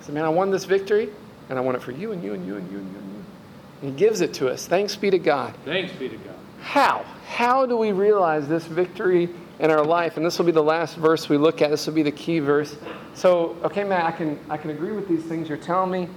Said, 0.00 0.14
Man, 0.14 0.24
I 0.24 0.28
won 0.28 0.50
this 0.50 0.64
victory, 0.64 1.10
and 1.48 1.58
I 1.58 1.62
won 1.62 1.74
it 1.74 1.82
for 1.82 1.92
you 1.92 2.12
and 2.12 2.22
you 2.22 2.34
and 2.34 2.46
you 2.46 2.56
and 2.56 2.70
you 2.72 2.78
and 2.78 2.92
you 2.92 3.03
He 3.84 3.90
gives 3.92 4.20
it 4.20 4.34
to 4.34 4.48
us. 4.48 4.66
Thanks 4.66 4.96
be 4.96 5.10
to 5.10 5.18
God. 5.18 5.54
Thanks 5.64 5.92
be 5.92 6.08
to 6.08 6.16
God. 6.16 6.36
How? 6.60 7.04
How 7.26 7.66
do 7.66 7.76
we 7.76 7.92
realize 7.92 8.48
this 8.48 8.64
victory 8.64 9.28
in 9.58 9.70
our 9.70 9.84
life. 9.84 10.16
And 10.16 10.26
this 10.26 10.38
will 10.38 10.46
be 10.46 10.52
the 10.52 10.62
last 10.62 10.96
verse 10.96 11.28
we 11.28 11.36
look 11.36 11.62
at. 11.62 11.70
This 11.70 11.86
will 11.86 11.94
be 11.94 12.02
the 12.02 12.12
key 12.12 12.38
verse. 12.38 12.76
So, 13.14 13.56
okay, 13.62 13.84
Matt, 13.84 14.04
I 14.04 14.12
can, 14.12 14.38
I 14.50 14.56
can 14.56 14.70
agree 14.70 14.92
with 14.92 15.08
these 15.08 15.24
things 15.24 15.48
you're 15.48 15.58
telling 15.58 15.90
me. 15.90 16.08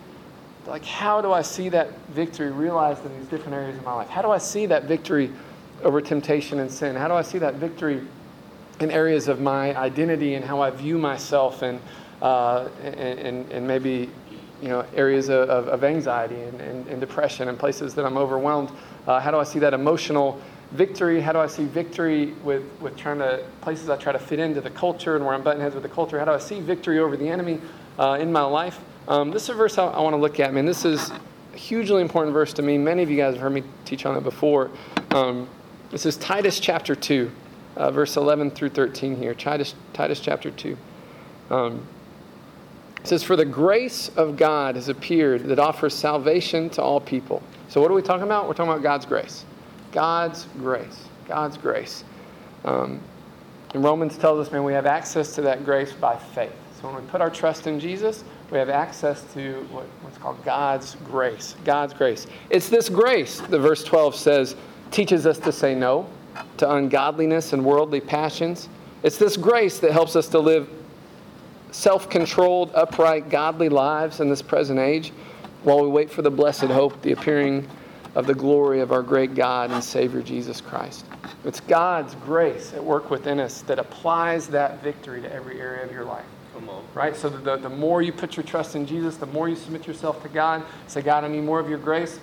Like, 0.65 0.83
how 0.83 1.21
do 1.21 1.31
I 1.31 1.41
see 1.41 1.69
that 1.69 1.97
victory 2.09 2.51
realized 2.51 3.05
in 3.05 3.17
these 3.17 3.27
different 3.27 3.53
areas 3.53 3.77
of 3.77 3.85
my 3.85 3.93
life? 3.93 4.09
How 4.09 4.21
do 4.21 4.31
I 4.31 4.37
see 4.37 4.65
that 4.65 4.83
victory 4.83 5.31
over 5.83 6.01
temptation 6.01 6.59
and 6.59 6.69
sin? 6.69 6.95
How 6.95 7.07
do 7.07 7.13
I 7.13 7.21
see 7.21 7.37
that 7.37 7.55
victory 7.55 8.05
in 8.79 8.91
areas 8.91 9.27
of 9.27 9.39
my 9.39 9.75
identity 9.77 10.35
and 10.35 10.43
how 10.43 10.59
I 10.59 10.71
view 10.71 10.97
myself 10.97 11.61
and, 11.61 11.79
uh, 12.21 12.67
and, 12.83 13.49
and, 13.51 13.67
maybe 13.67 14.09
you 14.61 14.69
know, 14.69 14.85
areas 14.95 15.29
of, 15.29 15.49
of 15.49 15.83
anxiety 15.83 16.41
and, 16.41 16.59
and, 16.61 16.87
and, 16.87 16.99
depression 16.99 17.47
and 17.47 17.59
places 17.59 17.93
that 17.95 18.05
I'm 18.05 18.17
overwhelmed? 18.17 18.71
Uh, 19.05 19.19
how 19.19 19.31
do 19.31 19.37
I 19.37 19.43
see 19.43 19.59
that 19.59 19.73
emotional 19.73 20.41
victory? 20.71 21.21
How 21.21 21.31
do 21.31 21.39
I 21.39 21.47
see 21.47 21.65
victory 21.65 22.33
with, 22.43 22.63
with 22.81 22.97
trying 22.97 23.19
to, 23.19 23.43
places 23.61 23.89
I 23.89 23.97
try 23.97 24.11
to 24.11 24.19
fit 24.19 24.39
into 24.39 24.61
the 24.61 24.69
culture 24.69 25.15
and 25.15 25.25
where 25.25 25.33
I'm 25.33 25.43
button 25.43 25.61
heads 25.61 25.75
with 25.75 25.83
the 25.83 25.89
culture? 25.89 26.19
How 26.19 26.25
do 26.25 26.31
I 26.31 26.39
see 26.39 26.59
victory 26.59 26.99
over 26.99 27.15
the 27.15 27.27
enemy 27.27 27.61
uh, 27.99 28.17
in 28.19 28.31
my 28.31 28.43
life? 28.43 28.79
Um, 29.07 29.31
this 29.31 29.43
is 29.43 29.49
a 29.49 29.53
verse 29.53 29.77
I, 29.77 29.85
I 29.85 30.01
want 30.01 30.13
to 30.13 30.21
look 30.21 30.39
at, 30.39 30.53
man. 30.53 30.65
This 30.65 30.85
is 30.85 31.11
a 31.11 31.57
hugely 31.57 32.01
important 32.01 32.33
verse 32.33 32.53
to 32.53 32.61
me. 32.61 32.77
Many 32.77 33.03
of 33.03 33.09
you 33.09 33.17
guys 33.17 33.35
have 33.35 33.41
heard 33.41 33.53
me 33.53 33.63
teach 33.85 34.05
on 34.05 34.17
it 34.17 34.23
before. 34.23 34.71
Um, 35.11 35.47
this 35.91 36.05
is 36.05 36.17
Titus 36.17 36.59
chapter 36.59 36.95
2, 36.95 37.31
uh, 37.77 37.91
verse 37.91 38.17
11 38.17 38.51
through 38.51 38.69
13 38.69 39.15
here. 39.15 39.33
Titus, 39.33 39.75
Titus 39.93 40.19
chapter 40.19 40.51
2. 40.51 40.77
Um, 41.49 41.87
it 43.01 43.07
says, 43.07 43.23
For 43.23 43.35
the 43.35 43.45
grace 43.45 44.09
of 44.15 44.37
God 44.37 44.75
has 44.75 44.89
appeared 44.89 45.45
that 45.45 45.59
offers 45.59 45.93
salvation 45.93 46.69
to 46.71 46.81
all 46.81 46.99
people. 46.99 47.41
So, 47.69 47.81
what 47.81 47.91
are 47.91 47.93
we 47.93 48.01
talking 48.01 48.23
about? 48.23 48.47
We're 48.47 48.53
talking 48.53 48.71
about 48.71 48.83
God's 48.83 49.05
grace. 49.05 49.45
God's 49.91 50.47
grace. 50.57 51.05
God's 51.27 51.57
grace. 51.57 52.03
Um, 52.65 52.99
and 53.73 53.83
Romans 53.83 54.17
tells 54.17 54.45
us, 54.45 54.51
man, 54.51 54.63
we 54.63 54.73
have 54.73 54.85
access 54.85 55.35
to 55.35 55.41
that 55.41 55.65
grace 55.65 55.91
by 55.93 56.17
faith. 56.17 56.53
So, 56.79 56.87
when 56.87 57.03
we 57.03 57.09
put 57.09 57.21
our 57.21 57.29
trust 57.29 57.67
in 57.67 57.79
Jesus, 57.79 58.23
we 58.51 58.57
have 58.57 58.69
access 58.69 59.23
to 59.33 59.67
what, 59.71 59.85
what's 60.01 60.17
called 60.17 60.43
God's 60.45 60.95
grace. 61.05 61.55
God's 61.65 61.93
grace. 61.93 62.27
It's 62.49 62.69
this 62.69 62.87
grace, 62.89 63.41
the 63.41 63.59
verse 63.59 63.83
12 63.83 64.15
says, 64.15 64.55
teaches 64.91 65.25
us 65.25 65.37
to 65.39 65.51
say 65.51 65.75
no 65.75 66.07
to 66.57 66.71
ungodliness 66.71 67.53
and 67.53 67.63
worldly 67.63 68.01
passions. 68.01 68.69
It's 69.03 69.17
this 69.17 69.37
grace 69.37 69.79
that 69.79 69.91
helps 69.91 70.15
us 70.15 70.27
to 70.29 70.39
live 70.39 70.69
self 71.71 72.09
controlled, 72.09 72.71
upright, 72.73 73.29
godly 73.29 73.69
lives 73.69 74.19
in 74.19 74.29
this 74.29 74.41
present 74.41 74.79
age 74.79 75.11
while 75.63 75.81
we 75.81 75.87
wait 75.87 76.09
for 76.09 76.21
the 76.21 76.31
blessed 76.31 76.65
hope, 76.65 77.01
the 77.01 77.11
appearing 77.11 77.67
of 78.15 78.25
the 78.25 78.33
glory 78.33 78.79
of 78.79 78.91
our 78.91 79.03
great 79.03 79.35
God 79.35 79.69
and 79.71 79.83
Savior 79.83 80.21
Jesus 80.21 80.59
Christ. 80.59 81.05
It's 81.45 81.59
God's 81.59 82.15
grace 82.15 82.73
at 82.73 82.83
work 82.83 83.11
within 83.11 83.39
us 83.39 83.61
that 83.63 83.79
applies 83.79 84.47
that 84.47 84.81
victory 84.81 85.21
to 85.21 85.31
every 85.31 85.61
area 85.61 85.83
of 85.83 85.91
your 85.91 86.03
life. 86.03 86.25
Right? 86.95 87.15
So 87.15 87.29
the, 87.29 87.57
the 87.57 87.69
more 87.69 88.01
you 88.01 88.11
put 88.11 88.35
your 88.35 88.43
trust 88.43 88.75
in 88.75 88.87
Jesus, 88.87 89.17
the 89.17 89.27
more 89.27 89.47
you 89.47 89.55
submit 89.55 89.85
yourself 89.85 90.23
to 90.23 90.29
God, 90.29 90.63
say, 90.87 91.01
God, 91.01 91.23
I 91.23 91.27
need 91.27 91.43
more 91.43 91.59
of 91.59 91.69
your 91.69 91.77
grace. 91.77 92.19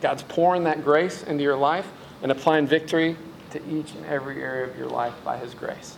God's 0.00 0.22
pouring 0.22 0.62
that 0.64 0.84
grace 0.84 1.24
into 1.24 1.42
your 1.42 1.56
life 1.56 1.90
and 2.22 2.30
applying 2.30 2.68
victory 2.68 3.16
to 3.50 3.58
each 3.68 3.92
and 3.94 4.06
every 4.06 4.42
area 4.42 4.70
of 4.70 4.78
your 4.78 4.88
life 4.88 5.14
by 5.24 5.36
His 5.38 5.54
grace. 5.54 5.96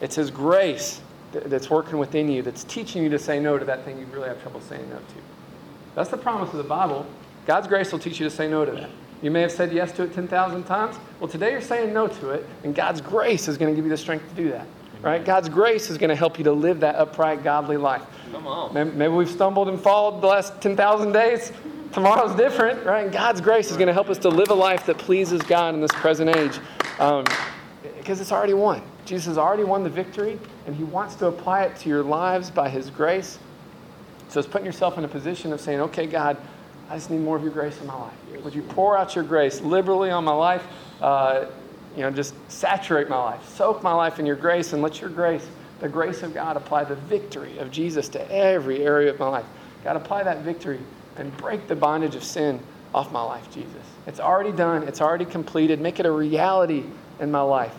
It's 0.00 0.16
His 0.16 0.30
grace 0.30 1.00
that's 1.32 1.70
working 1.70 1.98
within 1.98 2.30
you 2.30 2.42
that's 2.42 2.64
teaching 2.64 3.02
you 3.02 3.08
to 3.08 3.18
say 3.18 3.38
no 3.40 3.58
to 3.58 3.64
that 3.64 3.84
thing 3.84 3.98
you 3.98 4.06
really 4.06 4.28
have 4.28 4.40
trouble 4.42 4.60
saying 4.60 4.88
no 4.88 4.96
to. 4.96 5.14
That's 5.94 6.10
the 6.10 6.16
promise 6.16 6.50
of 6.50 6.58
the 6.58 6.64
Bible. 6.64 7.06
God's 7.46 7.68
grace 7.68 7.92
will 7.92 7.98
teach 7.98 8.20
you 8.20 8.28
to 8.28 8.34
say 8.34 8.48
no 8.48 8.64
to 8.64 8.72
that. 8.72 8.90
You 9.22 9.30
may 9.30 9.40
have 9.40 9.52
said 9.52 9.72
yes 9.72 9.92
to 9.92 10.02
it 10.02 10.12
10,000 10.12 10.64
times. 10.64 10.96
Well, 11.20 11.28
today 11.28 11.52
you're 11.52 11.60
saying 11.60 11.92
no 11.92 12.06
to 12.06 12.30
it, 12.30 12.46
and 12.64 12.74
God's 12.74 13.00
grace 13.00 13.48
is 13.48 13.56
going 13.56 13.72
to 13.72 13.76
give 13.76 13.84
you 13.84 13.90
the 13.90 13.96
strength 13.96 14.28
to 14.28 14.34
do 14.34 14.50
that. 14.50 14.66
Right? 15.02 15.24
God's 15.24 15.48
grace 15.48 15.90
is 15.90 15.98
going 15.98 16.10
to 16.10 16.16
help 16.16 16.38
you 16.38 16.44
to 16.44 16.52
live 16.52 16.80
that 16.80 16.96
upright, 16.96 17.44
godly 17.44 17.76
life. 17.76 18.02
Come 18.32 18.46
on. 18.46 18.74
Maybe 18.74 19.08
we've 19.08 19.30
stumbled 19.30 19.68
and 19.68 19.80
fallen 19.80 20.20
the 20.20 20.26
last 20.26 20.60
10,000 20.60 21.12
days. 21.12 21.52
Tomorrow's 21.92 22.34
different, 22.34 22.84
right? 22.84 23.04
And 23.04 23.12
God's 23.12 23.40
grace 23.40 23.70
is 23.70 23.76
going 23.76 23.86
to 23.86 23.92
help 23.92 24.10
us 24.10 24.18
to 24.18 24.28
live 24.28 24.50
a 24.50 24.54
life 24.54 24.84
that 24.86 24.98
pleases 24.98 25.40
God 25.42 25.74
in 25.74 25.80
this 25.80 25.92
present 25.92 26.34
age 26.34 26.58
um, 26.98 27.24
because 27.98 28.20
it's 28.20 28.32
already 28.32 28.54
won. 28.54 28.82
Jesus 29.04 29.26
has 29.26 29.38
already 29.38 29.64
won 29.64 29.82
the 29.82 29.90
victory, 29.90 30.38
and 30.66 30.74
He 30.74 30.84
wants 30.84 31.14
to 31.16 31.26
apply 31.26 31.64
it 31.64 31.76
to 31.76 31.88
your 31.88 32.02
lives 32.02 32.50
by 32.50 32.68
His 32.68 32.90
grace. 32.90 33.38
So 34.28 34.40
it's 34.40 34.48
putting 34.48 34.66
yourself 34.66 34.98
in 34.98 35.04
a 35.04 35.08
position 35.08 35.52
of 35.52 35.60
saying, 35.60 35.80
okay, 35.80 36.06
God, 36.06 36.36
I 36.90 36.96
just 36.96 37.10
need 37.10 37.20
more 37.20 37.36
of 37.36 37.42
your 37.42 37.52
grace 37.52 37.80
in 37.80 37.86
my 37.86 37.98
life. 37.98 38.44
Would 38.44 38.54
you 38.54 38.62
pour 38.62 38.96
out 38.96 39.14
your 39.14 39.24
grace 39.24 39.60
liberally 39.60 40.10
on 40.10 40.24
my 40.24 40.32
life? 40.32 40.64
Uh, 41.00 41.46
you 41.96 42.02
know, 42.02 42.10
just 42.10 42.34
saturate 42.50 43.08
my 43.08 43.16
life, 43.16 43.48
soak 43.48 43.82
my 43.82 43.92
life 43.92 44.18
in 44.18 44.26
your 44.26 44.36
grace, 44.36 44.72
and 44.72 44.82
let 44.82 45.00
your 45.00 45.10
grace, 45.10 45.46
the 45.80 45.88
grace 45.88 46.22
of 46.22 46.34
God, 46.34 46.56
apply 46.56 46.84
the 46.84 46.94
victory 46.94 47.58
of 47.58 47.70
Jesus 47.70 48.08
to 48.10 48.32
every 48.32 48.84
area 48.84 49.10
of 49.10 49.18
my 49.18 49.28
life. 49.28 49.46
God, 49.82 49.96
apply 49.96 50.22
that 50.24 50.42
victory 50.42 50.78
and 51.16 51.34
break 51.38 51.66
the 51.68 51.76
bondage 51.76 52.14
of 52.14 52.22
sin 52.22 52.60
off 52.94 53.10
my 53.12 53.22
life, 53.22 53.52
Jesus. 53.52 53.72
It's 54.06 54.20
already 54.20 54.52
done, 54.52 54.82
it's 54.82 55.00
already 55.00 55.24
completed. 55.24 55.80
Make 55.80 55.98
it 55.98 56.06
a 56.06 56.10
reality 56.10 56.84
in 57.20 57.30
my 57.30 57.40
life. 57.40 57.74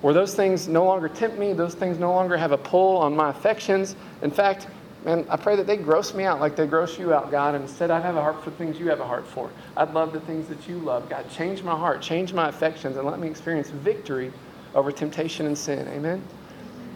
Where 0.00 0.14
those 0.14 0.34
things 0.34 0.68
no 0.68 0.84
longer 0.84 1.08
tempt 1.08 1.38
me, 1.38 1.52
those 1.52 1.74
things 1.74 1.98
no 1.98 2.12
longer 2.12 2.36
have 2.36 2.52
a 2.52 2.58
pull 2.58 2.98
on 2.98 3.16
my 3.16 3.30
affections. 3.30 3.96
In 4.22 4.30
fact, 4.30 4.66
Man, 5.04 5.26
I 5.28 5.36
pray 5.36 5.54
that 5.56 5.66
they 5.66 5.76
gross 5.76 6.14
me 6.14 6.24
out 6.24 6.40
like 6.40 6.56
they 6.56 6.66
gross 6.66 6.98
you 6.98 7.12
out, 7.12 7.30
God. 7.30 7.54
And 7.54 7.64
instead, 7.64 7.90
I 7.90 8.00
have 8.00 8.16
a 8.16 8.22
heart 8.22 8.42
for 8.42 8.50
things 8.52 8.78
you 8.78 8.88
have 8.88 9.00
a 9.00 9.06
heart 9.06 9.26
for. 9.26 9.50
I'd 9.76 9.92
love 9.92 10.14
the 10.14 10.20
things 10.20 10.48
that 10.48 10.66
you 10.66 10.78
love. 10.78 11.10
God, 11.10 11.30
change 11.30 11.62
my 11.62 11.76
heart, 11.76 12.00
change 12.00 12.32
my 12.32 12.48
affections, 12.48 12.96
and 12.96 13.06
let 13.06 13.20
me 13.20 13.28
experience 13.28 13.68
victory 13.68 14.32
over 14.74 14.90
temptation 14.90 15.44
and 15.44 15.56
sin. 15.56 15.86
Amen? 15.88 16.22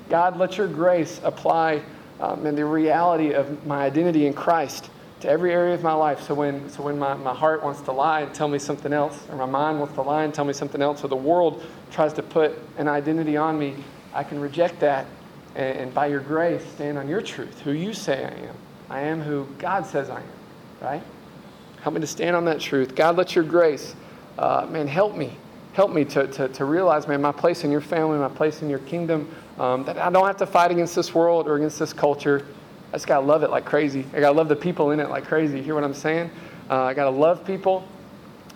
God, 0.08 0.38
let 0.38 0.56
your 0.56 0.68
grace 0.68 1.20
apply 1.22 1.82
um, 2.18 2.46
and 2.46 2.56
the 2.56 2.64
reality 2.64 3.34
of 3.34 3.66
my 3.66 3.84
identity 3.84 4.26
in 4.26 4.32
Christ 4.32 4.88
to 5.20 5.28
every 5.28 5.52
area 5.52 5.74
of 5.74 5.82
my 5.82 5.92
life. 5.92 6.20
So 6.22 6.34
when, 6.34 6.68
so 6.70 6.82
when 6.82 6.98
my, 6.98 7.14
my 7.14 7.34
heart 7.34 7.62
wants 7.62 7.80
to 7.82 7.92
lie 7.92 8.20
and 8.20 8.34
tell 8.34 8.48
me 8.48 8.58
something 8.58 8.92
else, 8.92 9.18
or 9.30 9.36
my 9.36 9.46
mind 9.46 9.78
wants 9.78 9.94
to 9.94 10.02
lie 10.02 10.24
and 10.24 10.32
tell 10.32 10.44
me 10.44 10.52
something 10.52 10.80
else, 10.80 11.04
or 11.04 11.08
the 11.08 11.16
world 11.16 11.64
tries 11.90 12.12
to 12.14 12.22
put 12.22 12.58
an 12.76 12.88
identity 12.88 13.36
on 13.36 13.58
me, 13.58 13.74
I 14.14 14.22
can 14.22 14.40
reject 14.40 14.80
that 14.80 15.06
and, 15.54 15.78
and 15.78 15.94
by 15.94 16.06
your 16.06 16.20
grace, 16.20 16.64
stand 16.74 16.96
on 16.96 17.08
your 17.08 17.20
truth, 17.20 17.60
who 17.60 17.72
you 17.72 17.92
say 17.92 18.24
I 18.24 18.48
am. 18.48 18.54
I 18.90 19.00
am 19.00 19.20
who 19.20 19.46
God 19.58 19.84
says 19.84 20.08
I 20.08 20.20
am, 20.20 20.26
right? 20.80 21.02
Help 21.82 21.94
me 21.94 22.00
to 22.00 22.06
stand 22.06 22.34
on 22.34 22.44
that 22.46 22.60
truth. 22.60 22.94
God, 22.94 23.16
let 23.16 23.34
your 23.34 23.44
grace, 23.44 23.94
uh, 24.38 24.66
man, 24.70 24.86
help 24.86 25.16
me. 25.16 25.36
Help 25.74 25.92
me 25.92 26.04
to, 26.06 26.26
to, 26.28 26.48
to 26.48 26.64
realize, 26.64 27.06
man, 27.06 27.20
my 27.20 27.32
place 27.32 27.64
in 27.64 27.70
your 27.70 27.80
family, 27.80 28.18
my 28.18 28.28
place 28.28 28.62
in 28.62 28.70
your 28.70 28.80
kingdom, 28.80 29.32
um, 29.58 29.84
that 29.84 29.98
I 29.98 30.10
don't 30.10 30.26
have 30.26 30.38
to 30.38 30.46
fight 30.46 30.70
against 30.70 30.96
this 30.96 31.14
world 31.14 31.46
or 31.46 31.56
against 31.56 31.78
this 31.78 31.92
culture. 31.92 32.46
I 32.90 32.92
just 32.92 33.06
got 33.06 33.20
to 33.20 33.26
love 33.26 33.42
it 33.42 33.50
like 33.50 33.64
crazy. 33.64 34.04
I 34.14 34.20
got 34.20 34.30
to 34.30 34.36
love 34.36 34.48
the 34.48 34.56
people 34.56 34.92
in 34.92 35.00
it 35.00 35.10
like 35.10 35.26
crazy. 35.26 35.58
You 35.58 35.62
hear 35.62 35.74
what 35.74 35.84
I'm 35.84 35.94
saying? 35.94 36.30
Uh, 36.70 36.84
I 36.84 36.94
got 36.94 37.04
to 37.04 37.10
love 37.10 37.44
people. 37.44 37.86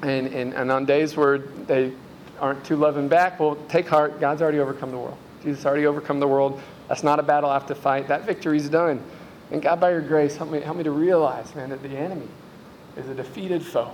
And, 0.02 0.26
and, 0.28 0.54
and 0.54 0.72
on 0.72 0.84
days 0.84 1.16
where 1.16 1.38
they 1.38 1.92
aren't 2.40 2.64
too 2.64 2.76
loving 2.76 3.08
back, 3.08 3.38
well, 3.38 3.56
take 3.68 3.86
heart. 3.88 4.20
God's 4.20 4.42
already 4.42 4.58
overcome 4.58 4.90
the 4.90 4.98
world. 4.98 5.18
Jesus 5.42 5.66
already 5.66 5.86
overcome 5.86 6.18
the 6.18 6.26
world. 6.26 6.60
That's 6.88 7.02
not 7.02 7.20
a 7.20 7.22
battle 7.22 7.50
I 7.50 7.54
have 7.54 7.66
to 7.66 7.74
fight. 7.74 8.08
That 8.08 8.24
victory's 8.24 8.68
done. 8.68 9.02
And 9.50 9.60
God, 9.60 9.80
by 9.80 9.90
your 9.90 10.00
grace, 10.00 10.36
help 10.36 10.50
me, 10.50 10.60
help 10.60 10.76
me 10.76 10.84
to 10.84 10.90
realize, 10.90 11.54
man, 11.54 11.70
that 11.70 11.82
the 11.82 11.90
enemy 11.90 12.28
is 12.96 13.08
a 13.08 13.14
defeated 13.14 13.62
foe. 13.62 13.92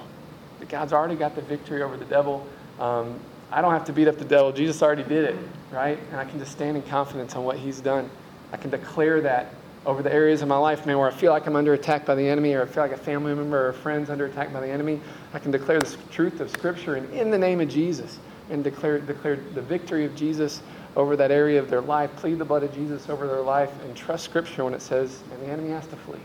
That 0.60 0.68
God's 0.68 0.92
already 0.92 1.16
got 1.16 1.34
the 1.34 1.42
victory 1.42 1.82
over 1.82 1.96
the 1.96 2.04
devil. 2.04 2.46
Um, 2.78 3.18
I 3.50 3.60
don't 3.60 3.72
have 3.72 3.84
to 3.86 3.92
beat 3.92 4.08
up 4.08 4.18
the 4.18 4.24
devil. 4.24 4.52
Jesus 4.52 4.82
already 4.82 5.02
did 5.02 5.24
it, 5.24 5.36
right? 5.72 5.98
And 6.10 6.20
I 6.20 6.24
can 6.24 6.38
just 6.38 6.52
stand 6.52 6.76
in 6.76 6.82
confidence 6.84 7.34
on 7.34 7.44
what 7.44 7.56
he's 7.56 7.80
done. 7.80 8.08
I 8.52 8.56
can 8.56 8.70
declare 8.70 9.20
that 9.22 9.52
over 9.88 10.02
the 10.02 10.12
areas 10.12 10.42
of 10.42 10.48
my 10.48 10.56
life, 10.58 10.84
man, 10.84 10.98
where 10.98 11.08
I 11.08 11.10
feel 11.10 11.32
like 11.32 11.46
I'm 11.46 11.56
under 11.56 11.72
attack 11.72 12.04
by 12.04 12.14
the 12.14 12.28
enemy, 12.28 12.52
or 12.52 12.60
I 12.60 12.66
feel 12.66 12.82
like 12.82 12.92
a 12.92 12.96
family 12.98 13.34
member 13.34 13.68
or 13.68 13.72
friend's 13.72 14.10
under 14.10 14.26
attack 14.26 14.52
by 14.52 14.60
the 14.60 14.68
enemy. 14.68 15.00
I 15.32 15.38
can 15.38 15.50
declare 15.50 15.80
the 15.80 15.96
truth 16.10 16.40
of 16.40 16.50
Scripture 16.50 16.96
and 16.96 17.10
in 17.14 17.30
the 17.30 17.38
name 17.38 17.62
of 17.62 17.70
Jesus, 17.70 18.18
and 18.50 18.62
declare, 18.62 18.98
declare 18.98 19.36
the 19.54 19.62
victory 19.62 20.04
of 20.04 20.14
Jesus 20.14 20.60
over 20.94 21.16
that 21.16 21.30
area 21.30 21.58
of 21.58 21.70
their 21.70 21.80
life, 21.80 22.14
plead 22.16 22.38
the 22.38 22.44
blood 22.44 22.64
of 22.64 22.74
Jesus 22.74 23.08
over 23.08 23.26
their 23.26 23.40
life, 23.40 23.72
and 23.82 23.96
trust 23.96 24.26
Scripture 24.26 24.62
when 24.62 24.74
it 24.74 24.82
says, 24.82 25.22
and 25.32 25.40
the 25.40 25.46
enemy 25.46 25.70
has 25.70 25.86
to 25.86 25.96
flee. 25.96 26.20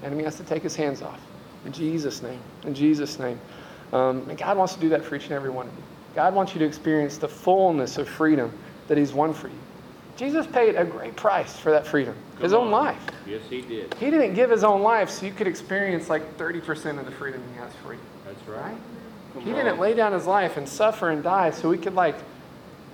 The 0.00 0.06
enemy 0.06 0.22
has 0.22 0.36
to 0.36 0.44
take 0.44 0.62
his 0.62 0.76
hands 0.76 1.02
off. 1.02 1.20
In 1.66 1.72
Jesus' 1.72 2.22
name. 2.22 2.38
In 2.62 2.72
Jesus' 2.72 3.18
name. 3.18 3.40
Um, 3.92 4.28
and 4.28 4.38
God 4.38 4.56
wants 4.56 4.74
to 4.74 4.80
do 4.80 4.88
that 4.90 5.04
for 5.04 5.16
each 5.16 5.24
and 5.24 5.32
every 5.32 5.50
one 5.50 5.66
of 5.66 5.74
you. 5.74 5.82
God 6.14 6.36
wants 6.36 6.54
you 6.54 6.60
to 6.60 6.64
experience 6.66 7.18
the 7.18 7.28
fullness 7.28 7.98
of 7.98 8.08
freedom 8.08 8.56
that 8.86 8.96
He's 8.96 9.12
won 9.12 9.34
for 9.34 9.48
you. 9.48 9.58
Jesus 10.16 10.46
paid 10.46 10.74
a 10.76 10.84
great 10.84 11.16
price 11.16 11.56
for 11.56 11.70
that 11.70 11.86
freedom, 11.86 12.14
His 12.42 12.52
own 12.52 12.70
life. 12.70 13.02
Yes, 13.26 13.42
he 13.48 13.62
did. 13.62 13.94
He 13.94 14.10
didn't 14.10 14.34
give 14.34 14.50
His 14.50 14.64
own 14.64 14.82
life 14.82 15.08
so 15.10 15.24
you 15.26 15.32
could 15.32 15.46
experience 15.46 16.08
like 16.08 16.36
30% 16.36 16.98
of 16.98 17.06
the 17.06 17.12
freedom 17.12 17.42
He 17.52 17.58
has 17.60 17.72
for 17.76 17.94
you. 17.94 18.00
That's 18.26 18.46
Right? 18.48 18.72
right. 18.72 19.44
He 19.44 19.50
on. 19.50 19.56
didn't 19.56 19.78
lay 19.78 19.94
down 19.94 20.12
His 20.12 20.26
life 20.26 20.56
and 20.56 20.68
suffer 20.68 21.10
and 21.10 21.22
die 21.22 21.50
so 21.50 21.68
we 21.68 21.78
could 21.78 21.94
like 21.94 22.16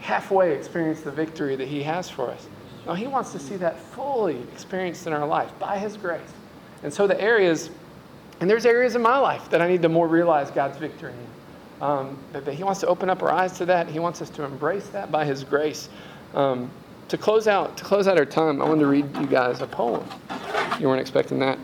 halfway 0.00 0.54
experience 0.54 1.00
the 1.00 1.10
victory 1.10 1.56
that 1.56 1.66
He 1.68 1.82
has 1.82 2.08
for 2.08 2.30
us. 2.30 2.46
No, 2.86 2.94
He 2.94 3.06
wants 3.06 3.32
to 3.32 3.38
see 3.38 3.56
that 3.56 3.78
fully 3.78 4.38
experienced 4.52 5.06
in 5.06 5.12
our 5.12 5.26
life 5.26 5.50
by 5.58 5.78
His 5.78 5.96
grace. 5.96 6.20
And 6.82 6.92
so 6.92 7.06
the 7.06 7.20
areas, 7.20 7.70
and 8.40 8.48
there's 8.48 8.66
areas 8.66 8.94
in 8.94 9.02
my 9.02 9.18
life 9.18 9.48
that 9.50 9.60
I 9.60 9.68
need 9.68 9.82
to 9.82 9.88
more 9.88 10.06
realize 10.06 10.50
God's 10.50 10.78
victory 10.78 11.12
in. 11.12 11.82
Um, 11.82 12.18
that, 12.32 12.44
that 12.44 12.54
He 12.54 12.64
wants 12.64 12.80
to 12.80 12.86
open 12.88 13.08
up 13.08 13.22
our 13.22 13.30
eyes 13.30 13.52
to 13.58 13.66
that. 13.66 13.88
He 13.88 13.98
wants 13.98 14.20
us 14.20 14.30
to 14.30 14.42
embrace 14.44 14.88
that 14.88 15.10
by 15.12 15.24
His 15.24 15.42
grace. 15.44 15.88
Um, 16.34 16.70
to 17.08 17.18
close 17.18 17.46
out 17.48 17.76
to 17.76 17.84
close 17.84 18.06
out 18.06 18.18
our 18.18 18.26
time, 18.26 18.60
I 18.62 18.64
wanted 18.64 18.80
to 18.80 18.86
read 18.86 19.16
you 19.16 19.26
guys 19.26 19.60
a 19.60 19.66
poem. 19.66 20.06
You 20.78 20.88
weren't 20.88 21.00
expecting 21.00 21.38
that. 21.40 21.58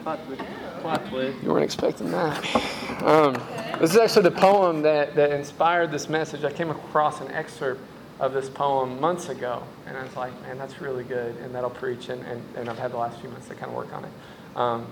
You 1.42 1.51
weren't 1.51 1.64
expecting 1.64 2.11
that. 2.11 3.03
Um, 3.03 3.34
this 3.80 3.90
is 3.90 3.97
actually 3.97 4.22
the 4.22 4.30
poem 4.32 4.82
that, 4.82 5.14
that 5.14 5.30
inspired 5.30 5.90
this 5.90 6.09
message. 6.09 6.45
I 6.45 6.53
came 6.53 6.70
across 6.70 7.20
an 7.20 7.30
excerpt 7.30 7.80
of 8.20 8.32
this 8.32 8.49
poem 8.49 9.01
months 9.01 9.28
ago, 9.28 9.62
and 9.86 9.97
I 9.97 10.03
was 10.03 10.14
like, 10.16 10.32
man, 10.42 10.59
that's 10.59 10.80
really 10.80 11.05
good, 11.05 11.36
and 11.38 11.55
that'll 11.55 11.70
preach, 11.70 12.09
and, 12.09 12.22
and, 12.24 12.42
and 12.57 12.68
I've 12.68 12.78
had 12.78 12.92
the 12.92 12.97
last 12.97 13.20
few 13.20 13.28
months 13.28 13.49
to 13.49 13.55
kind 13.55 13.66
of 13.66 13.76
work 13.76 13.92
on 13.92 14.05
it. 14.05 14.12
Um, 14.57 14.86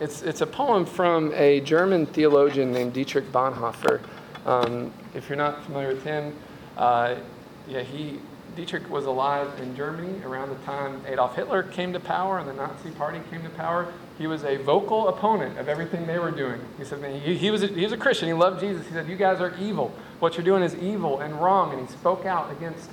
it's, 0.00 0.22
it's 0.22 0.40
a 0.40 0.46
poem 0.46 0.86
from 0.86 1.32
a 1.34 1.60
German 1.60 2.06
theologian 2.06 2.72
named 2.72 2.92
Dietrich 2.92 3.30
Bonhoeffer. 3.32 4.00
Um, 4.46 4.92
if 5.14 5.28
you're 5.28 5.38
not 5.38 5.64
familiar 5.64 5.88
with 5.88 6.04
him, 6.04 6.34
uh, 6.76 7.16
yeah, 7.68 7.82
he 7.82 8.18
Dietrich 8.54 8.88
was 8.90 9.06
alive 9.06 9.58
in 9.60 9.74
Germany 9.74 10.22
around 10.24 10.50
the 10.50 10.64
time 10.66 11.00
Adolf 11.06 11.34
Hitler 11.36 11.62
came 11.62 11.92
to 11.92 12.00
power 12.00 12.38
and 12.38 12.48
the 12.48 12.52
Nazi 12.52 12.90
Party 12.90 13.20
came 13.30 13.42
to 13.42 13.48
power. 13.50 13.92
He 14.18 14.26
was 14.26 14.44
a 14.44 14.56
vocal 14.56 15.08
opponent 15.08 15.58
of 15.58 15.68
everything 15.68 16.06
they 16.06 16.18
were 16.18 16.30
doing. 16.30 16.60
He 16.78 16.84
said, 16.84 17.02
he, 17.22 17.36
he, 17.36 17.50
was 17.50 17.62
a, 17.62 17.68
he 17.68 17.82
was 17.82 17.92
a 17.92 17.96
Christian. 17.96 18.28
He 18.28 18.34
loved 18.34 18.60
Jesus. 18.60 18.86
He 18.86 18.92
said, 18.92 19.08
You 19.08 19.16
guys 19.16 19.40
are 19.40 19.54
evil. 19.58 19.94
What 20.20 20.36
you're 20.36 20.44
doing 20.44 20.62
is 20.62 20.74
evil 20.76 21.20
and 21.20 21.34
wrong. 21.40 21.72
And 21.72 21.88
he 21.88 21.92
spoke 21.92 22.26
out 22.26 22.52
against 22.52 22.90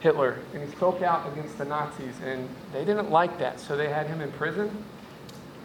Hitler 0.00 0.38
and 0.54 0.62
he 0.62 0.70
spoke 0.74 1.02
out 1.02 1.30
against 1.32 1.58
the 1.58 1.64
Nazis. 1.64 2.14
And 2.24 2.48
they 2.72 2.84
didn't 2.84 3.10
like 3.10 3.38
that. 3.38 3.60
So 3.60 3.76
they 3.76 3.88
had 3.88 4.06
him 4.06 4.20
in 4.20 4.32
prison 4.32 4.84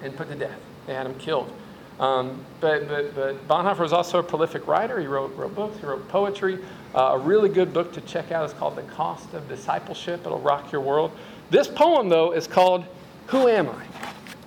and 0.02 0.16
put 0.16 0.30
to 0.30 0.36
death. 0.36 0.60
They 0.86 0.94
had 0.94 1.06
him 1.06 1.16
killed. 1.16 1.52
Um, 2.00 2.44
but, 2.60 2.88
but, 2.88 3.16
but 3.16 3.48
Bonhoeffer 3.48 3.80
was 3.80 3.94
also 3.94 4.20
a 4.20 4.24
prolific 4.24 4.68
writer. 4.68 5.00
He 5.00 5.08
wrote, 5.08 5.36
wrote 5.36 5.56
books, 5.56 5.80
he 5.80 5.86
wrote 5.86 6.08
poetry. 6.10 6.60
Uh, 6.96 7.12
a 7.14 7.18
really 7.18 7.50
good 7.50 7.74
book 7.74 7.94
to 7.94 8.02
check 8.02 8.32
out 8.32 8.46
is 8.46 8.54
called 8.54 8.76
The 8.76 8.84
Cost 8.84 9.34
of 9.34 9.48
Discipleship. 9.48 10.22
It'll 10.26 10.40
rock 10.40 10.72
your 10.72 10.82
world. 10.82 11.12
This 11.50 11.68
poem, 11.68 12.10
though, 12.10 12.32
is 12.34 12.48
called 12.48 12.86
Who 13.28 13.48
Am 13.48 13.70
I? 13.70 13.86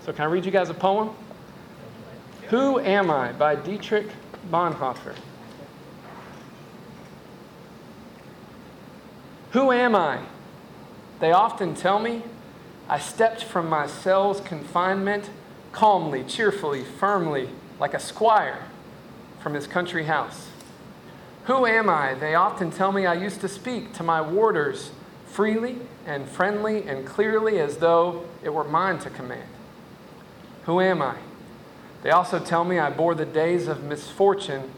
So, 0.05 0.12
can 0.12 0.22
I 0.22 0.26
read 0.26 0.44
you 0.44 0.53
guys 0.53 0.70
a 0.70 0.74
poem? 0.74 1.11
Who 2.49 2.80
Am 2.80 3.11
I 3.11 3.32
by 3.32 3.55
Dietrich 3.55 4.09
Bonhoeffer. 4.51 5.14
Who 9.53 9.72
am 9.72 9.94
I? 9.94 10.20
They 11.20 11.32
often 11.32 11.74
tell 11.74 11.99
me 11.99 12.22
I 12.88 12.99
stepped 12.99 13.42
from 13.42 13.68
my 13.68 13.86
cell's 13.86 14.40
confinement 14.40 15.30
calmly, 15.77 16.24
cheerfully, 16.24 16.83
firmly, 16.83 17.51
like 17.79 17.93
a 17.93 18.01
squire 18.01 18.62
from 19.43 19.53
his 19.53 19.66
country 19.66 20.05
house. 20.05 20.49
Who 21.45 21.66
am 21.66 21.91
I? 21.91 22.14
They 22.14 22.35
often 22.35 22.70
tell 22.70 22.93
me 22.93 23.05
I 23.05 23.12
used 23.12 23.43
to 23.43 23.49
speak 23.49 23.93
to 23.93 24.03
my 24.03 24.22
warders 24.22 24.91
freely 25.27 25.77
and 26.07 26.27
friendly 26.27 26.89
and 26.89 27.07
clearly 27.07 27.61
as 27.61 27.77
though 27.77 28.24
it 28.43 28.55
were 28.55 28.64
mine 28.64 28.99
to 29.01 29.11
command. 29.11 29.51
Who 30.64 30.81
am 30.81 31.03
I? 31.03 31.16
They 32.03 32.11
also 32.11 32.39
tell 32.39 32.64
me 32.64 32.79
I 32.79 32.89
bore 32.89 33.14
the 33.14 33.27
days 33.27 33.68
of 33.68 33.85
misfortune 33.85 34.70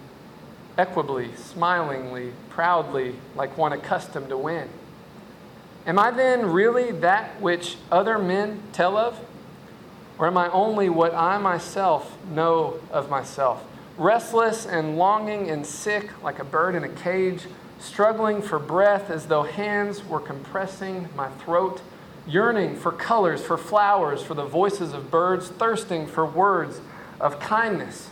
equably, 0.77 1.33
smilingly, 1.37 2.33
proudly, 2.49 3.15
like 3.37 3.57
one 3.57 3.73
accustomed 3.73 4.31
to 4.31 4.37
win. 4.37 4.69
Am 5.87 5.97
I 5.97 6.11
then 6.11 6.47
really 6.47 6.91
that 6.91 7.41
which 7.41 7.77
other 7.89 8.19
men 8.19 8.63
tell 8.73 8.97
of? 8.97 9.21
Or 10.19 10.27
am 10.27 10.37
I 10.37 10.51
only 10.51 10.89
what 10.89 11.15
I 11.15 11.39
myself 11.39 12.17
know 12.29 12.81
of 12.91 13.09
myself? 13.09 13.65
restless 13.99 14.65
and 14.65 14.97
longing 14.97 15.51
and 15.51 15.67
sick 15.67 16.11
like 16.23 16.39
a 16.39 16.45
bird 16.45 16.75
in 16.75 16.85
a 16.85 16.89
cage, 16.89 17.47
struggling 17.81 18.41
for 18.41 18.59
breath 18.59 19.11
as 19.11 19.27
though 19.27 19.43
hands 19.43 20.05
were 20.05 20.21
compressing 20.21 21.09
my 21.17 21.29
throat, 21.31 21.83
yearning 22.27 22.77
for 22.77 22.93
colors, 22.93 23.43
for 23.43 23.59
flowers, 23.59 24.23
for 24.23 24.35
the 24.35 24.45
voices 24.45 24.95
of 24.95 25.11
birds, 25.11 25.49
thirsting 25.49 26.07
for 26.07 26.25
words 26.25 26.81
of 27.21 27.41
kindness, 27.41 28.09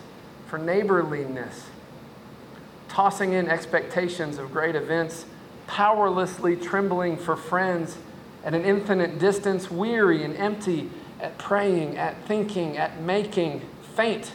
for 0.49 0.59
neighborliness, 0.59 1.67
tossing 2.89 3.33
in 3.33 3.49
expectations 3.49 4.39
of 4.39 4.53
great 4.53 4.75
events, 4.75 5.25
powerlessly 5.67 6.57
trembling 6.57 7.17
for 7.17 7.37
friends 7.37 7.97
at 8.45 8.55
an 8.55 8.65
infinite 8.65 9.19
distance, 9.19 9.71
weary 9.71 10.25
and 10.25 10.37
empty 10.37 10.91
at 11.21 11.39
praying, 11.39 11.97
at 11.97 12.17
thinking, 12.27 12.77
at 12.77 13.01
making, 13.01 13.63
faint 13.95 14.33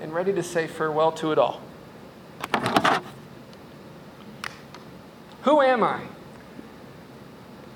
and 0.00 0.14
ready 0.14 0.32
to 0.32 0.42
say 0.42 0.66
farewell 0.66 1.12
to 1.12 1.32
it 1.32 1.38
all. 1.38 1.60
Who 5.42 5.60
am 5.62 5.82
I? 5.82 6.00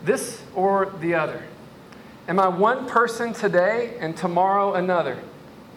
This 0.04 0.42
or 0.54 0.92
the 1.00 1.14
other? 1.14 1.44
Am 2.26 2.38
I 2.38 2.48
one 2.48 2.86
person 2.88 3.32
today 3.32 3.96
and 4.00 4.16
tomorrow 4.16 4.74
another? 4.74 5.18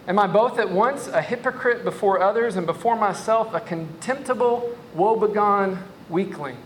Am 0.07 0.19
I 0.19 0.27
both 0.27 0.59
at 0.59 0.69
once 0.69 1.07
a 1.07 1.21
hypocrite 1.21 1.83
before 1.83 2.21
others 2.21 2.55
and 2.55 2.65
before 2.65 2.95
myself, 2.95 3.53
a 3.53 3.59
contemptible, 3.59 4.75
woebegone 4.95 5.79
weakling? 6.09 6.57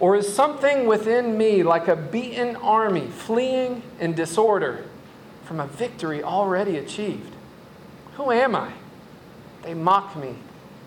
Or 0.00 0.16
is 0.16 0.32
something 0.32 0.86
within 0.86 1.38
me 1.38 1.62
like 1.62 1.88
a 1.88 1.96
beaten 1.96 2.56
army 2.56 3.06
fleeing 3.06 3.82
in 4.00 4.14
disorder 4.14 4.84
from 5.44 5.60
a 5.60 5.66
victory 5.66 6.22
already 6.22 6.76
achieved? 6.76 7.34
Who 8.14 8.30
am 8.30 8.54
I? 8.54 8.72
They 9.62 9.74
mock 9.74 10.16
me, 10.16 10.34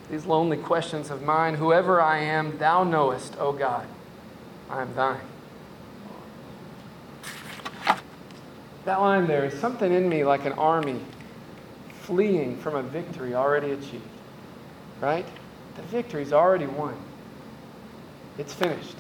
these 0.10 0.26
lonely 0.26 0.58
questions 0.58 1.10
of 1.10 1.22
mine. 1.22 1.56
Whoever 1.56 2.02
I 2.02 2.20
am, 2.20 2.58
thou 2.58 2.84
knowest, 2.84 3.36
O 3.40 3.54
God, 3.54 3.88
I 4.70 4.82
am 4.82 4.94
thine. 4.94 5.22
That 8.86 9.02
line 9.02 9.28
there 9.28 9.44
is 9.46 9.60
something 9.60 9.92
in 9.92 10.08
me 10.08 10.24
like 10.24 10.46
an 10.46 10.54
army 10.54 11.02
fleeing 12.02 12.58
from 12.58 12.76
a 12.76 12.84
victory 12.84 13.36
already 13.36 13.72
achieved. 13.72 14.04
Right? 15.02 15.26
The 15.76 15.82
victory's 15.84 16.32
already 16.32 16.68
won. 16.68 16.96
It's 18.38 18.54
finished. 18.54 18.96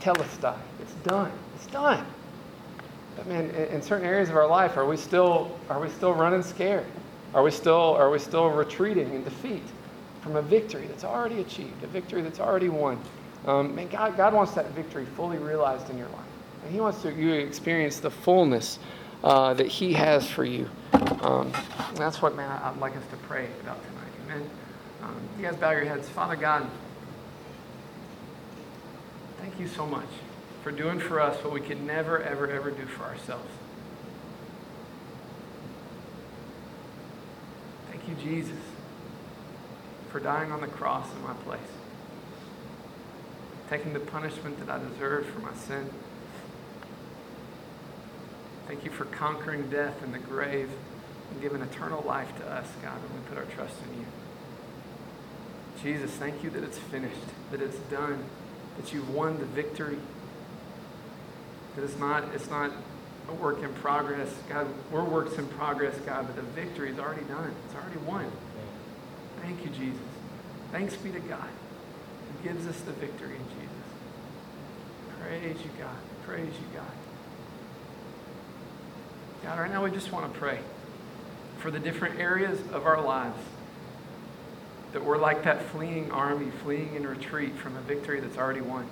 Tetelestai. 0.00 0.56
It's 0.80 0.94
done. 1.04 1.32
It's 1.56 1.66
done. 1.66 2.04
But 3.16 3.26
man, 3.26 3.50
in 3.50 3.82
certain 3.82 4.06
areas 4.06 4.30
of 4.30 4.36
our 4.36 4.46
life, 4.46 4.76
are 4.76 4.86
we 4.86 4.96
still 4.96 5.58
are 5.68 5.80
we 5.80 5.88
still 5.90 6.14
running 6.14 6.42
scared? 6.42 6.86
Are 7.34 7.42
we 7.42 7.50
still, 7.50 7.94
are 7.94 8.10
we 8.10 8.18
still 8.18 8.50
retreating 8.50 9.14
in 9.14 9.24
defeat 9.24 9.62
from 10.20 10.36
a 10.36 10.42
victory 10.42 10.86
that's 10.86 11.04
already 11.04 11.40
achieved, 11.40 11.82
a 11.82 11.86
victory 11.86 12.20
that's 12.20 12.40
already 12.40 12.68
won? 12.68 12.98
Um, 13.46 13.74
man, 13.74 13.88
God, 13.88 14.18
God 14.18 14.34
wants 14.34 14.52
that 14.52 14.70
victory 14.72 15.06
fully 15.16 15.38
realized 15.38 15.88
in 15.88 15.96
your 15.96 16.08
life. 16.08 16.20
And 16.62 16.72
He 16.72 16.80
wants 16.80 17.00
to, 17.02 17.12
you 17.12 17.30
to 17.30 17.38
experience 17.38 18.00
the 18.00 18.10
fullness 18.10 18.78
uh, 19.24 19.54
that 19.54 19.66
He 19.66 19.94
has 19.94 20.28
for 20.28 20.44
you. 20.44 20.68
Um, 21.22 21.52
that's 21.94 22.20
what, 22.20 22.36
man, 22.36 22.50
I'd 22.50 22.76
like 22.78 22.94
us 22.96 23.04
to 23.10 23.16
pray 23.28 23.48
about 23.62 23.82
tonight. 23.82 24.12
Amen. 24.26 24.50
Um, 25.02 25.16
you 25.38 25.44
guys 25.44 25.56
bow 25.56 25.70
your 25.70 25.84
heads. 25.84 26.08
Father 26.10 26.36
God, 26.36 26.68
thank 29.42 29.58
you 29.58 29.66
so 29.66 29.84
much 29.84 30.06
for 30.62 30.70
doing 30.70 31.00
for 31.00 31.20
us 31.20 31.42
what 31.42 31.52
we 31.52 31.60
could 31.60 31.82
never, 31.82 32.22
ever, 32.22 32.48
ever 32.48 32.70
do 32.70 32.86
for 32.86 33.02
ourselves. 33.02 33.50
Thank 37.90 38.08
you, 38.08 38.14
Jesus, 38.14 38.60
for 40.10 40.20
dying 40.20 40.52
on 40.52 40.60
the 40.60 40.68
cross 40.68 41.08
in 41.12 41.22
my 41.22 41.32
place, 41.32 41.60
taking 43.68 43.92
the 43.92 44.00
punishment 44.00 44.60
that 44.60 44.70
I 44.70 44.78
deserved 44.78 45.28
for 45.30 45.40
my 45.40 45.54
sin. 45.54 45.90
Thank 48.68 48.84
you 48.84 48.92
for 48.92 49.06
conquering 49.06 49.68
death 49.70 50.04
and 50.04 50.14
the 50.14 50.20
grave 50.20 50.70
and 51.32 51.42
giving 51.42 51.62
eternal 51.62 52.04
life 52.06 52.34
to 52.38 52.46
us, 52.46 52.68
God, 52.80 53.00
when 53.02 53.20
we 53.20 53.28
put 53.28 53.38
our 53.38 53.44
trust 53.56 53.74
in 53.90 53.98
you. 53.98 54.06
Jesus, 55.82 56.12
thank 56.12 56.44
you 56.44 56.50
that 56.50 56.62
it's 56.62 56.78
finished, 56.78 57.16
that 57.50 57.60
it's 57.60 57.78
done, 57.90 58.24
that 58.76 58.92
you've 58.92 59.10
won 59.10 59.38
the 59.38 59.44
victory. 59.46 59.98
That 61.76 61.84
it's 61.84 61.98
not, 61.98 62.24
it's 62.34 62.50
not 62.50 62.70
a 63.28 63.34
work 63.34 63.62
in 63.62 63.72
progress. 63.74 64.28
God, 64.48 64.66
we're 64.90 65.04
works 65.04 65.38
in 65.38 65.46
progress, 65.48 65.96
God, 66.04 66.26
but 66.26 66.36
the 66.36 66.42
victory 66.42 66.90
is 66.90 66.98
already 66.98 67.24
done. 67.24 67.54
It's 67.66 67.74
already 67.74 67.98
won. 67.98 68.30
Thank 69.40 69.64
you, 69.64 69.70
Jesus. 69.70 70.00
Thanks 70.70 70.96
be 70.96 71.10
to 71.12 71.20
God 71.20 71.48
who 71.48 72.48
gives 72.48 72.66
us 72.66 72.80
the 72.80 72.92
victory 72.92 73.36
in 73.36 73.44
Jesus. 73.60 73.72
Praise 75.20 75.56
you, 75.64 75.70
God. 75.78 75.96
Praise 76.24 76.52
you, 76.52 76.78
God. 76.78 76.86
God, 79.42 79.58
right 79.58 79.70
now 79.70 79.84
we 79.84 79.90
just 79.90 80.12
want 80.12 80.32
to 80.32 80.38
pray 80.38 80.60
for 81.58 81.70
the 81.70 81.80
different 81.80 82.20
areas 82.20 82.60
of 82.72 82.86
our 82.86 83.00
lives 83.00 83.38
that 84.92 85.04
we're 85.04 85.18
like 85.18 85.44
that 85.44 85.62
fleeing 85.70 86.10
army, 86.10 86.50
fleeing 86.62 86.94
in 86.94 87.06
retreat 87.06 87.54
from 87.56 87.76
a 87.76 87.80
victory 87.80 88.20
that's 88.20 88.36
already 88.36 88.60
won. 88.60 88.88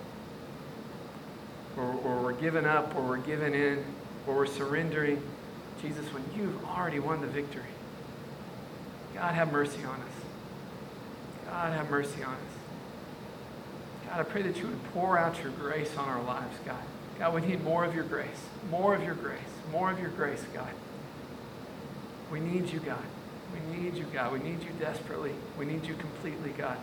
Or, 1.77 1.95
or 2.05 2.23
we're 2.23 2.33
giving 2.33 2.65
up, 2.65 2.95
or 2.97 3.03
we're 3.03 3.19
giving 3.19 3.55
in, 3.55 3.85
or 4.27 4.35
we're 4.35 4.47
surrendering, 4.47 5.23
Jesus, 5.81 6.05
when 6.13 6.25
you've 6.37 6.65
already 6.65 6.99
won 6.99 7.21
the 7.21 7.27
victory. 7.27 7.63
God, 9.15 9.35
have 9.35 9.53
mercy 9.53 9.85
on 9.85 10.01
us. 10.01 10.09
God, 11.47 11.73
have 11.73 11.91
mercy 11.91 12.23
on 12.23 12.35
us. 12.35 12.41
God, 14.09 14.21
I 14.21 14.23
pray 14.25 14.43
that 14.43 14.57
you 14.57 14.67
would 14.67 14.85
pour 14.93 15.19
out 15.19 15.43
your 15.43 15.53
grace 15.53 15.97
on 15.97 16.09
our 16.09 16.23
lives, 16.23 16.57
God. 16.65 16.83
God, 17.19 17.35
we 17.35 17.43
need 17.43 17.63
more 17.63 17.85
of 17.85 17.95
your 17.95 18.05
grace, 18.05 18.29
more 18.71 18.95
of 18.95 19.03
your 19.03 19.15
grace, 19.15 19.39
more 19.71 19.91
of 19.91 20.01
your 20.01 20.09
grace, 20.09 20.43
God. 20.55 20.73
We 22.33 22.41
need 22.41 22.71
you, 22.71 22.81
God. 22.81 23.05
We 23.53 23.77
need 23.77 23.97
you, 23.97 24.05
God. 24.13 24.33
We 24.33 24.39
need 24.39 24.63
you 24.63 24.71
desperately. 24.79 25.33
We 25.59 25.65
need 25.65 25.85
you 25.85 25.95
completely, 25.95 26.51
God. 26.51 26.77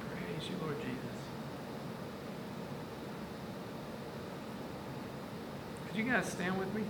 Praise 0.00 0.48
you, 0.48 0.56
Lord 0.62 0.76
Jesus. 0.80 0.98
Could 5.88 5.96
you 5.96 6.04
guys 6.04 6.26
stand 6.26 6.58
with 6.58 6.74
me? 6.74 6.82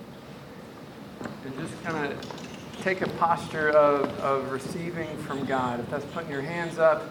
And 1.44 1.58
just 1.58 1.82
kind 1.82 2.12
of 2.12 2.44
take 2.82 3.00
a 3.00 3.08
posture 3.10 3.70
of, 3.70 4.08
of 4.20 4.50
receiving 4.50 5.16
from 5.18 5.44
God. 5.46 5.80
If 5.80 5.90
that's 5.90 6.04
putting 6.06 6.30
your 6.30 6.42
hands 6.42 6.78
up 6.78 7.02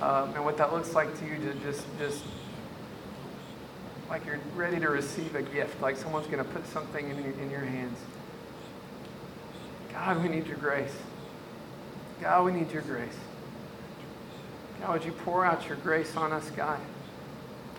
um, 0.00 0.34
and 0.34 0.44
what 0.44 0.56
that 0.58 0.72
looks 0.72 0.94
like 0.94 1.18
to 1.18 1.24
you, 1.24 1.36
to 1.36 1.54
just, 1.60 1.84
just 1.98 2.22
like 4.08 4.24
you're 4.24 4.40
ready 4.54 4.78
to 4.80 4.88
receive 4.88 5.34
a 5.34 5.42
gift, 5.42 5.80
like 5.80 5.96
someone's 5.96 6.26
going 6.26 6.44
to 6.44 6.50
put 6.50 6.66
something 6.68 7.08
in 7.10 7.22
your, 7.22 7.32
in 7.34 7.50
your 7.50 7.60
hands. 7.60 7.98
God, 9.92 10.22
we 10.22 10.28
need 10.28 10.46
your 10.46 10.58
grace. 10.58 10.94
God, 12.20 12.44
we 12.44 12.52
need 12.52 12.70
your 12.70 12.82
grace. 12.82 13.16
God, 14.80 14.92
would 14.92 15.04
you 15.04 15.12
pour 15.12 15.44
out 15.44 15.66
your 15.66 15.76
grace 15.78 16.16
on 16.16 16.32
us, 16.32 16.50
God? 16.50 16.78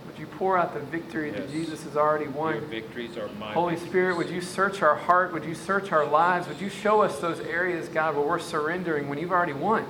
Would 0.07 0.17
you 0.17 0.25
pour 0.25 0.57
out 0.57 0.73
the 0.73 0.79
victory 0.79 1.31
that 1.31 1.51
Jesus 1.51 1.83
has 1.83 1.97
already 1.97 2.27
won? 2.27 2.55
Your 2.55 2.63
victories 2.63 3.17
are 3.17 3.27
my 3.39 3.51
Holy 3.51 3.73
victories. 3.73 3.91
Spirit, 3.91 4.17
would 4.17 4.29
you 4.29 4.41
search 4.41 4.81
our 4.81 4.95
heart? 4.95 5.33
Would 5.33 5.45
you 5.45 5.53
search 5.53 5.91
our 5.91 6.05
lives? 6.05 6.47
Would 6.47 6.61
you 6.61 6.69
show 6.69 7.01
us 7.01 7.19
those 7.19 7.39
areas, 7.41 7.89
God, 7.89 8.15
where 8.15 8.25
we're 8.25 8.39
surrendering 8.39 9.09
when 9.09 9.19
you've 9.19 9.31
already 9.31 9.53
won? 9.53 9.85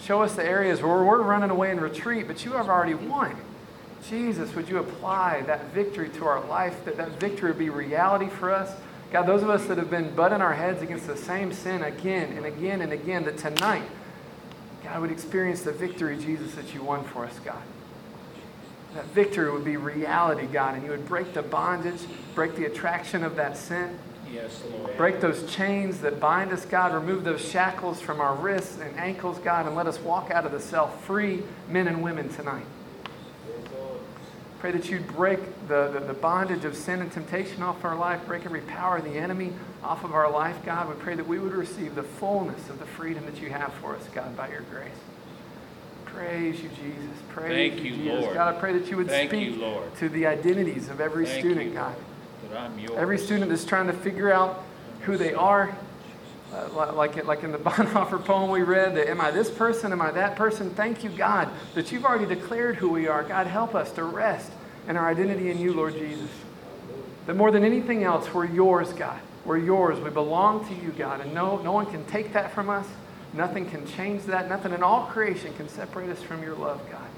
Show 0.00 0.22
us 0.22 0.34
the 0.34 0.44
areas 0.44 0.82
where 0.82 1.04
we're 1.04 1.22
running 1.22 1.50
away 1.50 1.70
in 1.70 1.80
retreat, 1.80 2.26
but 2.26 2.44
you 2.44 2.52
have 2.52 2.68
already 2.68 2.94
won. 2.94 3.36
Jesus, 4.06 4.54
would 4.54 4.68
you 4.68 4.78
apply 4.78 5.42
that 5.42 5.72
victory 5.72 6.08
to 6.10 6.26
our 6.26 6.44
life, 6.46 6.84
that 6.84 6.96
that 6.96 7.18
victory 7.20 7.50
would 7.50 7.58
be 7.58 7.70
reality 7.70 8.28
for 8.28 8.50
us? 8.50 8.74
God, 9.10 9.26
those 9.26 9.42
of 9.42 9.50
us 9.50 9.66
that 9.66 9.78
have 9.78 9.90
been 9.90 10.14
butting 10.14 10.40
our 10.40 10.54
heads 10.54 10.82
against 10.82 11.06
the 11.06 11.16
same 11.16 11.52
sin 11.52 11.82
again 11.82 12.36
and 12.36 12.44
again 12.44 12.82
and 12.82 12.92
again, 12.92 13.24
that 13.24 13.38
tonight, 13.38 13.88
God 14.84 15.00
would 15.00 15.10
experience 15.10 15.62
the 15.62 15.72
victory, 15.72 16.16
Jesus, 16.18 16.54
that 16.54 16.74
you 16.74 16.82
won 16.82 17.04
for 17.04 17.24
us, 17.24 17.38
God. 17.40 17.62
That 18.94 19.06
victory 19.06 19.50
would 19.50 19.64
be 19.64 19.76
reality, 19.76 20.46
God, 20.46 20.74
and 20.74 20.84
you 20.84 20.90
would 20.90 21.06
break 21.06 21.34
the 21.34 21.42
bondage, 21.42 22.00
break 22.34 22.54
the 22.56 22.66
attraction 22.66 23.24
of 23.24 23.36
that 23.36 23.56
sin, 23.56 23.98
Yes, 24.32 24.62
Lord. 24.70 24.96
break 24.96 25.20
those 25.20 25.50
chains 25.50 26.00
that 26.00 26.20
bind 26.20 26.52
us, 26.52 26.64
God, 26.64 26.94
remove 26.94 27.24
those 27.24 27.40
shackles 27.46 28.00
from 28.00 28.20
our 28.20 28.34
wrists 28.34 28.78
and 28.78 28.98
ankles, 28.98 29.38
God, 29.38 29.66
and 29.66 29.74
let 29.74 29.86
us 29.86 29.98
walk 30.00 30.30
out 30.30 30.44
of 30.44 30.52
the 30.52 30.60
self 30.60 31.04
free 31.04 31.42
men 31.68 31.88
and 31.88 32.02
women 32.02 32.28
tonight. 32.28 32.66
Pray 34.60 34.72
that 34.72 34.90
you'd 34.90 35.06
break 35.08 35.38
the, 35.68 35.88
the, 35.92 36.00
the 36.00 36.14
bondage 36.14 36.64
of 36.64 36.76
sin 36.76 37.00
and 37.00 37.12
temptation 37.12 37.62
off 37.62 37.84
our 37.84 37.94
life, 37.94 38.26
break 38.26 38.44
every 38.44 38.60
power 38.62 38.96
of 38.96 39.04
the 39.04 39.12
enemy 39.12 39.52
off 39.84 40.02
of 40.02 40.12
our 40.12 40.30
life, 40.30 40.56
God. 40.64 40.88
We 40.88 40.94
pray 40.96 41.14
that 41.14 41.28
we 41.28 41.38
would 41.38 41.52
receive 41.52 41.94
the 41.94 42.02
fullness 42.02 42.68
of 42.68 42.80
the 42.80 42.86
freedom 42.86 43.24
that 43.26 43.40
you 43.40 43.50
have 43.50 43.72
for 43.74 43.94
us, 43.94 44.02
God, 44.12 44.36
by 44.36 44.48
your 44.48 44.62
grace. 44.62 44.90
Praise 46.06 46.60
you, 46.60 46.70
Jesus. 46.70 47.16
Praise 47.28 47.72
Thank 47.72 47.84
you, 47.84 47.94
Jesus. 47.94 48.24
Lord. 48.24 48.34
God, 48.34 48.56
I 48.56 48.58
pray 48.58 48.76
that 48.76 48.90
you 48.90 48.96
would 48.96 49.06
Thank 49.06 49.30
speak 49.30 49.54
you, 49.54 49.82
to 49.98 50.08
the 50.08 50.26
identities 50.26 50.88
of 50.88 51.00
every 51.00 51.26
Thank 51.26 51.38
student, 51.38 51.66
you, 51.68 51.74
God. 51.74 51.94
That 52.50 52.58
I'm 52.58 52.76
yours. 52.80 52.94
Every 52.96 53.18
student 53.18 53.50
that's 53.50 53.64
trying 53.64 53.86
to 53.86 53.92
figure 53.92 54.32
out 54.32 54.64
who 55.02 55.16
they 55.16 55.34
are, 55.34 55.72
uh, 56.52 56.92
like, 56.92 57.24
like 57.24 57.42
in 57.42 57.52
the 57.52 57.58
Bonhoeffer 57.58 58.24
poem 58.24 58.50
we 58.50 58.62
read, 58.62 58.94
that 58.96 59.08
am 59.08 59.20
I 59.20 59.30
this 59.30 59.50
person? 59.50 59.92
Am 59.92 60.00
I 60.00 60.10
that 60.12 60.36
person? 60.36 60.70
Thank 60.70 61.04
you, 61.04 61.10
God, 61.10 61.48
that 61.74 61.92
you've 61.92 62.04
already 62.04 62.26
declared 62.26 62.76
who 62.76 62.88
we 62.88 63.08
are. 63.08 63.22
God, 63.22 63.46
help 63.46 63.74
us 63.74 63.90
to 63.92 64.04
rest 64.04 64.50
in 64.86 64.96
our 64.96 65.08
identity 65.08 65.50
in 65.50 65.58
you, 65.58 65.72
Lord 65.72 65.94
Jesus. 65.94 66.30
That 67.26 67.34
more 67.34 67.50
than 67.50 67.64
anything 67.64 68.04
else, 68.04 68.32
we're 68.32 68.46
yours, 68.46 68.92
God. 68.94 69.20
We're 69.44 69.58
yours. 69.58 70.00
We 70.00 70.10
belong 70.10 70.66
to 70.68 70.74
you, 70.74 70.90
God. 70.90 71.20
And 71.20 71.34
no, 71.34 71.58
no 71.62 71.72
one 71.72 71.86
can 71.86 72.04
take 72.06 72.32
that 72.32 72.52
from 72.52 72.70
us. 72.70 72.86
Nothing 73.34 73.68
can 73.68 73.86
change 73.86 74.24
that. 74.24 74.48
Nothing 74.48 74.72
in 74.72 74.82
all 74.82 75.06
creation 75.06 75.52
can 75.54 75.68
separate 75.68 76.08
us 76.08 76.22
from 76.22 76.42
your 76.42 76.54
love, 76.54 76.80
God. 76.90 77.08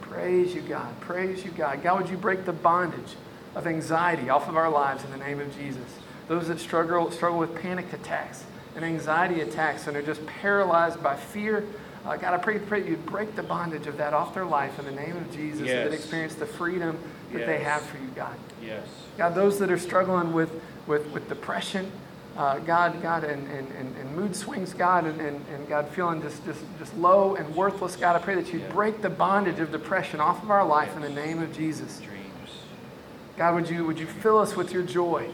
Praise 0.00 0.54
you, 0.54 0.62
God. 0.62 0.98
Praise 1.00 1.44
you, 1.44 1.50
God. 1.50 1.82
God, 1.82 2.00
would 2.00 2.10
you 2.10 2.16
break 2.16 2.44
the 2.44 2.52
bondage 2.52 3.14
of 3.54 3.66
anxiety 3.66 4.28
off 4.30 4.48
of 4.48 4.56
our 4.56 4.70
lives 4.70 5.04
in 5.04 5.10
the 5.10 5.16
name 5.16 5.40
of 5.40 5.54
Jesus? 5.56 5.98
Those 6.32 6.48
that 6.48 6.60
struggle, 6.60 7.10
struggle 7.10 7.38
with 7.38 7.54
panic 7.60 7.92
attacks 7.92 8.42
and 8.74 8.82
anxiety 8.86 9.42
attacks 9.42 9.86
and 9.86 9.94
are 9.98 10.02
just 10.02 10.24
paralyzed 10.24 11.02
by 11.02 11.14
fear. 11.14 11.62
Uh, 12.06 12.16
God, 12.16 12.32
I 12.32 12.38
pray, 12.38 12.58
pray 12.58 12.80
that 12.80 12.88
you'd 12.88 13.04
break 13.04 13.36
the 13.36 13.42
bondage 13.42 13.86
of 13.86 13.98
that 13.98 14.14
off 14.14 14.32
their 14.32 14.46
life 14.46 14.78
in 14.78 14.86
the 14.86 14.92
name 14.92 15.14
of 15.14 15.30
Jesus 15.30 15.58
so 15.58 15.74
that 15.74 15.90
they 15.90 15.96
Yes. 15.96 16.00
experience 16.00 16.34
the 16.36 16.46
freedom 16.46 16.98
that 17.34 17.44
they 17.44 17.58
have 17.58 17.82
for 17.82 17.98
you, 17.98 18.08
God. 18.16 18.34
Yes. 18.64 18.82
God, 19.18 19.34
those 19.34 19.58
that 19.58 19.70
are 19.70 19.78
struggling 19.78 20.32
with, 20.32 20.48
with, 20.86 21.06
with 21.08 21.28
depression, 21.28 21.92
uh, 22.38 22.60
God, 22.60 23.02
God, 23.02 23.24
and, 23.24 23.46
and, 23.48 23.70
and, 23.72 23.94
and 23.98 24.16
mood 24.16 24.34
swings, 24.34 24.72
God, 24.72 25.04
and, 25.04 25.20
and, 25.20 25.44
and 25.52 25.68
God 25.68 25.86
feeling 25.88 26.22
just, 26.22 26.42
just, 26.46 26.64
just 26.78 26.96
low 26.96 27.34
and 27.34 27.54
worthless, 27.54 27.94
God, 27.94 28.16
I 28.16 28.20
pray 28.20 28.36
that 28.36 28.50
you'd 28.54 28.62
Yeah. 28.62 28.72
break 28.72 29.02
the 29.02 29.10
bondage 29.10 29.60
of 29.60 29.70
depression 29.70 30.18
off 30.18 30.42
of 30.42 30.50
our 30.50 30.64
life 30.64 30.96
in 30.96 31.02
the 31.02 31.10
name 31.10 31.42
of 31.42 31.54
Jesus. 31.54 32.00
Dreams. 32.00 32.52
God, 33.36 33.54
would 33.54 33.68
you, 33.68 33.84
would 33.84 33.98
you 33.98 34.06
fill 34.06 34.38
us 34.38 34.56
with 34.56 34.72
your 34.72 34.82
joy? 34.82 35.28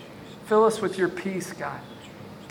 Fill 0.48 0.64
us 0.64 0.80
with 0.80 0.96
your 0.96 1.10
peace, 1.10 1.52
God. 1.52 1.78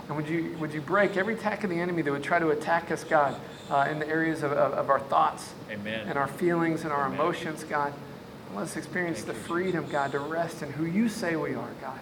And 0.07 0.15
would 0.15 0.29
you, 0.29 0.55
would 0.59 0.71
you 0.71 0.81
break 0.81 1.17
every 1.17 1.33
attack 1.33 1.63
of 1.63 1.71
the 1.71 1.79
enemy 1.79 2.03
that 2.03 2.11
would 2.11 2.23
try 2.23 2.37
to 2.37 2.49
attack 2.49 2.91
us, 2.91 3.03
God, 3.03 3.35
uh, 3.71 3.87
in 3.89 3.97
the 3.97 4.07
areas 4.07 4.43
of, 4.43 4.51
of, 4.51 4.73
of 4.73 4.89
our 4.91 4.99
thoughts 4.99 5.51
Amen. 5.71 6.07
and 6.07 6.15
our 6.15 6.27
feelings 6.27 6.83
and 6.83 6.93
our 6.93 7.07
Amen. 7.07 7.19
emotions, 7.19 7.63
God. 7.63 7.91
Let 8.53 8.63
us 8.63 8.77
experience 8.77 9.23
the 9.23 9.33
freedom, 9.33 9.87
God, 9.89 10.11
to 10.11 10.19
rest 10.19 10.61
in 10.61 10.71
who 10.71 10.85
you 10.85 11.09
say 11.09 11.35
we 11.35 11.55
are, 11.55 11.71
God. 11.81 11.99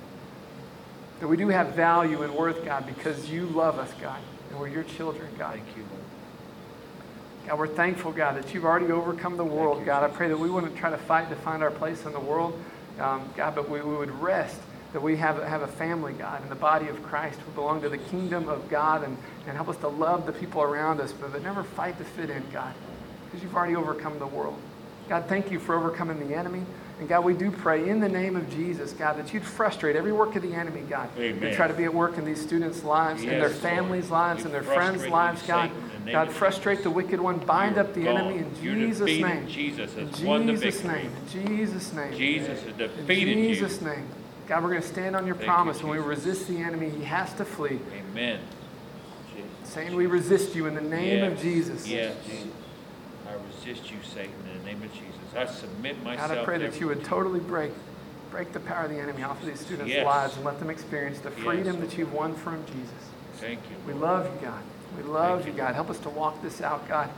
That 1.22 1.30
we 1.30 1.38
do 1.38 1.48
have 1.48 1.70
value 1.76 2.24
and 2.24 2.36
worth, 2.36 2.66
God, 2.66 2.86
because 2.86 3.30
you 3.30 3.46
love 3.46 3.80
us, 3.80 3.92
God, 4.02 4.20
and 4.50 4.60
we're 4.60 4.68
your 4.68 4.84
children, 4.84 5.30
God. 5.40 5.54
Thank 5.54 5.78
you, 5.78 5.84
Lord. 5.84 6.04
God, 7.48 7.58
we're 7.58 7.68
thankful, 7.68 8.12
God, 8.12 8.36
that 8.36 8.54
you've 8.54 8.66
already 8.66 8.92
overcome 8.92 9.38
the 9.38 9.46
world, 9.46 9.80
you, 9.80 9.86
God. 9.86 10.04
I 10.04 10.14
pray 10.14 10.28
that 10.28 10.38
we 10.38 10.50
wouldn't 10.50 10.76
try 10.76 10.90
to 10.90 10.98
fight 10.98 11.30
to 11.30 11.38
find 11.38 11.64
our 11.64 11.72
place 11.72 12.06
in 12.06 12.12
the 12.12 12.20
world, 12.20 12.62
um, 13.00 13.30
God, 13.38 13.56
but 13.56 13.70
we, 13.70 13.80
we 13.80 13.96
would 13.96 14.12
rest 14.22 14.60
that 14.94 15.02
we 15.02 15.16
have, 15.18 15.42
have 15.44 15.62
a 15.62 15.68
family, 15.68 16.14
God, 16.14 16.42
in 16.44 16.50
the 16.50 16.56
body 16.56 16.88
of 16.88 17.02
Christ. 17.04 17.38
We 17.48 17.54
belong 17.54 17.82
to 17.82 17.90
the 17.90 17.98
kingdom 17.98 18.48
of 18.48 18.70
God 18.70 19.04
and, 19.04 19.18
and 19.48 19.56
help 19.56 19.68
us 19.70 19.78
to 19.78 19.88
love 19.90 20.26
the 20.26 20.32
people 20.32 20.62
around 20.62 21.02
us, 21.02 21.12
but, 21.12 21.32
but 21.34 21.44
never 21.44 21.64
fight 21.64 21.98
to 21.98 22.04
fit 22.06 22.30
in, 22.30 22.44
God, 22.54 22.74
because 23.26 23.44
you've 23.44 23.56
already 23.56 23.76
overcome 23.76 24.18
the 24.20 24.28
world. 24.28 24.58
God, 25.10 25.26
thank 25.28 25.52
you 25.52 25.60
for 25.60 25.76
overcoming 25.76 26.26
the 26.28 26.36
enemy. 26.36 26.64
And 26.98 27.10
God, 27.10 27.26
we 27.26 27.34
do 27.34 27.52
pray 27.52 27.90
in 27.90 28.00
the 28.00 28.08
name 28.08 28.38
of 28.38 28.50
Jesus, 28.50 28.94
God, 28.94 29.18
that 29.18 29.34
you'd 29.34 29.44
frustrate 29.44 29.98
every 29.98 30.14
work 30.14 30.38
of 30.38 30.42
the 30.44 30.54
enemy, 30.54 30.80
God, 30.90 31.10
Amen. 31.20 31.54
try 31.54 31.68
to 31.68 31.74
be 31.74 31.84
at 31.84 31.94
work 31.94 32.18
in 32.18 32.24
these 32.24 32.42
students' 32.42 32.86
lives, 32.86 33.22
in 33.22 33.28
their 33.28 33.50
Yes, 33.50 33.52
Lord. 33.52 33.62
families' 33.62 34.10
lives, 34.10 34.40
You 34.42 34.46
in 34.46 34.52
their 34.54 34.64
friends' 34.64 35.06
lives, 35.08 35.42
God. 35.46 35.70
Satan, 35.72 35.84
in 35.84 35.90
the 36.00 36.06
name 36.06 36.12
God, 36.14 36.32
frustrate 36.32 36.84
the 36.84 36.90
wicked 36.90 37.20
one, 37.20 37.40
bind 37.40 37.76
You're 37.76 37.84
up 37.84 37.94
the 37.94 38.06
gone. 38.06 38.18
enemy 38.18 38.38
in 38.38 38.56
You're 38.64 38.76
Jesus' 38.76 39.10
name. 39.20 39.48
Jesus 39.48 39.94
has 39.96 40.22
in 40.22 40.26
won 40.26 40.46
the 40.46 40.54
Jesus' 40.54 40.80
victory. 40.80 41.02
name. 41.04 41.12
In 41.34 41.48
Jesus' 41.48 41.94
name. 41.94 42.14
Jesus 42.16 42.62
has 42.64 42.72
In 42.72 42.78
defeated 42.78 43.36
Jesus' 43.36 43.82
you. 43.82 43.88
name. 43.88 44.08
God, 44.48 44.64
we're 44.64 44.70
going 44.70 44.82
to 44.82 44.88
stand 44.88 45.16
on 45.16 45.26
your 45.26 45.36
Thank 45.36 45.48
you, 45.48 45.54
promise. 45.54 45.82
when 45.84 45.92
we 45.92 45.98
resist 45.98 46.48
the 46.48 46.58
enemy, 46.58 46.90
he 46.90 47.04
has 47.04 47.34
to 47.34 47.46
flee. 47.46 47.80
Amen. 48.12 48.40
Saying 49.64 49.96
we 49.96 50.06
resist 50.06 50.56
you 50.56 50.68
in 50.68 50.76
the 50.76 50.82
name 50.82 51.24
of 51.24 51.34
Yes. 51.34 51.42
Jesus. 51.42 51.88
Yes. 51.88 52.16
I 53.28 53.34
resist 53.34 53.92
you, 53.92 53.98
Satan, 54.14 54.32
in 54.54 54.60
the 54.60 54.66
name 54.66 54.82
of 54.84 54.94
Jesus. 54.94 55.12
I 55.36 55.46
submit 55.48 56.02
myself. 56.04 56.30
God, 56.30 56.38
I 56.38 56.44
pray 56.46 56.58
that 56.60 56.80
you 56.80 56.88
would 56.88 57.04
totally 57.04 57.40
break, 57.40 57.72
break 58.32 58.54
the 58.54 58.60
power 58.60 58.86
of 58.86 58.92
the 58.92 59.00
enemy 59.00 59.24
off 59.24 59.42
of 59.42 59.48
these 59.48 59.60
students' 59.60 59.92
Yes. 59.92 60.06
lives 60.06 60.36
and 60.36 60.46
let 60.46 60.60
them 60.60 60.70
experience 60.70 61.20
the 61.20 61.32
Yes. 61.32 61.40
freedom 61.40 61.82
that 61.82 61.98
you've 61.98 62.14
won 62.14 62.36
from 62.36 62.64
Jesus. 62.68 62.94
Thank 63.38 63.60
you. 63.70 63.76
We 63.86 63.94
love 64.00 64.26
you, 64.26 64.48
God. 64.48 64.62
We 64.96 65.04
love 65.04 65.46
you, 65.46 65.52
you, 65.52 65.58
God. 65.58 65.74
Help 65.76 65.90
us 65.90 66.00
to 66.00 66.10
walk 66.10 66.42
this 66.42 66.62
out, 66.62 66.88
God. 66.88 67.10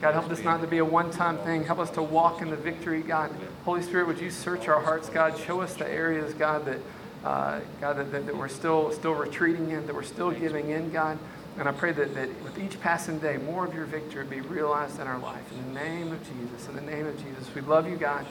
God, 0.00 0.12
help 0.12 0.28
this 0.28 0.42
not 0.42 0.60
to 0.60 0.66
be 0.66 0.78
a 0.78 0.84
one 0.84 1.10
time 1.10 1.38
thing. 1.38 1.64
Help 1.64 1.78
us 1.78 1.90
to 1.90 2.02
walk 2.02 2.42
in 2.42 2.50
the 2.50 2.56
victory, 2.56 3.00
God. 3.00 3.30
Holy 3.64 3.82
Spirit, 3.82 4.06
would 4.06 4.20
you 4.20 4.30
search 4.30 4.68
our 4.68 4.80
hearts, 4.80 5.08
God? 5.08 5.38
Show 5.38 5.62
us 5.62 5.74
the 5.74 5.88
areas, 5.88 6.34
God, 6.34 6.66
that, 6.66 6.80
uh, 7.24 7.60
God, 7.80 7.96
that, 7.96 8.26
that, 8.26 8.36
we're 8.36 8.48
still, 8.48 8.92
still 8.92 9.14
retreating 9.14 9.70
in, 9.70 9.86
that 9.86 9.94
we're 9.94 10.02
still 10.02 10.30
giving 10.30 10.70
in, 10.70 10.90
God. 10.90 11.18
And 11.58 11.66
I 11.66 11.72
pray 11.72 11.92
that, 11.92 12.14
that 12.14 12.28
with 12.42 12.58
each 12.58 12.78
passing 12.80 13.18
day, 13.18 13.38
more 13.38 13.64
of 13.64 13.74
your 13.74 13.86
victory 13.86 14.26
be 14.26 14.42
realized 14.42 15.00
in 15.00 15.06
our 15.06 15.18
life. 15.18 15.42
In 15.52 15.72
the 15.72 15.80
name 15.80 16.12
of 16.12 16.20
Jesus, 16.22 16.68
in 16.68 16.76
the 16.76 16.82
name 16.82 17.06
of 17.06 17.16
Jesus. 17.16 17.52
We 17.54 17.62
love 17.62 17.88
you, 17.88 17.96
God. 17.96 18.26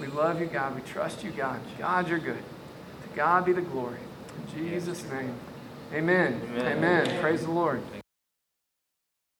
We 0.00 0.06
love 0.06 0.40
you, 0.40 0.46
God. 0.46 0.74
We 0.74 0.80
trust 0.80 1.22
you, 1.22 1.30
God. 1.30 1.60
God, 1.78 2.08
you're 2.08 2.18
good. 2.18 2.42
To 3.02 3.16
God 3.16 3.44
be 3.44 3.52
the 3.52 3.60
glory. 3.60 3.98
In 4.56 4.70
Jesus' 4.70 5.04
name. 5.10 5.34
Amen. 5.92 6.40
Amen. 6.54 6.78
Amen. 6.78 7.20
Praise 7.20 7.42
the 7.42 7.50
Lord. 7.50 7.82